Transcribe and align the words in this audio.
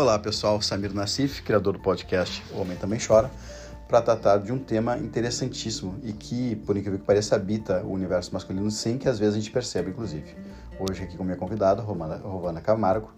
Olá 0.00 0.18
pessoal, 0.18 0.62
Samir 0.62 0.94
Nassif, 0.94 1.42
criador 1.42 1.74
do 1.74 1.78
podcast 1.78 2.42
O 2.54 2.62
Homem 2.62 2.74
Também 2.74 2.98
Chora, 2.98 3.30
para 3.86 4.00
tratar 4.00 4.38
de 4.38 4.50
um 4.50 4.58
tema 4.58 4.96
interessantíssimo 4.96 6.00
e 6.02 6.14
que, 6.14 6.56
por 6.56 6.74
incrível 6.74 6.98
que 6.98 7.04
pareça, 7.04 7.36
habita 7.36 7.82
o 7.82 7.92
universo 7.92 8.32
masculino 8.32 8.70
sem 8.70 8.96
que 8.96 9.06
às 9.06 9.18
vezes 9.18 9.34
a 9.34 9.38
gente 9.38 9.50
perceba, 9.50 9.90
inclusive. 9.90 10.34
Hoje 10.78 11.02
aqui 11.02 11.18
com 11.18 11.22
minha 11.22 11.36
convidada, 11.36 11.82
Rovana 11.82 12.62
Camargo, 12.62 13.12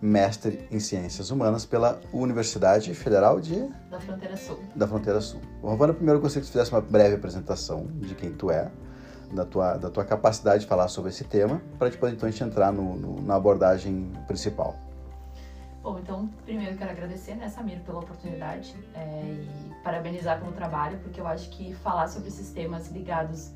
mestre 0.00 0.64
em 0.70 0.78
Ciências 0.78 1.32
Humanas 1.32 1.66
pela 1.66 2.00
Universidade 2.12 2.94
Federal 2.94 3.40
de... 3.40 3.56
Da 3.90 3.98
Fronteira 3.98 4.36
Sul. 4.36 4.60
Da 4.76 4.86
Fronteira 4.86 5.20
Sul. 5.20 5.40
Rovana, 5.60 5.92
primeiro 5.92 6.18
eu 6.18 6.22
gostaria 6.22 6.42
que 6.42 6.46
você 6.46 6.52
fizesse 6.52 6.70
uma 6.70 6.80
breve 6.80 7.16
apresentação 7.16 7.88
de 7.94 8.14
quem 8.14 8.30
tu 8.32 8.48
é, 8.48 8.70
da 9.32 9.44
tua, 9.44 9.76
da 9.76 9.90
tua 9.90 10.04
capacidade 10.04 10.60
de 10.60 10.68
falar 10.68 10.86
sobre 10.86 11.10
esse 11.10 11.24
tema, 11.24 11.60
para 11.80 11.88
depois 11.88 12.12
então 12.12 12.28
a 12.28 12.30
gente 12.30 12.44
entrar 12.44 12.72
no, 12.72 12.94
no, 12.94 13.20
na 13.22 13.34
abordagem 13.34 14.12
principal. 14.28 14.78
Bom, 15.82 15.98
então, 15.98 16.28
primeiro 16.44 16.76
quero 16.76 16.92
agradecer, 16.92 17.34
né, 17.34 17.48
Samir, 17.48 17.80
pela 17.80 17.98
oportunidade 17.98 18.72
é, 18.94 19.22
e 19.24 19.82
parabenizar 19.82 20.38
pelo 20.38 20.52
trabalho, 20.52 20.98
porque 21.00 21.20
eu 21.20 21.26
acho 21.26 21.50
que 21.50 21.74
falar 21.74 22.06
sobre 22.06 22.28
esses 22.28 22.52
temas 22.52 22.88
ligados 22.92 23.52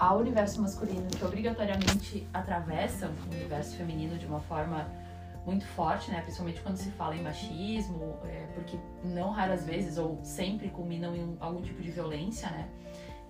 ao 0.00 0.18
universo 0.18 0.60
masculino, 0.60 1.06
que 1.06 1.24
obrigatoriamente 1.24 2.26
atravessam 2.34 3.12
o 3.30 3.34
universo 3.34 3.76
feminino 3.76 4.18
de 4.18 4.26
uma 4.26 4.40
forma 4.40 4.84
muito 5.46 5.64
forte, 5.64 6.10
né, 6.10 6.22
principalmente 6.22 6.60
quando 6.60 6.76
se 6.76 6.90
fala 6.90 7.14
em 7.14 7.22
machismo, 7.22 8.16
é, 8.24 8.48
porque 8.54 8.76
não 9.04 9.30
raras 9.30 9.64
vezes 9.64 9.96
ou 9.96 10.18
sempre 10.24 10.70
culminam 10.70 11.14
em 11.14 11.36
algum 11.38 11.62
tipo 11.62 11.80
de 11.80 11.90
violência, 11.92 12.50
né, 12.50 12.68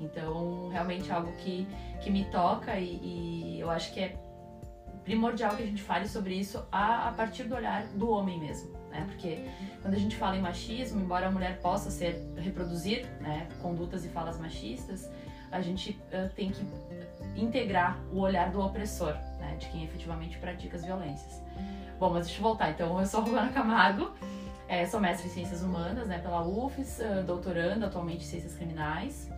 então, 0.00 0.68
realmente 0.68 1.10
é 1.10 1.14
algo 1.14 1.30
que, 1.32 1.66
que 2.00 2.10
me 2.10 2.24
toca 2.26 2.78
e, 2.78 2.98
e 3.02 3.60
eu 3.60 3.70
acho 3.70 3.92
que 3.92 4.00
é 4.00 4.16
primordial 5.04 5.54
que 5.56 5.62
a 5.62 5.66
gente 5.66 5.82
fale 5.82 6.08
sobre 6.08 6.34
isso 6.34 6.64
a, 6.72 7.08
a 7.08 7.12
partir 7.12 7.44
do 7.44 7.54
olhar 7.54 7.86
do 7.88 8.10
homem 8.10 8.38
mesmo, 8.40 8.70
né? 8.90 9.04
Porque 9.06 9.48
quando 9.82 9.94
a 9.94 9.98
gente 9.98 10.16
fala 10.16 10.36
em 10.36 10.40
machismo, 10.40 11.00
embora 11.00 11.28
a 11.28 11.30
mulher 11.30 11.60
possa 11.60 11.90
ser 11.90 12.20
reproduzir, 12.36 13.06
né, 13.20 13.46
condutas 13.60 14.04
e 14.04 14.08
falas 14.08 14.38
machistas, 14.38 15.10
a 15.52 15.60
gente 15.60 16.00
uh, 16.12 16.28
tem 16.34 16.50
que 16.50 16.66
integrar 17.36 18.00
o 18.12 18.20
olhar 18.20 18.50
do 18.50 18.60
opressor, 18.60 19.14
né, 19.38 19.56
de 19.58 19.68
quem 19.68 19.84
efetivamente 19.84 20.38
pratica 20.38 20.76
as 20.76 20.84
violências. 20.84 21.42
Bom, 21.98 22.10
mas 22.10 22.26
deixa 22.26 22.40
eu 22.40 22.42
voltar. 22.42 22.70
Então, 22.70 22.98
eu 22.98 23.06
sou 23.06 23.20
Rubana 23.20 23.52
Camargo, 23.52 24.10
é, 24.66 24.86
sou 24.86 24.98
mestre 24.98 25.28
em 25.28 25.30
Ciências 25.30 25.62
Humanas, 25.62 26.08
né, 26.08 26.18
pela 26.18 26.44
UFES, 26.44 26.98
uh, 26.98 27.22
doutorando 27.24 27.84
atualmente 27.84 28.24
em 28.24 28.26
Ciências 28.26 28.54
Criminais, 28.54 29.30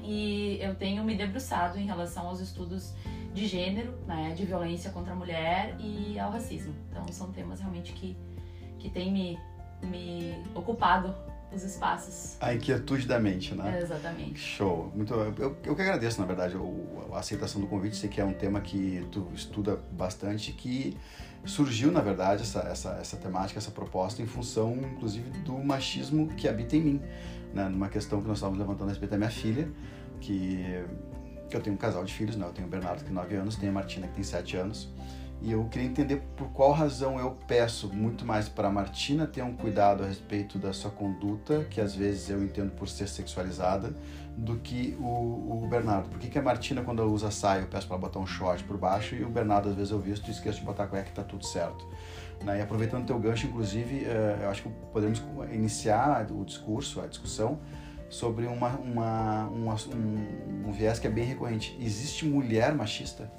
e 0.00 0.58
eu 0.60 0.74
tenho 0.74 1.02
me 1.02 1.14
debruçado 1.14 1.78
em 1.78 1.86
relação 1.86 2.26
aos 2.26 2.40
estudos 2.40 2.92
de 3.32 3.46
gênero, 3.46 3.94
né, 4.06 4.34
de 4.36 4.44
violência 4.44 4.90
contra 4.90 5.12
a 5.12 5.16
mulher 5.16 5.76
e 5.78 6.18
ao 6.18 6.30
racismo. 6.30 6.74
Então 6.90 7.06
são 7.10 7.32
temas 7.32 7.60
realmente 7.60 7.92
que, 7.92 8.16
que 8.78 8.90
têm 8.90 9.12
me, 9.12 9.38
me 9.82 10.34
ocupado 10.54 11.14
os 11.54 11.62
espaços. 11.62 12.36
A 12.40 12.54
inquietude 12.54 13.06
da 13.06 13.18
mente, 13.18 13.54
né? 13.54 13.78
É, 13.78 13.82
exatamente. 13.82 14.38
Show. 14.38 14.90
Muito, 14.94 15.12
eu, 15.12 15.56
eu 15.64 15.76
que 15.76 15.82
agradeço, 15.82 16.20
na 16.20 16.26
verdade, 16.26 16.56
a 17.12 17.18
aceitação 17.18 17.60
do 17.60 17.66
convite. 17.66 17.96
Sei 17.96 18.08
que 18.08 18.20
é 18.20 18.24
um 18.24 18.32
tema 18.32 18.60
que 18.60 19.06
tu 19.12 19.28
estuda 19.34 19.78
bastante, 19.92 20.52
que 20.52 20.96
surgiu, 21.44 21.90
na 21.90 22.00
verdade, 22.00 22.42
essa, 22.42 22.60
essa, 22.60 22.90
essa 23.00 23.16
temática, 23.16 23.58
essa 23.58 23.70
proposta, 23.70 24.22
em 24.22 24.26
função, 24.26 24.76
inclusive, 24.76 25.28
do 25.40 25.58
machismo 25.58 26.28
que 26.28 26.48
habita 26.48 26.76
em 26.76 26.80
mim. 26.80 27.02
Né? 27.52 27.68
Numa 27.68 27.88
questão 27.88 28.20
que 28.20 28.28
nós 28.28 28.38
estávamos 28.38 28.58
levantando 28.58 28.88
a 28.88 28.90
respeito 28.90 29.10
da 29.10 29.18
minha 29.18 29.30
filha, 29.30 29.68
que, 30.20 30.64
que 31.11 31.11
eu 31.56 31.60
tenho 31.60 31.74
um 31.74 31.78
casal 31.78 32.04
de 32.04 32.12
filhos, 32.12 32.36
né? 32.36 32.46
Eu 32.46 32.52
tenho 32.52 32.66
o 32.66 32.70
Bernardo, 32.70 32.98
que 32.98 33.04
tem 33.04 33.14
9 33.14 33.34
anos, 33.36 33.56
tenho 33.56 33.70
a 33.70 33.74
Martina, 33.74 34.06
que 34.06 34.14
tem 34.14 34.24
7 34.24 34.56
anos. 34.56 34.88
E 35.44 35.50
eu 35.50 35.64
queria 35.64 35.88
entender 35.88 36.22
por 36.36 36.48
qual 36.50 36.70
razão 36.70 37.18
eu 37.18 37.36
peço 37.48 37.92
muito 37.92 38.24
mais 38.24 38.48
para 38.48 38.68
a 38.68 38.70
Martina 38.70 39.26
ter 39.26 39.42
um 39.42 39.56
cuidado 39.56 40.04
a 40.04 40.06
respeito 40.06 40.56
da 40.56 40.72
sua 40.72 40.90
conduta, 40.92 41.64
que 41.68 41.80
às 41.80 41.96
vezes 41.96 42.30
eu 42.30 42.40
entendo 42.44 42.70
por 42.70 42.88
ser 42.88 43.08
sexualizada, 43.08 43.92
do 44.36 44.56
que 44.58 44.96
o, 45.00 45.64
o 45.64 45.66
Bernardo. 45.68 46.08
Por 46.08 46.20
que, 46.20 46.28
que 46.28 46.38
a 46.38 46.42
Martina, 46.42 46.82
quando 46.82 47.02
ela 47.02 47.10
usa 47.10 47.30
saia, 47.32 47.62
eu 47.62 47.66
peço 47.66 47.88
para 47.88 47.98
botar 47.98 48.20
um 48.20 48.26
short 48.26 48.62
por 48.62 48.78
baixo 48.78 49.16
e 49.16 49.24
o 49.24 49.28
Bernardo, 49.28 49.68
às 49.68 49.74
vezes, 49.74 49.90
eu 49.90 49.98
visto 49.98 50.28
e 50.28 50.30
esqueço 50.30 50.60
de 50.60 50.64
botar 50.64 50.86
cueca 50.86 51.08
e 51.08 51.12
tá 51.12 51.24
tudo 51.24 51.44
certo. 51.44 51.86
Né? 52.44 52.58
E 52.58 52.62
aproveitando 52.62 53.02
o 53.02 53.06
teu 53.06 53.18
gancho, 53.18 53.48
inclusive, 53.48 54.04
uh, 54.04 54.42
eu 54.42 54.48
acho 54.48 54.62
que 54.62 54.68
podemos 54.92 55.20
iniciar 55.52 56.30
o 56.30 56.44
discurso, 56.44 57.00
a 57.00 57.06
discussão, 57.06 57.58
sobre 58.12 58.46
uma, 58.46 58.68
uma, 58.76 59.48
uma 59.48 59.74
um, 59.74 60.68
um 60.68 60.70
viés 60.70 60.98
que 60.98 61.06
é 61.06 61.10
bem 61.10 61.24
recorrente. 61.24 61.74
Existe 61.80 62.26
mulher 62.26 62.74
machista? 62.74 63.32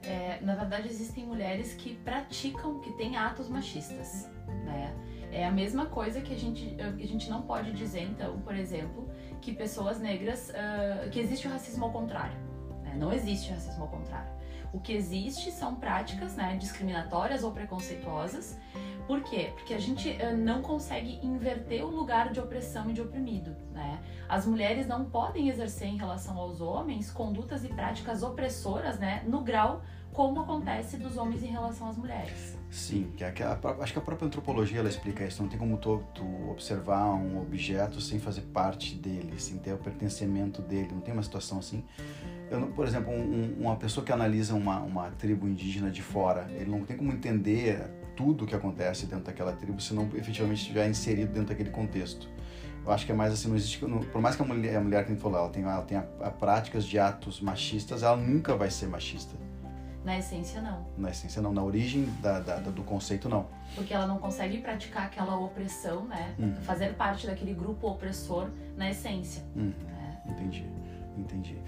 É, 0.00 0.38
na 0.42 0.54
verdade, 0.54 0.86
existem 0.86 1.26
mulheres 1.26 1.74
que 1.74 1.96
praticam, 1.96 2.78
que 2.78 2.92
têm 2.92 3.16
atos 3.16 3.48
machistas, 3.48 4.30
né? 4.64 4.94
É 5.32 5.44
a 5.44 5.50
mesma 5.50 5.86
coisa 5.86 6.20
que 6.20 6.32
a 6.32 6.38
gente, 6.38 6.76
a 6.80 7.06
gente 7.06 7.28
não 7.28 7.42
pode 7.42 7.72
dizer, 7.72 8.02
então, 8.02 8.38
por 8.42 8.54
exemplo, 8.54 9.08
que 9.40 9.52
pessoas 9.52 9.98
negras, 9.98 10.50
uh, 10.50 11.10
que 11.10 11.18
existe 11.18 11.48
o 11.48 11.50
racismo 11.50 11.86
ao 11.86 11.90
contrário. 11.90 12.38
Né? 12.84 12.94
Não 12.96 13.12
existe 13.12 13.50
racismo 13.50 13.82
ao 13.82 13.88
contrário. 13.88 14.30
O 14.74 14.80
que 14.80 14.92
existe 14.92 15.52
são 15.52 15.76
práticas 15.76 16.34
né, 16.34 16.56
discriminatórias 16.56 17.44
ou 17.44 17.52
preconceituosas. 17.52 18.58
Por 19.06 19.22
quê? 19.22 19.52
Porque 19.54 19.72
a 19.72 19.78
gente 19.78 20.10
uh, 20.10 20.36
não 20.36 20.62
consegue 20.62 21.20
inverter 21.22 21.84
o 21.84 21.90
lugar 21.90 22.32
de 22.32 22.40
opressão 22.40 22.90
e 22.90 22.92
de 22.92 23.00
oprimido. 23.00 23.54
Né? 23.70 24.02
As 24.28 24.44
mulheres 24.44 24.88
não 24.88 25.04
podem 25.04 25.48
exercer 25.48 25.86
em 25.86 25.96
relação 25.96 26.36
aos 26.36 26.60
homens 26.60 27.08
condutas 27.08 27.64
e 27.64 27.68
práticas 27.68 28.24
opressoras 28.24 28.98
né, 28.98 29.22
no 29.28 29.42
grau 29.42 29.80
como 30.14 30.40
acontece 30.40 30.96
dos 30.96 31.16
homens 31.18 31.42
em 31.42 31.48
relação 31.48 31.88
às 31.88 31.96
mulheres. 31.96 32.56
Sim, 32.70 33.12
que, 33.16 33.24
é 33.24 33.32
que 33.32 33.42
a, 33.42 33.58
acho 33.80 33.92
que 33.92 33.98
a 33.98 34.02
própria 34.02 34.26
antropologia 34.26 34.78
ela 34.78 34.88
explica 34.88 35.24
isso. 35.24 35.42
Não 35.42 35.50
tem 35.50 35.58
como 35.58 35.76
tu, 35.76 36.02
tu, 36.14 36.24
observar 36.50 37.14
um 37.14 37.40
objeto 37.42 38.00
sem 38.00 38.20
fazer 38.20 38.42
parte 38.42 38.94
dele, 38.94 39.34
sem 39.38 39.58
ter 39.58 39.72
o 39.72 39.76
pertencimento 39.76 40.62
dele. 40.62 40.90
Não 40.92 41.00
tem 41.00 41.12
uma 41.12 41.22
situação 41.22 41.58
assim. 41.58 41.84
Eu, 42.48 42.68
por 42.68 42.86
exemplo, 42.86 43.12
um, 43.12 43.56
uma 43.58 43.74
pessoa 43.74 44.06
que 44.06 44.12
analisa 44.12 44.54
uma, 44.54 44.78
uma 44.80 45.10
tribo 45.10 45.48
indígena 45.48 45.90
de 45.90 46.00
fora, 46.00 46.48
ele 46.52 46.70
não 46.70 46.84
tem 46.84 46.96
como 46.96 47.12
entender 47.12 47.80
tudo 48.16 48.44
o 48.44 48.46
que 48.46 48.54
acontece 48.54 49.06
dentro 49.06 49.24
daquela 49.24 49.52
tribo 49.52 49.80
se 49.80 49.92
não 49.92 50.08
efetivamente 50.14 50.60
estiver 50.60 50.88
inserido 50.88 51.32
dentro 51.32 51.48
daquele 51.48 51.70
contexto. 51.70 52.28
Eu 52.86 52.92
acho 52.92 53.04
que 53.04 53.10
é 53.10 53.14
mais 53.14 53.32
assim, 53.32 53.48
não 53.48 53.56
existe, 53.56 53.78
por 53.78 54.20
mais 54.20 54.36
que 54.36 54.42
a 54.42 54.44
mulher, 54.44 54.76
a 54.76 54.80
mulher 54.80 55.04
que 55.04 55.16
falou, 55.16 55.38
ela 55.38 55.48
tenha, 55.48 55.66
ela 55.66 55.82
tenha 55.82 56.02
práticas 56.38 56.84
de 56.84 56.98
atos 56.98 57.40
machistas, 57.40 58.04
ela 58.04 58.16
nunca 58.16 58.54
vai 58.54 58.70
ser 58.70 58.86
machista 58.86 59.34
na 60.04 60.18
essência, 60.18 60.60
não. 60.60 60.86
Na 60.98 61.10
essência, 61.10 61.40
não. 61.40 61.52
Na 61.52 61.62
origem 61.62 62.04
da, 62.20 62.38
da, 62.38 62.58
do 62.58 62.82
conceito, 62.82 63.26
não. 63.28 63.46
Porque 63.74 63.94
ela 63.94 64.06
não 64.06 64.18
consegue 64.18 64.58
praticar 64.58 65.06
aquela 65.06 65.36
opressão, 65.38 66.04
né? 66.04 66.34
Uhum. 66.38 66.56
Fazer 66.56 66.94
parte 66.94 67.26
daquele 67.26 67.54
grupo 67.54 67.88
opressor 67.88 68.50
na 68.76 68.90
essência. 68.90 69.42
Uhum. 69.56 69.72
Né? 69.86 70.22
Entendi, 70.26 70.66
entendi. 71.16 71.58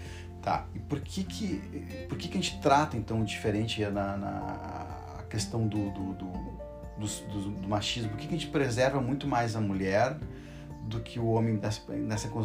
Tá, 0.42 0.66
e 0.74 0.78
por 0.78 1.00
que 1.00 1.24
que, 1.24 2.06
por 2.08 2.16
que 2.16 2.28
que 2.28 2.38
a 2.38 2.40
gente 2.40 2.60
trata, 2.60 2.96
então, 2.96 3.24
diferente 3.24 3.84
na, 3.86 4.16
na 4.16 5.16
a 5.18 5.22
questão 5.28 5.66
do, 5.66 5.90
do, 5.90 6.14
do, 6.14 6.32
do, 6.98 7.50
do 7.50 7.68
machismo? 7.68 8.10
Por 8.10 8.18
que, 8.18 8.28
que 8.28 8.34
a 8.34 8.38
gente 8.38 8.50
preserva 8.50 9.00
muito 9.00 9.26
mais 9.26 9.56
a 9.56 9.60
mulher 9.60 10.16
do 10.82 11.00
que 11.00 11.18
o 11.18 11.26
homem 11.26 11.54
nessa, 11.54 11.82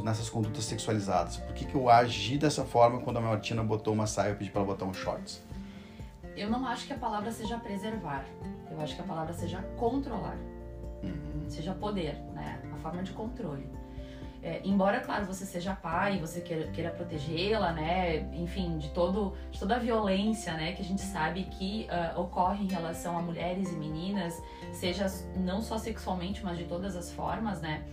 nessas 0.01 0.30
condutas 0.30 0.63
sexualizadas? 0.63 1.38
Por 1.38 1.53
que, 1.53 1.66
que 1.66 1.75
eu 1.75 1.90
agi 1.90 2.38
dessa 2.38 2.63
forma 2.63 3.01
quando 3.01 3.18
a 3.18 3.22
Martina 3.22 3.62
botou 3.62 3.94
uma 3.94 4.07
saia 4.07 4.30
e 4.30 4.31
eu 4.31 4.38
pedi 4.38 4.50
para 4.50 4.62
ela 4.62 4.72
botar 4.72 4.85
um 4.85 4.94
shorts? 4.94 5.44
Eu 6.36 6.50
não 6.50 6.66
acho 6.66 6.88
que 6.88 6.94
a 6.94 6.97
palavra 6.97 7.31
seja 7.31 7.58
preservar. 7.58 8.25
Eu 8.69 8.80
acho 8.81 8.96
que 8.96 9.02
a 9.02 9.06
palavra 9.06 9.34
seja 9.34 9.62
controlar. 9.78 10.38
Uhum. 11.03 11.50
Seja 11.50 11.74
poder, 11.74 12.16
né? 12.34 12.62
A 12.74 12.78
forma 12.78 13.03
de 13.03 13.12
controle. 13.12 13.69
É, 14.44 14.59
embora, 14.64 15.00
claro, 15.02 15.25
você 15.25 15.46
seja 15.46 15.75
pai, 15.75 16.18
você 16.18 16.42
queira, 16.42 16.68
queira 16.72 16.90
protegê-la, 16.90 17.74
né? 17.74 18.28
Enfim, 18.34 18.80
de, 18.80 18.90
todo, 18.90 19.36
de 19.52 19.59
toda 19.59 19.75
a 19.75 19.80
violência, 19.80 20.53
né? 20.53 20.72
Que 20.72 20.81
a 20.81 20.86
gente 20.86 21.02
sabe 21.02 21.44
que 21.44 21.88
uh, 21.92 22.19
ocorre 22.19 22.63
em 22.63 22.68
relação 22.68 23.16
a 23.16 23.22
mulheres 23.22 23.72
e 23.72 23.75
meninas, 23.75 24.42
seja 24.72 25.06
não 25.36 25.62
só 25.62 25.77
sexualmente, 25.77 26.44
mas 26.44 26.57
de 26.57 26.63
todas 26.63 26.95
as 26.95 27.12
formas, 27.12 27.62
né? 27.62 27.86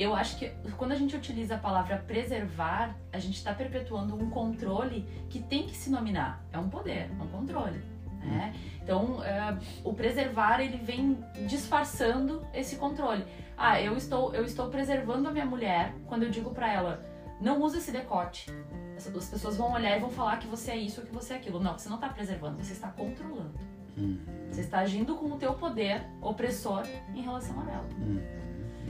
Eu 0.00 0.14
acho 0.14 0.38
que 0.38 0.50
quando 0.78 0.92
a 0.92 0.94
gente 0.94 1.14
utiliza 1.14 1.56
a 1.56 1.58
palavra 1.58 1.98
preservar, 1.98 2.96
a 3.12 3.18
gente 3.18 3.36
está 3.36 3.52
perpetuando 3.52 4.14
um 4.14 4.30
controle 4.30 5.06
que 5.28 5.40
tem 5.40 5.66
que 5.66 5.76
se 5.76 5.90
nominar. 5.90 6.42
É 6.50 6.58
um 6.58 6.70
poder, 6.70 7.10
é 7.10 7.22
um 7.22 7.28
controle. 7.28 7.82
Né? 8.20 8.54
Então, 8.82 9.22
é, 9.22 9.58
o 9.84 9.92
preservar 9.92 10.60
ele 10.60 10.78
vem 10.78 11.18
disfarçando 11.46 12.42
esse 12.54 12.76
controle. 12.76 13.24
Ah, 13.56 13.80
eu 13.80 13.94
estou 13.94 14.34
eu 14.34 14.44
estou 14.44 14.70
preservando 14.70 15.28
a 15.28 15.32
minha 15.32 15.46
mulher 15.46 15.94
quando 16.06 16.22
eu 16.22 16.30
digo 16.30 16.50
para 16.50 16.72
ela 16.72 17.10
não 17.40 17.60
use 17.62 17.78
esse 17.78 17.90
decote. 17.90 18.50
As 18.96 19.06
pessoas 19.28 19.56
vão 19.56 19.72
olhar 19.72 19.96
e 19.96 20.00
vão 20.00 20.10
falar 20.10 20.38
que 20.38 20.46
você 20.46 20.72
é 20.72 20.76
isso 20.76 21.00
ou 21.00 21.06
que 21.06 21.12
você 21.12 21.32
é 21.32 21.36
aquilo. 21.36 21.58
Não, 21.58 21.76
você 21.76 21.88
não 21.88 21.96
está 21.96 22.08
preservando, 22.08 22.62
você 22.62 22.74
está 22.74 22.88
controlando. 22.88 23.58
Uhum. 23.96 24.18
Você 24.50 24.60
está 24.60 24.80
agindo 24.80 25.16
com 25.16 25.26
o 25.26 25.38
teu 25.38 25.54
poder 25.54 26.04
opressor 26.20 26.84
em 27.14 27.22
relação 27.22 27.58
a 27.60 27.70
ela. 27.70 27.88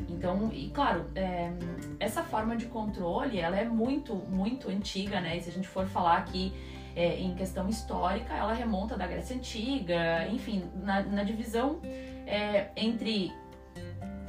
Então, 0.09 0.51
e 0.53 0.71
claro, 0.71 1.07
é, 1.15 1.53
essa 1.99 2.23
forma 2.23 2.57
de 2.57 2.67
controle, 2.67 3.39
ela 3.39 3.57
é 3.57 3.65
muito, 3.65 4.15
muito 4.15 4.69
antiga, 4.69 5.21
né? 5.21 5.37
E 5.37 5.43
se 5.43 5.51
a 5.51 5.53
gente 5.53 5.69
for 5.69 5.87
falar 5.87 6.19
aqui 6.19 6.53
é, 6.95 7.19
em 7.21 7.35
questão 7.35 7.69
histórica, 7.69 8.35
ela 8.35 8.53
remonta 8.53 8.97
da 8.97 9.07
Grécia 9.07 9.37
Antiga, 9.37 10.27
enfim, 10.29 10.65
na, 10.83 11.03
na 11.03 11.23
divisão 11.23 11.81
é, 12.27 12.69
entre 12.77 13.33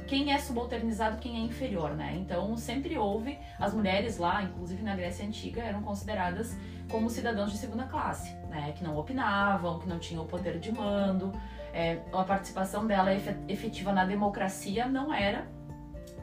quem 0.06 0.32
é 0.32 0.38
subalternizado 0.38 1.18
quem 1.18 1.36
é 1.36 1.40
inferior, 1.40 1.94
né? 1.94 2.14
Então 2.16 2.56
sempre 2.56 2.98
houve 2.98 3.38
as 3.58 3.72
mulheres 3.72 4.18
lá, 4.18 4.42
inclusive 4.42 4.82
na 4.82 4.94
Grécia 4.94 5.26
antiga, 5.26 5.62
eram 5.62 5.82
consideradas 5.82 6.56
como 6.90 7.08
cidadãos 7.08 7.50
de 7.50 7.58
segunda 7.58 7.84
classe, 7.84 8.34
né? 8.48 8.72
Que 8.76 8.84
não 8.84 8.96
opinavam, 8.96 9.78
que 9.78 9.88
não 9.88 9.98
tinham 9.98 10.24
o 10.24 10.26
poder 10.26 10.58
de 10.58 10.72
mando, 10.72 11.32
é, 11.72 12.00
a 12.12 12.24
participação 12.24 12.86
dela 12.86 13.10
efetiva 13.48 13.92
na 13.92 14.04
democracia 14.04 14.86
não 14.86 15.12
era 15.12 15.46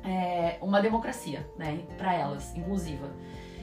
é, 0.04 0.58
uma 0.62 0.82
democracia, 0.82 1.48
né? 1.58 1.84
Para 1.98 2.14
elas, 2.14 2.56
inclusiva. 2.56 3.10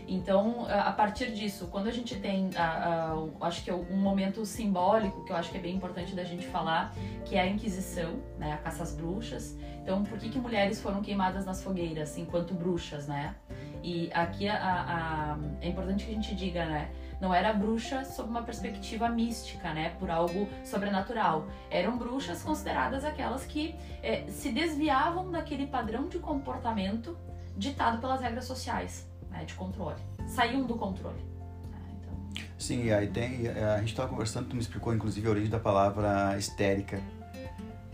Então, 0.08 0.66
a 0.68 0.92
partir 0.92 1.32
disso, 1.32 1.66
quando 1.66 1.88
a 1.88 1.90
gente 1.90 2.14
tem, 2.16 2.50
a, 2.54 3.12
a, 3.40 3.46
acho 3.46 3.64
que 3.64 3.70
é 3.70 3.74
um 3.74 3.96
momento 3.96 4.46
simbólico 4.46 5.24
que 5.24 5.32
eu 5.32 5.36
acho 5.36 5.50
que 5.50 5.58
é 5.58 5.60
bem 5.60 5.74
importante 5.74 6.14
da 6.14 6.22
gente 6.22 6.46
falar, 6.46 6.94
que 7.24 7.34
é 7.34 7.40
a 7.40 7.46
Inquisição, 7.46 8.22
né, 8.38 8.52
a 8.52 8.56
caça 8.58 8.84
às 8.84 8.94
bruxas. 8.94 9.56
Então, 9.82 10.04
por 10.04 10.16
que, 10.18 10.28
que 10.28 10.38
mulheres 10.38 10.80
foram 10.80 11.02
queimadas 11.02 11.44
nas 11.44 11.62
fogueiras 11.62 12.16
enquanto 12.18 12.54
bruxas, 12.54 13.08
né? 13.08 13.34
E 13.82 14.10
aqui 14.12 14.48
a, 14.48 15.38
é 15.60 15.68
importante 15.68 16.04
que 16.04 16.12
a 16.12 16.14
gente 16.14 16.34
diga, 16.34 16.64
né? 16.64 16.90
Não 17.20 17.32
era 17.32 17.52
bruxa 17.52 18.04
sob 18.04 18.28
uma 18.28 18.42
perspectiva 18.42 19.08
mística, 19.08 19.72
né? 19.72 19.90
Por 19.98 20.10
algo 20.10 20.48
sobrenatural. 20.64 21.46
Eram 21.70 21.96
bruxas 21.96 22.42
consideradas 22.42 23.04
aquelas 23.04 23.44
que 23.44 23.74
é, 24.02 24.26
se 24.28 24.50
desviavam 24.52 25.30
daquele 25.30 25.66
padrão 25.66 26.08
de 26.08 26.18
comportamento 26.18 27.16
ditado 27.56 28.00
pelas 28.00 28.20
regras 28.20 28.44
sociais 28.44 29.08
né, 29.30 29.44
de 29.44 29.54
controle. 29.54 30.00
Saíam 30.26 30.64
do 30.64 30.76
controle. 30.76 31.18
Né, 31.70 31.78
então... 32.00 32.14
Sim, 32.58 32.90
aí 32.90 33.06
tem. 33.08 33.48
A 33.48 33.78
gente 33.78 33.88
estava 33.88 34.08
conversando, 34.08 34.48
tu 34.48 34.56
me 34.56 34.62
explicou 34.62 34.94
inclusive 34.94 35.26
a 35.26 35.30
origem 35.30 35.50
da 35.50 35.58
palavra 35.58 36.36
histérica, 36.36 37.00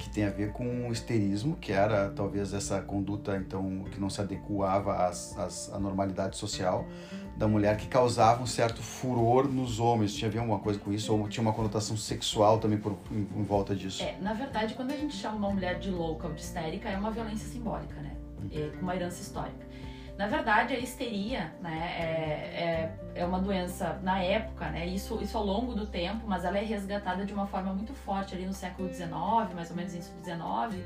que 0.02 0.10
tem 0.10 0.25
a 0.25 0.31
ver 0.31 0.52
com 0.52 0.88
o 0.88 0.93
histerismo, 0.93 1.56
que 1.56 1.72
era 1.72 2.10
talvez 2.10 2.52
essa 2.52 2.81
conduta 2.82 3.37
então 3.37 3.84
que 3.90 4.00
não 4.00 4.10
se 4.10 4.20
adequava 4.20 5.06
às, 5.06 5.38
às, 5.38 5.72
à 5.72 5.78
normalidade 5.78 6.37
social 6.37 6.84
da 7.37 7.46
mulher, 7.46 7.76
que 7.76 7.87
causava 7.87 8.43
um 8.43 8.46
certo 8.46 8.82
furor 8.82 9.46
nos 9.49 9.78
homens. 9.78 10.12
Tinha 10.12 10.31
alguma 10.40 10.58
coisa 10.58 10.78
com 10.78 10.93
isso? 10.93 11.16
Ou 11.16 11.28
tinha 11.28 11.40
uma 11.40 11.52
conotação 11.52 11.96
sexual 11.96 12.58
também 12.58 12.78
por, 12.78 12.99
em, 13.12 13.28
em 13.37 13.44
volta 13.44 13.76
disso? 13.76 14.02
É, 14.02 14.19
na 14.20 14.34
verdade, 14.34 14.75
quando 14.75 14.90
a 14.90 14.96
gente 14.96 15.14
chama 15.14 15.37
uma 15.37 15.50
mulher 15.50 15.78
de 15.78 15.90
louca 15.90 16.26
ou 16.26 16.34
de 16.34 16.40
histérica, 16.40 16.88
é 16.88 16.96
uma 16.96 17.10
violência 17.10 17.49
simbólica, 17.49 17.94
né? 18.00 18.16
É, 18.50 18.70
com 18.76 18.82
uma 18.82 18.96
herança 18.96 19.22
histórica. 19.22 19.64
Na 20.23 20.29
verdade, 20.29 20.73
a 20.73 20.79
histeria 20.79 21.53
né, 21.61 21.95
é, 21.99 23.17
é, 23.17 23.23
é, 23.23 23.27
uma 23.27 23.41
doença 23.41 23.99
na 24.05 24.23
época, 24.23 24.71
né, 24.71 24.87
isso, 24.87 25.19
isso 25.21 25.37
ao 25.37 25.45
longo 25.45 25.75
do 25.75 25.85
tempo, 25.85 26.29
mas 26.29 26.45
ela 26.45 26.59
é 26.59 26.65
resgatada 26.65 27.27
de 27.27 27.35
uma 27.35 27.45
forma 27.49 27.75
muito 27.75 27.93
forte 27.93 28.33
ali 28.33 28.47
no 28.47 28.53
século 28.53 28.89
XIX, 28.89 29.11
mais 29.53 29.69
ou 29.71 29.77
menos 29.77 29.93
início 29.93 30.15
do 30.15 30.25
XIX, 30.25 30.81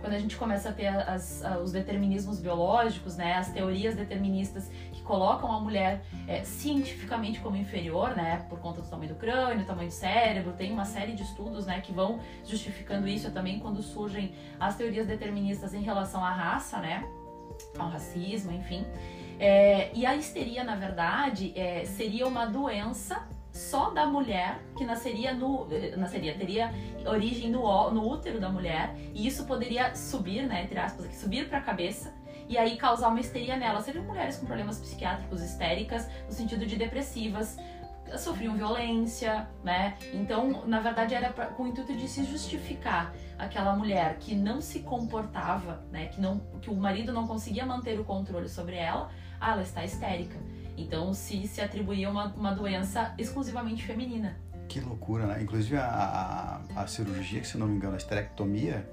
quando 0.00 0.12
a 0.12 0.18
gente 0.20 0.36
começa 0.36 0.68
a 0.68 0.72
ter 0.72 0.86
as, 0.86 1.42
os 1.64 1.72
determinismos 1.72 2.38
biológicos, 2.38 3.16
né, 3.16 3.34
as 3.34 3.50
teorias 3.50 3.96
deterministas 3.96 4.70
que 4.92 5.02
colocam 5.02 5.50
a 5.50 5.58
mulher 5.58 6.04
é, 6.28 6.44
cientificamente 6.44 7.40
como 7.40 7.56
inferior, 7.56 8.14
né, 8.14 8.46
por 8.48 8.60
conta 8.60 8.82
do 8.82 8.88
tamanho 8.88 9.14
do 9.14 9.16
crânio, 9.16 9.64
do 9.64 9.66
tamanho 9.66 9.88
do 9.88 9.94
cérebro, 9.94 10.52
tem 10.52 10.70
uma 10.70 10.84
série 10.84 11.14
de 11.14 11.24
estudos, 11.24 11.66
né, 11.66 11.80
que 11.80 11.92
vão 11.92 12.20
justificando 12.44 13.08
isso 13.08 13.32
também 13.32 13.58
quando 13.58 13.82
surgem 13.82 14.32
as 14.60 14.76
teorias 14.76 15.08
deterministas 15.08 15.74
em 15.74 15.82
relação 15.82 16.24
à 16.24 16.30
raça, 16.30 16.78
né, 16.78 17.04
ao 17.78 17.88
racismo, 17.88 18.52
enfim. 18.52 18.84
É, 19.38 19.90
e 19.94 20.06
a 20.06 20.16
histeria, 20.16 20.64
na 20.64 20.76
verdade, 20.76 21.52
é, 21.54 21.84
seria 21.84 22.26
uma 22.26 22.46
doença 22.46 23.26
só 23.56 23.90
da 23.90 24.06
mulher 24.06 24.60
que 24.76 24.84
nasceria 24.84 25.32
no 25.32 25.66
eh, 25.70 25.96
nasceria 25.96 26.36
teria 26.36 26.74
origem 27.06 27.50
no, 27.50 27.90
no 27.90 28.06
útero 28.06 28.38
da 28.38 28.50
mulher 28.50 28.94
e 29.14 29.26
isso 29.26 29.46
poderia 29.46 29.94
subir 29.94 30.46
né 30.46 30.64
entre 30.64 30.78
aspas 30.78 31.06
aqui, 31.06 31.16
subir 31.16 31.48
para 31.48 31.58
a 31.58 31.62
cabeça 31.62 32.12
e 32.48 32.58
aí 32.58 32.76
causar 32.76 33.08
uma 33.08 33.18
histeria 33.18 33.56
nela 33.56 33.80
seriam 33.80 34.04
mulheres 34.04 34.36
com 34.36 34.44
problemas 34.44 34.78
psiquiátricos 34.78 35.42
histéricas 35.42 36.06
no 36.26 36.32
sentido 36.32 36.66
de 36.66 36.76
depressivas 36.76 37.56
sofriam 38.16 38.56
violência, 38.56 39.48
né? 39.64 39.96
Então, 40.12 40.66
na 40.66 40.80
verdade, 40.80 41.14
era 41.14 41.30
pra, 41.30 41.46
com 41.46 41.64
o 41.64 41.66
intuito 41.66 41.94
de 41.94 42.08
se 42.08 42.24
justificar 42.24 43.14
aquela 43.38 43.74
mulher 43.74 44.16
que 44.18 44.34
não 44.34 44.60
se 44.60 44.80
comportava, 44.80 45.82
né? 45.90 46.06
Que, 46.06 46.20
não, 46.20 46.40
que 46.60 46.70
o 46.70 46.74
marido 46.74 47.12
não 47.12 47.26
conseguia 47.26 47.66
manter 47.66 47.98
o 47.98 48.04
controle 48.04 48.48
sobre 48.48 48.76
ela, 48.76 49.10
ah, 49.40 49.52
ela 49.52 49.62
está 49.62 49.84
histérica. 49.84 50.36
Então, 50.76 51.12
se, 51.14 51.46
se 51.46 51.60
atribuía 51.60 52.08
uma, 52.10 52.26
uma 52.34 52.54
doença 52.54 53.14
exclusivamente 53.18 53.82
feminina. 53.84 54.36
Que 54.68 54.80
loucura, 54.80 55.26
né? 55.26 55.42
Inclusive, 55.42 55.76
a, 55.76 56.60
a, 56.74 56.82
a 56.82 56.86
cirurgia, 56.86 57.40
que 57.40 57.46
se 57.46 57.56
não 57.56 57.66
me 57.66 57.76
engano, 57.76 57.94
a 57.94 57.96
esterectomia, 57.96 58.88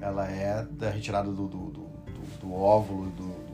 ela 0.00 0.28
é 0.28 0.64
da 0.64 0.90
retirada 0.90 1.30
do, 1.30 1.46
do, 1.46 1.70
do, 1.70 1.90
do 2.40 2.54
óvulo, 2.54 3.10
do, 3.10 3.49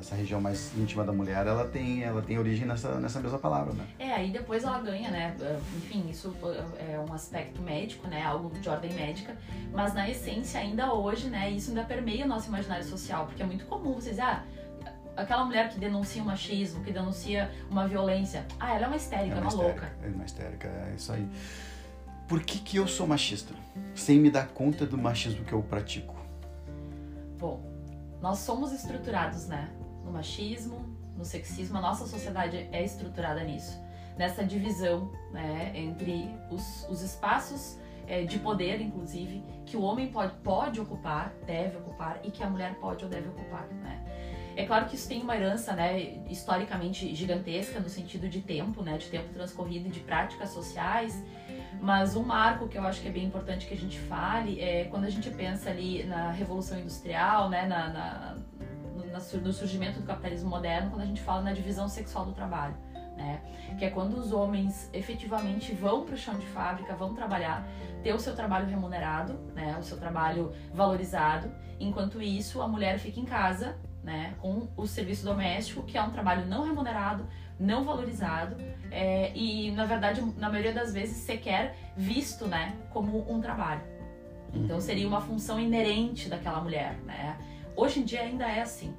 dessa 0.00 0.14
região 0.14 0.40
mais 0.40 0.72
íntima 0.76 1.04
da 1.04 1.12
mulher, 1.12 1.46
ela 1.46 1.68
tem, 1.68 2.02
ela 2.02 2.22
tem 2.22 2.38
origem 2.38 2.66
nessa, 2.66 2.98
nessa 2.98 3.20
mesma 3.20 3.38
palavra, 3.38 3.74
né? 3.74 3.86
É, 3.98 4.12
aí 4.12 4.30
depois 4.30 4.64
ela 4.64 4.80
ganha, 4.80 5.10
né? 5.10 5.36
Enfim, 5.76 6.08
isso 6.10 6.34
é 6.78 6.98
um 6.98 7.12
aspecto 7.12 7.60
médico, 7.60 8.08
né? 8.08 8.22
Algo 8.22 8.50
de 8.58 8.68
ordem 8.68 8.92
médica, 8.94 9.36
mas 9.72 9.92
na 9.94 10.08
essência, 10.08 10.58
ainda 10.58 10.92
hoje, 10.92 11.28
né? 11.28 11.50
Isso 11.50 11.70
ainda 11.70 11.84
permeia 11.84 12.24
o 12.24 12.28
nosso 12.28 12.48
imaginário 12.48 12.84
social, 12.84 13.26
porque 13.26 13.42
é 13.42 13.46
muito 13.46 13.66
comum 13.66 13.94
vocês, 13.94 14.18
ah, 14.18 14.42
aquela 15.14 15.44
mulher 15.44 15.68
que 15.68 15.78
denuncia 15.78 16.22
o 16.22 16.26
machismo, 16.26 16.82
que 16.82 16.92
denuncia 16.92 17.50
uma 17.70 17.86
violência, 17.86 18.46
ah, 18.58 18.74
ela 18.74 18.84
é 18.84 18.86
uma 18.86 18.96
histérica, 18.96 19.36
é 19.36 19.40
uma, 19.40 19.50
uma 19.50 19.62
louca. 19.62 19.92
É 20.02 20.08
uma 20.08 20.24
histérica, 20.24 20.66
é 20.68 20.94
isso 20.96 21.12
aí. 21.12 21.28
Por 22.26 22.42
que, 22.42 22.58
que 22.58 22.78
eu 22.78 22.88
sou 22.88 23.06
machista? 23.06 23.52
Sem 23.94 24.18
me 24.18 24.30
dar 24.30 24.48
conta 24.48 24.86
do 24.86 24.96
machismo 24.96 25.44
que 25.44 25.52
eu 25.52 25.62
pratico. 25.62 26.16
Bom, 27.38 27.60
nós 28.22 28.38
somos 28.38 28.72
estruturados, 28.72 29.46
né? 29.46 29.68
No 30.10 30.12
machismo, 30.12 30.84
no 31.16 31.24
sexismo, 31.24 31.78
a 31.78 31.80
nossa 31.80 32.04
sociedade 32.06 32.68
é 32.72 32.84
estruturada 32.84 33.42
nisso, 33.44 33.80
nessa 34.18 34.44
divisão 34.44 35.10
né, 35.32 35.70
entre 35.74 36.28
os, 36.50 36.86
os 36.90 37.00
espaços 37.00 37.78
é, 38.08 38.24
de 38.24 38.38
poder, 38.40 38.80
inclusive, 38.80 39.42
que 39.64 39.76
o 39.76 39.82
homem 39.82 40.08
pode, 40.08 40.34
pode 40.42 40.80
ocupar, 40.80 41.32
deve 41.46 41.76
ocupar 41.78 42.20
e 42.24 42.30
que 42.30 42.42
a 42.42 42.50
mulher 42.50 42.74
pode 42.80 43.04
ou 43.04 43.10
deve 43.10 43.28
ocupar. 43.28 43.68
Né? 43.68 44.04
É 44.56 44.66
claro 44.66 44.86
que 44.86 44.96
isso 44.96 45.08
tem 45.08 45.22
uma 45.22 45.36
herança 45.36 45.74
né, 45.74 46.24
historicamente 46.28 47.14
gigantesca 47.14 47.78
no 47.78 47.88
sentido 47.88 48.28
de 48.28 48.40
tempo, 48.40 48.82
né, 48.82 48.98
de 48.98 49.06
tempo 49.06 49.32
transcorrido 49.32 49.86
e 49.86 49.90
de 49.90 50.00
práticas 50.00 50.50
sociais, 50.50 51.22
mas 51.80 52.16
um 52.16 52.24
marco 52.24 52.66
que 52.66 52.76
eu 52.76 52.82
acho 52.84 53.00
que 53.00 53.08
é 53.08 53.12
bem 53.12 53.24
importante 53.24 53.66
que 53.66 53.74
a 53.74 53.76
gente 53.76 53.98
fale 54.00 54.60
é 54.60 54.84
quando 54.84 55.04
a 55.04 55.10
gente 55.10 55.30
pensa 55.30 55.70
ali 55.70 56.02
na 56.02 56.32
Revolução 56.32 56.78
Industrial, 56.80 57.48
né, 57.48 57.64
na, 57.66 57.88
na 57.88 58.36
no 59.10 59.52
surgimento 59.52 60.00
do 60.00 60.06
capitalismo 60.06 60.48
moderno, 60.48 60.90
quando 60.90 61.02
a 61.02 61.06
gente 61.06 61.20
fala 61.20 61.42
na 61.42 61.52
divisão 61.52 61.88
sexual 61.88 62.24
do 62.24 62.32
trabalho. 62.32 62.74
Né? 63.16 63.40
Que 63.78 63.84
é 63.84 63.90
quando 63.90 64.14
os 64.14 64.32
homens 64.32 64.88
efetivamente 64.92 65.72
vão 65.74 66.04
para 66.04 66.14
o 66.14 66.18
chão 66.18 66.38
de 66.38 66.46
fábrica, 66.46 66.94
vão 66.94 67.14
trabalhar, 67.14 67.66
ter 68.02 68.14
o 68.14 68.18
seu 68.18 68.34
trabalho 68.34 68.66
remunerado, 68.66 69.34
né? 69.54 69.76
o 69.78 69.82
seu 69.82 69.98
trabalho 69.98 70.52
valorizado, 70.72 71.50
enquanto 71.78 72.22
isso 72.22 72.62
a 72.62 72.68
mulher 72.68 72.98
fica 72.98 73.20
em 73.20 73.24
casa 73.24 73.76
né? 74.02 74.34
com 74.40 74.68
o 74.76 74.86
serviço 74.86 75.24
doméstico, 75.24 75.82
que 75.82 75.98
é 75.98 76.02
um 76.02 76.10
trabalho 76.10 76.46
não 76.46 76.64
remunerado, 76.64 77.26
não 77.58 77.84
valorizado 77.84 78.56
é, 78.90 79.30
e, 79.34 79.70
na 79.72 79.84
verdade, 79.84 80.22
na 80.38 80.48
maioria 80.48 80.72
das 80.72 80.94
vezes 80.94 81.18
sequer 81.18 81.76
visto 81.96 82.46
né? 82.46 82.74
como 82.90 83.30
um 83.30 83.40
trabalho. 83.40 83.82
Então 84.52 84.80
seria 84.80 85.06
uma 85.06 85.20
função 85.20 85.60
inerente 85.60 86.28
daquela 86.28 86.60
mulher, 86.60 86.96
né? 87.04 87.38
Hoje 87.80 88.00
em 88.00 88.04
dia 88.04 88.20
ainda 88.20 88.46
é 88.46 88.60
assim, 88.60 88.94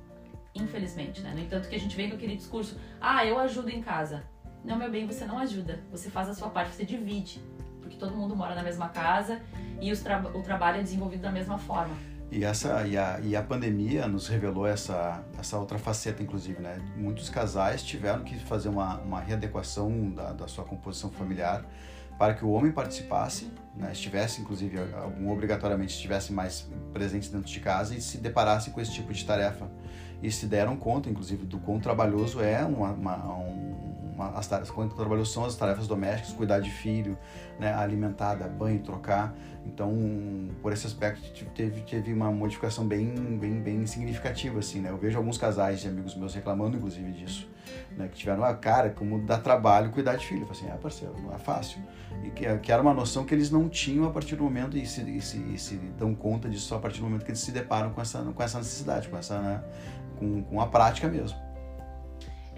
infelizmente, 0.55 1.21
né? 1.21 1.33
No 1.35 1.39
entanto 1.39 1.69
que 1.69 1.75
a 1.75 1.79
gente 1.79 1.95
vem 1.95 2.09
com 2.09 2.15
aquele 2.15 2.35
discurso, 2.35 2.79
ah, 2.99 3.23
eu 3.23 3.37
ajudo 3.37 3.69
em 3.69 3.79
casa. 3.79 4.23
Não, 4.65 4.75
meu 4.75 4.89
bem, 4.89 5.05
você 5.05 5.23
não 5.23 5.37
ajuda. 5.37 5.83
Você 5.91 6.09
faz 6.09 6.27
a 6.27 6.33
sua 6.33 6.49
parte, 6.49 6.73
você 6.73 6.83
divide. 6.83 7.39
Porque 7.79 7.95
todo 7.95 8.15
mundo 8.15 8.35
mora 8.35 8.55
na 8.55 8.63
mesma 8.63 8.89
casa 8.89 9.39
e 9.79 9.95
tra 9.97 10.19
o 10.35 10.41
trabalho 10.41 10.79
é 10.79 10.81
desenvolvido 10.81 11.21
da 11.21 11.31
mesma 11.31 11.59
forma. 11.59 11.95
E, 12.31 12.43
essa, 12.43 12.87
e, 12.87 12.97
a, 12.97 13.19
e 13.21 13.35
a 13.35 13.43
pandemia 13.43 14.07
nos 14.07 14.27
revelou 14.27 14.65
essa, 14.65 15.23
essa 15.37 15.59
outra 15.59 15.77
faceta, 15.77 16.23
inclusive, 16.23 16.59
né? 16.59 16.81
Muitos 16.97 17.29
casais 17.29 17.83
tiveram 17.83 18.23
que 18.23 18.39
fazer 18.39 18.69
uma, 18.69 18.97
uma 19.01 19.19
readequação 19.19 20.09
da, 20.09 20.33
da 20.33 20.47
sua 20.47 20.65
composição 20.65 21.11
familiar 21.11 21.63
para 22.17 22.33
que 22.33 22.45
o 22.45 22.49
homem 22.51 22.71
participasse, 22.71 23.51
né, 23.75 23.91
estivesse, 23.91 24.41
inclusive, 24.41 24.77
algum 24.93 25.31
obrigatoriamente 25.31 25.93
estivesse 25.93 26.31
mais 26.31 26.69
presente 26.93 27.29
dentro 27.29 27.51
de 27.51 27.59
casa 27.59 27.95
e 27.95 28.01
se 28.01 28.17
deparasse 28.17 28.71
com 28.71 28.79
esse 28.79 28.93
tipo 28.93 29.11
de 29.13 29.25
tarefa. 29.25 29.69
E 30.21 30.31
se 30.31 30.45
deram 30.45 30.77
conta, 30.77 31.09
inclusive, 31.09 31.45
do 31.45 31.57
quão 31.57 31.79
trabalhoso 31.79 32.41
é 32.41 32.63
uma, 32.63 32.91
uma, 32.91 33.37
um, 33.37 33.70
as 34.35 34.47
tarefas, 34.47 34.71
quando 34.71 34.93
trabalhou 34.95 35.25
são 35.25 35.45
as 35.45 35.55
tarefas 35.55 35.87
domésticas, 35.87 36.33
cuidar 36.33 36.59
de 36.59 36.69
filho, 36.69 37.17
né, 37.59 37.73
alimentar, 37.73 38.35
dar 38.35 38.49
banho, 38.49 38.79
trocar. 38.79 39.35
Então, 39.65 39.93
por 40.61 40.73
esse 40.73 40.87
aspecto, 40.87 41.45
teve, 41.53 41.81
teve 41.81 42.13
uma 42.13 42.31
modificação 42.31 42.85
bem, 42.87 43.13
bem, 43.37 43.61
bem 43.61 43.85
significativa, 43.85 44.59
assim, 44.59 44.81
né? 44.81 44.89
Eu 44.89 44.97
vejo 44.97 45.17
alguns 45.17 45.37
casais 45.37 45.81
de 45.81 45.87
amigos 45.87 46.15
meus 46.15 46.33
reclamando, 46.33 46.77
inclusive, 46.77 47.11
disso, 47.11 47.47
né? 47.95 48.07
Que 48.07 48.17
tiveram, 48.17 48.43
ah, 48.43 48.55
cara, 48.55 48.89
como 48.89 49.19
dá 49.19 49.37
trabalho 49.37 49.91
cuidar 49.91 50.15
de 50.15 50.25
filho. 50.25 50.41
Eu 50.41 50.47
falei 50.47 50.63
assim, 50.63 50.71
ah, 50.73 50.77
parceiro, 50.77 51.15
não 51.21 51.33
é 51.33 51.37
fácil. 51.37 51.79
E 52.23 52.31
que, 52.31 52.57
que 52.57 52.71
era 52.71 52.81
uma 52.81 52.93
noção 52.93 53.23
que 53.23 53.35
eles 53.35 53.51
não 53.51 53.69
tinham 53.69 54.05
a 54.05 54.09
partir 54.09 54.35
do 54.35 54.43
momento, 54.43 54.75
e 54.75 54.85
se, 54.85 55.01
e 55.01 55.21
se, 55.21 55.37
e 55.37 55.57
se 55.59 55.75
dão 55.75 56.15
conta 56.15 56.49
disso 56.49 56.65
só 56.65 56.77
a 56.77 56.79
partir 56.79 56.99
do 56.99 57.03
momento 57.03 57.23
que 57.23 57.29
eles 57.29 57.41
se 57.41 57.51
deparam 57.51 57.91
com 57.91 58.01
essa, 58.01 58.19
com 58.19 58.43
essa 58.43 58.57
necessidade, 58.57 59.09
com 59.09 59.17
essa, 59.17 59.39
né? 59.39 59.63
com, 60.21 60.43
com 60.43 60.61
a 60.61 60.67
prática 60.67 61.07
mesmo. 61.07 61.37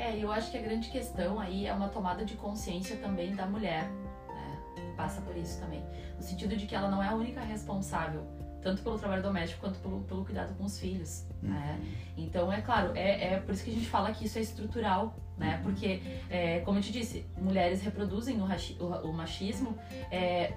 É, 0.03 0.17
eu 0.22 0.29
acho 0.31 0.51
que 0.51 0.57
a 0.57 0.62
grande 0.62 0.89
questão 0.89 1.39
aí 1.39 1.65
é 1.65 1.74
uma 1.74 1.88
tomada 1.88 2.25
de 2.25 2.36
consciência 2.36 2.98
também 2.98 3.33
da 3.33 3.45
mulher, 3.45 3.89
né? 4.27 4.93
Passa 4.98 5.22
por 5.22 5.36
isso 5.38 5.62
também. 5.62 5.81
No 6.17 6.22
sentido 6.22 6.57
de 6.57 6.65
que 6.65 6.75
ela 6.75 6.89
não 6.89 7.01
é 7.01 7.07
a 7.07 7.15
única 7.15 7.39
responsável, 7.39 8.27
tanto 8.62 8.83
pelo 8.83 9.00
trabalho 9.00 9.24
doméstico 9.24 9.62
quanto 9.62 9.79
pelo, 9.79 10.01
pelo 10.01 10.25
cuidado 10.25 10.53
com 10.55 10.65
os 10.65 10.77
filhos, 10.77 11.25
uhum. 11.41 11.50
né? 11.50 11.79
Então, 12.17 12.51
é 12.51 12.62
claro, 12.62 12.91
é, 12.95 13.36
é 13.36 13.39
por 13.39 13.53
isso 13.53 13.63
que 13.63 13.72
a 13.72 13.74
gente 13.74 13.88
fala 13.88 14.12
que 14.12 14.25
isso 14.25 14.38
é 14.38 14.41
estrutural, 14.41 15.15
né? 15.38 15.55
Uhum. 15.57 15.63
Porque, 15.63 16.01
é, 16.29 16.60
como 16.60 16.79
eu 16.79 16.83
te 16.83 16.91
disse, 16.91 17.25
mulheres 17.38 17.81
reproduzem 17.81 18.41
o, 18.41 18.45
o, 18.45 19.10
o 19.10 19.13
machismo, 19.13 19.77
é, 20.12 20.53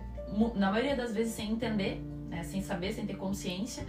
na 0.56 0.72
maioria 0.72 0.96
das 0.96 1.14
vezes 1.14 1.34
sem 1.34 1.52
entender, 1.52 2.02
né? 2.28 2.42
sem 2.42 2.60
saber, 2.62 2.92
sem 2.92 3.06
ter 3.06 3.16
consciência, 3.16 3.86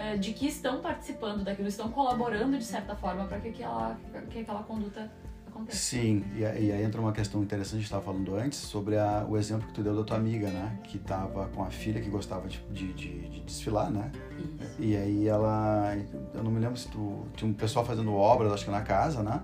é, 0.00 0.16
de 0.16 0.32
que 0.32 0.46
estão 0.46 0.80
participando 0.80 1.44
daquilo, 1.44 1.68
estão 1.68 1.90
colaborando 1.90 2.56
de 2.56 2.64
certa 2.64 2.96
forma 2.96 3.26
para 3.26 3.38
que 3.38 3.48
aquela, 3.48 4.00
que 4.30 4.38
aquela 4.38 4.62
conduta 4.62 5.12
aconteça. 5.46 5.76
Sim, 5.76 6.24
e, 6.34 6.40
e 6.40 6.72
aí 6.72 6.82
entra 6.82 6.98
uma 6.98 7.12
questão 7.12 7.42
interessante 7.42 7.72
que 7.72 7.76
a 7.76 7.80
gente 7.80 7.84
estava 7.84 8.02
falando 8.02 8.34
antes 8.34 8.58
sobre 8.58 8.96
a, 8.96 9.26
o 9.28 9.36
exemplo 9.36 9.68
que 9.68 9.74
tu 9.74 9.82
deu 9.82 9.94
da 9.94 10.02
tua 10.02 10.16
amiga, 10.16 10.48
né? 10.48 10.78
Que 10.84 10.96
estava 10.96 11.48
com 11.48 11.62
a 11.62 11.70
filha 11.70 12.00
que 12.00 12.08
gostava 12.08 12.48
de, 12.48 12.58
de, 12.70 12.94
de, 12.94 13.28
de 13.28 13.40
desfilar, 13.40 13.90
né? 13.90 14.10
Isso. 14.38 14.82
E 14.82 14.96
aí 14.96 15.28
ela, 15.28 15.94
eu 16.32 16.42
não 16.42 16.50
me 16.50 16.60
lembro 16.60 16.78
se 16.78 16.88
tu 16.88 17.26
tinha 17.36 17.50
um 17.50 17.52
pessoal 17.52 17.84
fazendo 17.84 18.14
obras, 18.14 18.50
acho 18.52 18.64
que 18.64 18.70
na 18.70 18.80
casa, 18.80 19.22
né? 19.22 19.42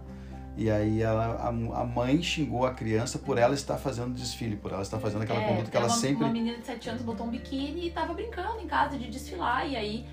E 0.56 0.70
aí 0.70 1.02
ela, 1.02 1.34
a, 1.34 1.48
a, 1.48 1.84
mãe 1.84 2.22
xingou 2.22 2.64
a 2.64 2.72
criança 2.72 3.18
por 3.18 3.36
ela 3.36 3.54
estar 3.54 3.76
fazendo 3.76 4.14
desfile, 4.14 4.56
por 4.56 4.72
ela 4.72 4.80
estar 4.80 4.98
fazendo 4.98 5.20
aquela 5.20 5.42
é, 5.42 5.48
conduta 5.48 5.70
que 5.70 5.76
ela 5.76 5.84
uma, 5.84 5.94
sempre. 5.94 6.24
Uma 6.24 6.32
menina 6.32 6.56
de 6.56 6.64
7 6.64 6.88
anos 6.88 7.02
botou 7.02 7.26
um 7.26 7.30
biquíni 7.30 7.82
e 7.82 7.88
estava 7.88 8.14
brincando 8.14 8.58
em 8.62 8.66
casa 8.66 8.98
de 8.98 9.10
desfilar, 9.10 9.68
e 9.68 9.76
aí 9.76 10.06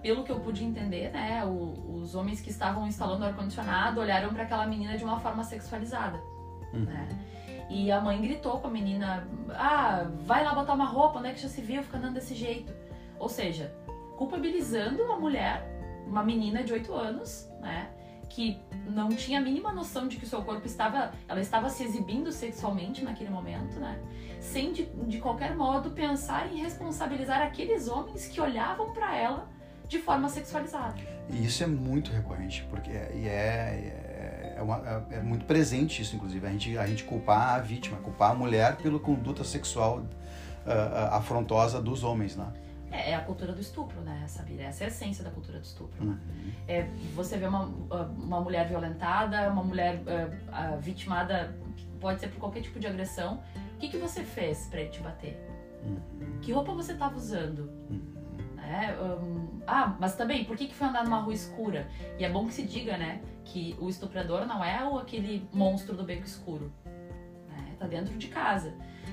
pelo 0.00 0.22
que 0.22 0.30
eu 0.30 0.38
pude 0.38 0.64
entender, 0.64 1.10
né, 1.10 1.44
o, 1.44 2.00
os 2.00 2.14
homens 2.14 2.40
que 2.40 2.50
estavam 2.50 2.86
instalando 2.86 3.24
o 3.24 3.26
ar-condicionado 3.26 4.00
olharam 4.00 4.32
para 4.32 4.44
aquela 4.44 4.66
menina 4.66 4.96
de 4.96 5.04
uma 5.04 5.18
forma 5.18 5.42
sexualizada, 5.42 6.22
uhum. 6.72 6.84
né? 6.84 7.08
E 7.68 7.90
a 7.90 8.00
mãe 8.00 8.20
gritou 8.20 8.58
com 8.60 8.68
a 8.68 8.70
menina: 8.70 9.26
Ah, 9.50 10.06
vai 10.24 10.44
lá 10.44 10.54
botar 10.54 10.74
uma 10.74 10.84
roupa, 10.84 11.20
né? 11.20 11.32
Que 11.32 11.40
já 11.40 11.48
se 11.48 11.62
viu, 11.62 11.82
fica 11.82 11.96
andando 11.96 12.14
desse 12.14 12.34
jeito. 12.34 12.72
Ou 13.18 13.30
seja, 13.30 13.74
culpabilizando 14.16 15.02
uma 15.02 15.18
mulher, 15.18 15.66
uma 16.06 16.22
menina 16.22 16.62
de 16.62 16.72
8 16.72 16.92
anos, 16.92 17.48
né? 17.60 17.88
Que 18.28 18.60
não 18.86 19.08
tinha 19.08 19.38
a 19.38 19.42
mínima 19.42 19.72
noção 19.72 20.06
de 20.06 20.18
que 20.18 20.24
o 20.24 20.28
seu 20.28 20.42
corpo 20.42 20.66
estava. 20.66 21.12
Ela 21.26 21.40
estava 21.40 21.70
se 21.70 21.82
exibindo 21.82 22.30
sexualmente 22.30 23.02
naquele 23.02 23.30
momento, 23.30 23.80
né? 23.80 23.98
Sem 24.38 24.72
de, 24.72 24.84
de 24.84 25.18
qualquer 25.18 25.56
modo 25.56 25.92
pensar 25.92 26.52
em 26.52 26.58
responsabilizar 26.58 27.40
aqueles 27.40 27.88
homens 27.88 28.26
que 28.26 28.40
olhavam 28.40 28.92
para 28.92 29.16
ela 29.16 29.48
de 29.92 29.98
forma 29.98 30.26
sexualizada. 30.26 30.94
E 31.28 31.44
isso 31.44 31.62
é 31.62 31.66
muito 31.66 32.10
recorrente, 32.10 32.66
porque 32.70 32.90
é, 32.90 33.12
e 33.14 33.28
é, 33.28 34.54
é, 34.56 34.62
uma, 34.62 34.78
é, 35.10 35.16
é, 35.16 35.20
muito 35.20 35.44
presente 35.44 36.00
isso, 36.00 36.16
inclusive, 36.16 36.46
a 36.46 36.50
gente, 36.50 36.78
a 36.78 36.86
gente 36.86 37.04
culpar 37.04 37.56
a 37.56 37.58
vítima, 37.58 37.98
culpar 37.98 38.30
a 38.30 38.34
mulher 38.34 38.76
pela 38.76 38.98
conduta 38.98 39.44
sexual 39.44 39.98
uh, 39.98 41.14
afrontosa 41.14 41.80
dos 41.80 42.02
homens, 42.04 42.36
né? 42.36 42.50
É, 42.90 43.10
é, 43.10 43.14
a 43.14 43.20
cultura 43.20 43.52
do 43.52 43.60
estupro, 43.60 44.00
né, 44.00 44.24
Sabir? 44.26 44.60
Essa 44.60 44.84
é 44.84 44.86
a 44.86 44.88
essência 44.88 45.22
da 45.22 45.30
cultura 45.30 45.58
do 45.58 45.64
estupro. 45.64 46.02
Né? 46.02 46.12
Uhum. 46.12 46.52
É, 46.66 46.88
você 47.14 47.36
vê 47.36 47.46
uma, 47.46 47.64
uma 48.16 48.40
mulher 48.40 48.66
violentada, 48.68 49.50
uma 49.50 49.62
mulher 49.62 50.00
uh, 50.00 50.80
vitimada, 50.80 51.54
pode 52.00 52.20
ser 52.20 52.28
por 52.28 52.38
qualquer 52.38 52.62
tipo 52.62 52.80
de 52.80 52.86
agressão. 52.86 53.42
O 53.76 53.78
que, 53.78 53.88
que 53.88 53.98
você 53.98 54.24
fez 54.24 54.68
para 54.68 54.80
ele 54.80 54.90
te 54.90 55.00
bater? 55.00 55.38
Uhum. 55.84 56.38
Que 56.40 56.52
roupa 56.52 56.72
você 56.72 56.92
estava 56.92 57.14
usando? 57.16 57.70
Uhum. 57.90 58.21
É, 58.72 58.98
um, 59.02 59.60
ah, 59.66 59.94
mas 60.00 60.16
também, 60.16 60.46
por 60.46 60.56
que, 60.56 60.66
que 60.66 60.74
foi 60.74 60.88
andar 60.88 61.04
numa 61.04 61.20
rua 61.20 61.34
escura? 61.34 61.86
E 62.18 62.24
é 62.24 62.30
bom 62.30 62.46
que 62.46 62.54
se 62.54 62.62
diga, 62.62 62.96
né, 62.96 63.20
que 63.44 63.76
o 63.78 63.90
estuprador 63.90 64.46
não 64.46 64.64
é 64.64 64.82
o, 64.88 64.98
aquele 64.98 65.46
monstro 65.52 65.94
do 65.94 66.02
beco 66.02 66.24
escuro. 66.24 66.72
Né? 67.48 67.76
Tá 67.78 67.86
dentro 67.86 68.16
de 68.16 68.28
casa. 68.28 68.72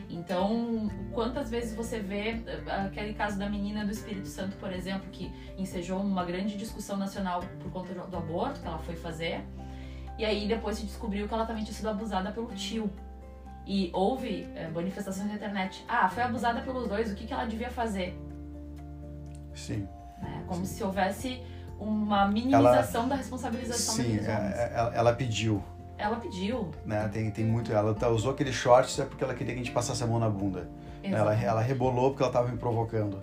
Então, 0.09 0.89
quantas 1.13 1.51
vezes 1.51 1.75
você 1.75 1.99
vê 1.99 2.41
eh, 2.47 2.87
aquele 2.87 3.13
caso 3.13 3.37
da 3.37 3.49
menina 3.49 3.85
do 3.85 3.91
Espírito 3.91 4.27
Santo, 4.27 4.55
por 4.55 4.71
exemplo, 4.71 5.09
que 5.11 5.29
ensejou 5.57 5.99
uma 5.99 6.23
grande 6.23 6.57
discussão 6.57 6.95
nacional 6.95 7.43
por 7.59 7.69
conta 7.71 7.93
do 7.93 8.17
aborto 8.17 8.61
que 8.61 8.67
ela 8.67 8.79
foi 8.79 8.95
fazer, 8.95 9.43
e 10.17 10.23
aí 10.23 10.47
depois 10.47 10.77
se 10.77 10.85
descobriu 10.85 11.27
que 11.27 11.33
ela 11.33 11.45
também 11.45 11.63
tinha 11.63 11.75
sido 11.75 11.89
abusada 11.89 12.31
pelo 12.31 12.47
tio. 12.47 12.89
E 13.67 13.91
houve 13.93 14.47
é, 14.55 14.67
manifestações 14.69 15.27
na 15.27 15.35
internet. 15.35 15.85
Ah, 15.87 16.09
foi 16.09 16.23
abusada 16.23 16.61
pelos 16.61 16.87
dois, 16.87 17.11
o 17.11 17.15
que, 17.15 17.27
que 17.27 17.33
ela 17.33 17.45
devia 17.45 17.69
fazer? 17.69 18.17
Sim. 19.53 19.87
Né? 20.21 20.43
Como 20.47 20.65
Sim. 20.65 20.75
se 20.75 20.83
houvesse 20.83 21.41
uma 21.79 22.27
minimização 22.27 23.01
ela, 23.01 23.09
da 23.09 23.15
responsabilização 23.15 23.95
Sim, 23.95 24.03
daqueles 24.03 24.27
homens. 24.27 24.53
É, 24.55 24.71
ela, 24.73 24.95
ela 24.95 25.13
pediu. 25.13 25.63
Ela 25.97 26.15
pediu. 26.17 26.71
Né? 26.85 27.09
Tem, 27.11 27.29
tem 27.31 27.45
muito. 27.45 27.71
Ela 27.71 27.93
tá, 27.93 28.09
usou 28.09 28.31
aquele 28.31 28.53
shorts 28.53 28.99
é 28.99 29.05
porque 29.05 29.23
ela 29.23 29.33
queria 29.33 29.53
que 29.53 29.59
a 29.59 29.63
gente 29.63 29.73
passasse 29.73 30.03
a 30.03 30.07
mão 30.07 30.19
na 30.19 30.29
bunda. 30.29 30.69
Ela, 31.03 31.33
ela 31.33 31.61
rebolou 31.61 32.11
porque 32.11 32.23
ela 32.23 32.29
estava 32.29 32.47
me 32.49 32.57
provocando. 32.57 33.21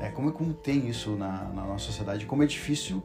É, 0.00 0.10
como, 0.10 0.30
como 0.32 0.54
tem 0.54 0.88
isso 0.88 1.16
na, 1.16 1.44
na 1.54 1.64
nossa 1.64 1.86
sociedade? 1.86 2.24
Como 2.26 2.42
é 2.42 2.46
difícil 2.46 3.02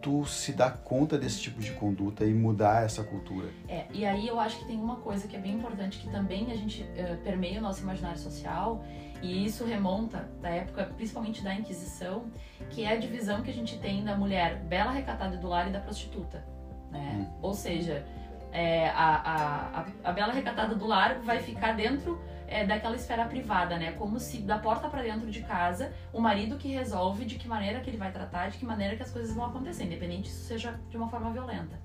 tu 0.00 0.24
se 0.24 0.52
dar 0.52 0.78
conta 0.78 1.18
desse 1.18 1.40
tipo 1.40 1.60
de 1.60 1.72
conduta 1.72 2.24
e 2.24 2.32
mudar 2.32 2.84
essa 2.84 3.04
cultura. 3.04 3.48
É, 3.68 3.86
e 3.92 4.04
aí 4.04 4.26
eu 4.26 4.40
acho 4.40 4.58
que 4.58 4.64
tem 4.64 4.78
uma 4.78 4.96
coisa 4.96 5.28
que 5.28 5.36
é 5.36 5.38
bem 5.38 5.54
importante 5.54 5.98
que 5.98 6.10
também 6.10 6.50
a 6.50 6.56
gente 6.56 6.82
uh, 6.82 7.16
permeia 7.22 7.58
o 7.58 7.62
nosso 7.62 7.82
imaginário 7.82 8.18
social 8.18 8.82
e 9.22 9.44
isso 9.44 9.64
remonta 9.64 10.28
da 10.40 10.48
época, 10.48 10.84
principalmente 10.96 11.42
da 11.42 11.54
Inquisição, 11.54 12.24
que 12.70 12.84
é 12.84 12.92
a 12.92 12.96
divisão 12.96 13.42
que 13.42 13.50
a 13.50 13.54
gente 13.54 13.78
tem 13.78 14.02
da 14.02 14.16
mulher 14.16 14.60
bela, 14.64 14.90
recatada 14.90 15.36
do 15.36 15.46
lar 15.46 15.68
e 15.68 15.72
da 15.72 15.80
prostituta. 15.80 16.44
Né? 16.90 17.18
Hum. 17.28 17.38
Ou 17.42 17.54
seja, 17.54 18.04
é, 18.52 18.88
a, 18.88 19.84
a, 19.84 20.08
a, 20.10 20.12
bela 20.12 20.32
recatada 20.32 20.74
do 20.74 20.86
lar 20.86 21.20
vai 21.20 21.40
ficar 21.40 21.72
dentro 21.72 22.20
é, 22.50 22.66
daquela 22.66 22.96
esfera 22.96 23.24
privada, 23.24 23.78
né? 23.78 23.92
Como 23.92 24.18
se 24.18 24.38
da 24.42 24.58
porta 24.58 24.88
para 24.88 25.02
dentro 25.02 25.30
de 25.30 25.40
casa, 25.42 25.92
o 26.12 26.20
marido 26.20 26.56
que 26.58 26.68
resolve 26.68 27.24
de 27.24 27.36
que 27.36 27.46
maneira 27.46 27.80
que 27.80 27.88
ele 27.88 27.96
vai 27.96 28.10
tratar, 28.10 28.50
de 28.50 28.58
que 28.58 28.66
maneira 28.66 28.96
que 28.96 29.02
as 29.02 29.10
coisas 29.10 29.34
vão 29.34 29.46
acontecer, 29.46 29.84
independente 29.84 30.28
se 30.28 30.34
isso 30.34 30.48
seja 30.48 30.78
de 30.90 30.96
uma 30.96 31.08
forma 31.08 31.30
violenta. 31.30 31.78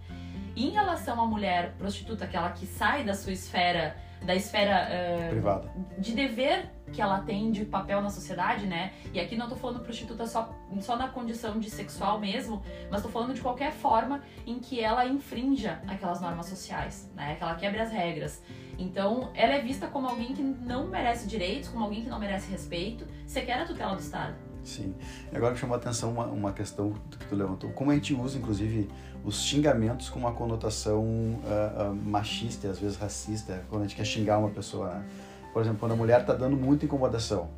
Em 0.55 0.69
relação 0.69 1.21
à 1.21 1.25
mulher 1.25 1.73
prostituta, 1.77 2.25
aquela 2.25 2.51
que 2.51 2.65
sai 2.65 3.03
da 3.03 3.13
sua 3.13 3.33
esfera 3.33 3.95
da 4.21 4.33
esfera 4.33 4.87
uh, 4.87 5.29
privada 5.29 5.71
de 5.99 6.13
dever 6.13 6.71
que 6.91 7.01
ela 7.01 7.19
tem 7.19 7.51
de 7.51 7.65
papel 7.65 8.01
na 8.01 8.09
sociedade, 8.09 8.65
né? 8.65 8.93
E 9.13 9.19
aqui 9.19 9.35
não 9.35 9.49
tô 9.49 9.55
falando 9.55 9.81
prostituta 9.81 10.25
só, 10.25 10.55
só 10.79 10.95
na 10.95 11.09
condição 11.09 11.59
de 11.59 11.69
sexual 11.69 12.19
mesmo, 12.19 12.61
mas 12.89 13.01
tô 13.01 13.09
falando 13.09 13.33
de 13.33 13.41
qualquer 13.41 13.71
forma 13.71 14.21
em 14.45 14.59
que 14.59 14.79
ela 14.79 15.05
infrinja 15.05 15.81
aquelas 15.87 16.21
normas 16.21 16.45
sociais, 16.45 17.11
né? 17.15 17.35
Que 17.35 17.43
ela 17.43 17.55
quebre 17.55 17.81
as 17.81 17.91
regras. 17.91 18.41
Então, 18.77 19.31
ela 19.33 19.53
é 19.53 19.61
vista 19.61 19.87
como 19.87 20.07
alguém 20.07 20.33
que 20.33 20.41
não 20.41 20.87
merece 20.87 21.27
direitos, 21.27 21.69
como 21.69 21.83
alguém 21.83 22.03
que 22.03 22.09
não 22.09 22.19
merece 22.19 22.51
respeito, 22.51 23.05
sequer 23.25 23.61
a 23.61 23.65
tutela 23.65 23.95
do 23.95 24.01
Estado. 24.01 24.35
Sim. 24.65 24.95
Agora 25.33 25.53
me 25.53 25.59
chamou 25.59 25.75
a 25.75 25.77
atenção 25.77 26.11
uma, 26.11 26.25
uma 26.25 26.51
questão 26.51 26.91
que 27.11 27.25
tu 27.27 27.35
levantou. 27.35 27.69
Como 27.69 27.91
a 27.91 27.93
gente 27.93 28.13
usa, 28.15 28.37
inclusive, 28.37 28.89
os 29.23 29.43
xingamentos 29.43 30.09
com 30.09 30.19
uma 30.19 30.31
conotação 30.31 31.03
uh, 31.03 31.91
uh, 31.91 31.95
machista 31.95 32.69
às 32.69 32.79
vezes 32.79 32.97
racista, 32.97 33.63
quando 33.69 33.83
a 33.83 33.87
gente 33.87 33.95
quer 33.95 34.05
xingar 34.05 34.39
uma 34.39 34.49
pessoa. 34.49 34.89
Né? 34.89 35.05
Por 35.53 35.61
exemplo, 35.61 35.79
quando 35.79 35.91
a 35.93 35.95
mulher 35.95 36.21
está 36.21 36.33
dando 36.33 36.57
muita 36.57 36.85
incomodação 36.85 37.49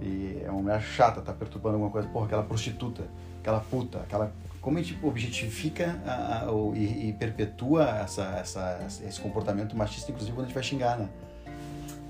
e 0.00 0.42
é 0.44 0.50
uma 0.50 0.60
mulher 0.60 0.82
chata, 0.82 1.20
está 1.20 1.32
perturbando 1.32 1.74
alguma 1.74 1.90
coisa, 1.90 2.08
porra, 2.08 2.26
aquela 2.26 2.42
prostituta, 2.42 3.04
aquela 3.40 3.60
puta, 3.60 4.00
aquela. 4.00 4.32
Como 4.60 4.76
a 4.78 4.82
gente 4.82 4.98
objetifica 5.06 5.96
uh, 6.50 6.74
e, 6.74 7.10
e, 7.10 7.12
perpetua 7.12 7.88
essa, 8.00 8.24
essa, 8.40 8.84
esse 9.06 9.20
comportamento 9.20 9.76
machista, 9.76 10.10
inclusive 10.10 10.34
quando 10.34 10.46
a 10.46 10.48
gente 10.48 10.54
vai 10.54 10.64
xingar, 10.64 10.98
né? 10.98 11.08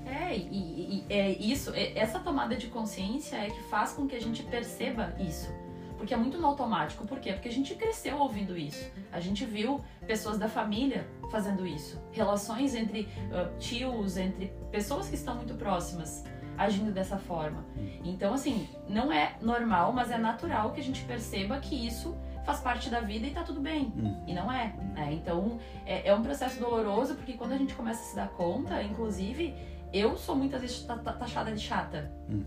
É, 0.07 0.35
e, 0.35 1.05
e 1.09 1.13
é 1.13 1.31
isso, 1.31 1.73
é, 1.73 1.97
essa 1.97 2.19
tomada 2.19 2.55
de 2.55 2.67
consciência 2.67 3.35
é 3.35 3.49
que 3.49 3.61
faz 3.63 3.93
com 3.93 4.07
que 4.07 4.15
a 4.15 4.21
gente 4.21 4.43
perceba 4.43 5.13
isso 5.19 5.51
porque 5.97 6.13
é 6.13 6.17
muito 6.17 6.37
no 6.37 6.47
automático. 6.47 7.05
Por 7.05 7.19
quê? 7.19 7.33
Porque 7.33 7.49
a 7.49 7.51
gente 7.51 7.73
cresceu 7.75 8.19
ouvindo 8.19 8.55
isso. 8.55 8.89
A 9.11 9.19
gente 9.19 9.43
viu 9.45 9.81
pessoas 10.05 10.37
da 10.37 10.47
família 10.47 11.07
fazendo 11.31 11.65
isso. 11.65 11.99
Relações 12.11 12.75
entre 12.75 13.01
uh, 13.31 13.57
tios, 13.57 14.15
entre 14.15 14.53
pessoas 14.71 15.09
que 15.09 15.15
estão 15.15 15.35
muito 15.35 15.55
próximas 15.55 16.23
agindo 16.57 16.91
dessa 16.91 17.17
forma. 17.17 17.65
Então, 18.03 18.33
assim, 18.33 18.67
não 18.89 19.11
é 19.11 19.35
normal, 19.41 19.91
mas 19.91 20.09
é 20.09 20.17
natural 20.17 20.71
que 20.71 20.79
a 20.79 20.83
gente 20.83 21.03
perceba 21.03 21.59
que 21.59 21.75
isso 21.75 22.17
faz 22.43 22.59
parte 22.59 22.89
da 22.89 23.01
vida 23.01 23.27
e 23.27 23.31
tá 23.31 23.43
tudo 23.43 23.59
bem. 23.59 23.93
Uhum. 23.95 24.23
E 24.25 24.33
não 24.33 24.51
é, 24.51 24.73
né? 24.95 25.09
Então, 25.11 25.59
é, 25.85 26.07
é 26.07 26.15
um 26.15 26.23
processo 26.23 26.59
doloroso, 26.59 27.15
porque 27.15 27.33
quando 27.33 27.51
a 27.51 27.57
gente 27.57 27.75
começa 27.75 28.01
a 28.01 28.05
se 28.05 28.15
dar 28.15 28.29
conta, 28.29 28.81
inclusive, 28.81 29.53
eu 29.93 30.17
sou 30.17 30.35
muitas 30.35 30.61
vezes 30.61 30.81
ta- 30.83 30.97
ta- 30.97 31.13
taxada 31.13 31.51
de 31.51 31.59
chata. 31.59 32.11
Uhum. 32.29 32.45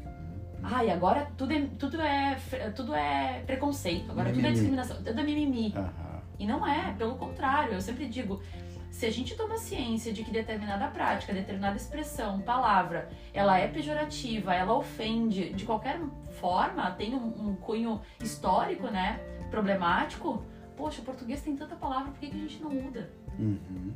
Ai, 0.62 0.90
agora 0.90 1.30
tudo 1.36 1.52
é, 1.52 1.66
tudo 1.78 2.00
é, 2.00 2.36
tudo 2.74 2.94
é 2.94 3.42
preconceito, 3.46 4.10
agora 4.10 4.28
tudo 4.28 4.38
é 4.40 4.42
Mimimi. 4.42 4.52
discriminação, 4.54 4.96
tudo 5.02 5.18
é 5.20 5.22
mimimi. 5.22 5.72
Aham. 5.76 6.20
E 6.38 6.46
não 6.46 6.66
é, 6.66 6.94
pelo 6.98 7.16
contrário, 7.16 7.74
eu 7.74 7.80
sempre 7.80 8.06
digo, 8.06 8.42
se 8.90 9.06
a 9.06 9.10
gente 9.10 9.34
toma 9.36 9.56
ciência 9.56 10.12
de 10.12 10.22
que 10.24 10.30
determinada 10.30 10.86
prática, 10.88 11.32
determinada 11.32 11.76
expressão, 11.76 12.40
palavra, 12.40 13.08
ela 13.32 13.58
é 13.58 13.68
pejorativa, 13.68 14.54
ela 14.54 14.74
ofende, 14.74 15.50
de 15.54 15.64
qualquer 15.64 15.98
forma, 16.40 16.90
tem 16.92 17.14
um, 17.14 17.50
um 17.50 17.54
cunho 17.56 18.00
histórico, 18.22 18.86
né, 18.88 19.18
problemático, 19.50 20.42
poxa, 20.76 21.00
o 21.02 21.04
português 21.04 21.40
tem 21.42 21.54
tanta 21.56 21.76
palavra, 21.76 22.10
por 22.10 22.20
que, 22.20 22.28
que 22.30 22.36
a 22.36 22.40
gente 22.40 22.62
não 22.62 22.70
muda? 22.70 23.10
Uhum, 23.38 23.58
uhum. 23.70 23.94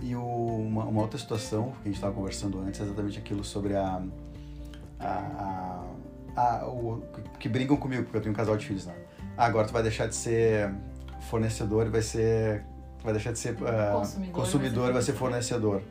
E 0.00 0.14
o- 0.14 0.22
uma, 0.22 0.84
uma 0.84 1.02
outra 1.02 1.18
situação 1.18 1.72
que 1.72 1.80
a 1.82 1.84
gente 1.86 1.94
estava 1.96 2.14
conversando 2.14 2.60
antes 2.60 2.80
é 2.80 2.84
exatamente 2.84 3.18
aquilo 3.18 3.42
sobre 3.44 3.74
a. 3.74 4.00
a, 5.00 5.84
a, 6.36 6.40
a- 6.60 6.66
o, 6.68 7.02
que 7.38 7.48
brigam 7.48 7.76
comigo, 7.76 8.04
porque 8.04 8.16
eu 8.16 8.20
tenho 8.20 8.32
um 8.32 8.36
casal 8.36 8.56
de 8.56 8.66
filhos, 8.66 8.86
né? 8.86 8.94
Ah, 9.36 9.46
agora 9.46 9.66
tu 9.66 9.72
vai 9.72 9.82
deixar 9.82 10.06
de 10.06 10.14
ser 10.14 10.72
fornecedor 11.22 11.86
e 11.86 11.90
vai 11.90 12.02
ser. 12.02 12.64
tu 12.98 13.04
vai 13.04 13.12
deixar 13.12 13.32
de 13.32 13.38
ser 13.38 13.56
ah, 13.66 13.92
Consumidor, 13.94 14.32
consumidor 14.34 14.90
e 14.90 14.92
vai 14.92 15.02
ser 15.02 15.12
fornecedor. 15.14 15.82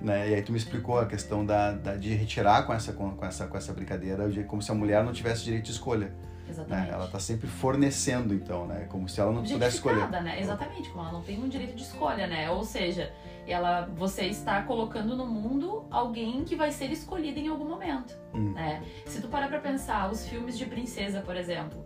Né? 0.00 0.28
E 0.30 0.34
aí 0.34 0.42
tu 0.42 0.52
me 0.52 0.58
explicou 0.58 0.98
a 1.00 1.06
questão 1.06 1.44
da, 1.44 1.72
da- 1.72 1.96
de 1.96 2.14
retirar 2.14 2.62
com 2.66 2.72
essa, 2.72 2.92
com, 2.92 3.16
essa, 3.24 3.46
com 3.48 3.56
essa 3.56 3.72
brincadeira, 3.72 4.28
de 4.30 4.44
como 4.44 4.62
se 4.62 4.70
a 4.70 4.74
mulher 4.74 5.02
não 5.02 5.12
tivesse 5.12 5.42
direito 5.42 5.64
de 5.64 5.72
escolha. 5.72 6.12
Exatamente. 6.48 6.86
Né? 6.88 6.94
Ela 6.94 7.04
está 7.06 7.18
sempre 7.18 7.46
fornecendo, 7.48 8.32
então, 8.32 8.66
né? 8.66 8.86
Como 8.88 9.06
se 9.08 9.20
ela 9.20 9.32
não 9.32 9.42
pudesse 9.42 9.76
escolher. 9.76 10.08
Né? 10.08 10.40
Exatamente, 10.40 10.88
como 10.90 11.02
ela 11.02 11.12
não 11.12 11.22
tem 11.22 11.38
um 11.42 11.48
direito 11.48 11.74
de 11.74 11.82
escolha, 11.82 12.26
né? 12.26 12.48
Ou 12.50 12.64
seja, 12.64 13.12
ela, 13.52 13.86
você 13.96 14.26
está 14.26 14.62
colocando 14.62 15.16
no 15.16 15.26
mundo 15.26 15.86
alguém 15.90 16.44
que 16.44 16.54
vai 16.56 16.70
ser 16.70 16.90
escolhido 16.92 17.38
em 17.38 17.48
algum 17.48 17.64
momento, 17.68 18.14
Hum. 18.34 18.52
né? 18.52 18.82
Se 19.06 19.20
tu 19.20 19.28
parar 19.28 19.48
pra 19.48 19.58
pensar, 19.60 20.10
os 20.10 20.26
filmes 20.26 20.56
de 20.58 20.66
princesa, 20.66 21.20
por 21.20 21.36
exemplo, 21.36 21.84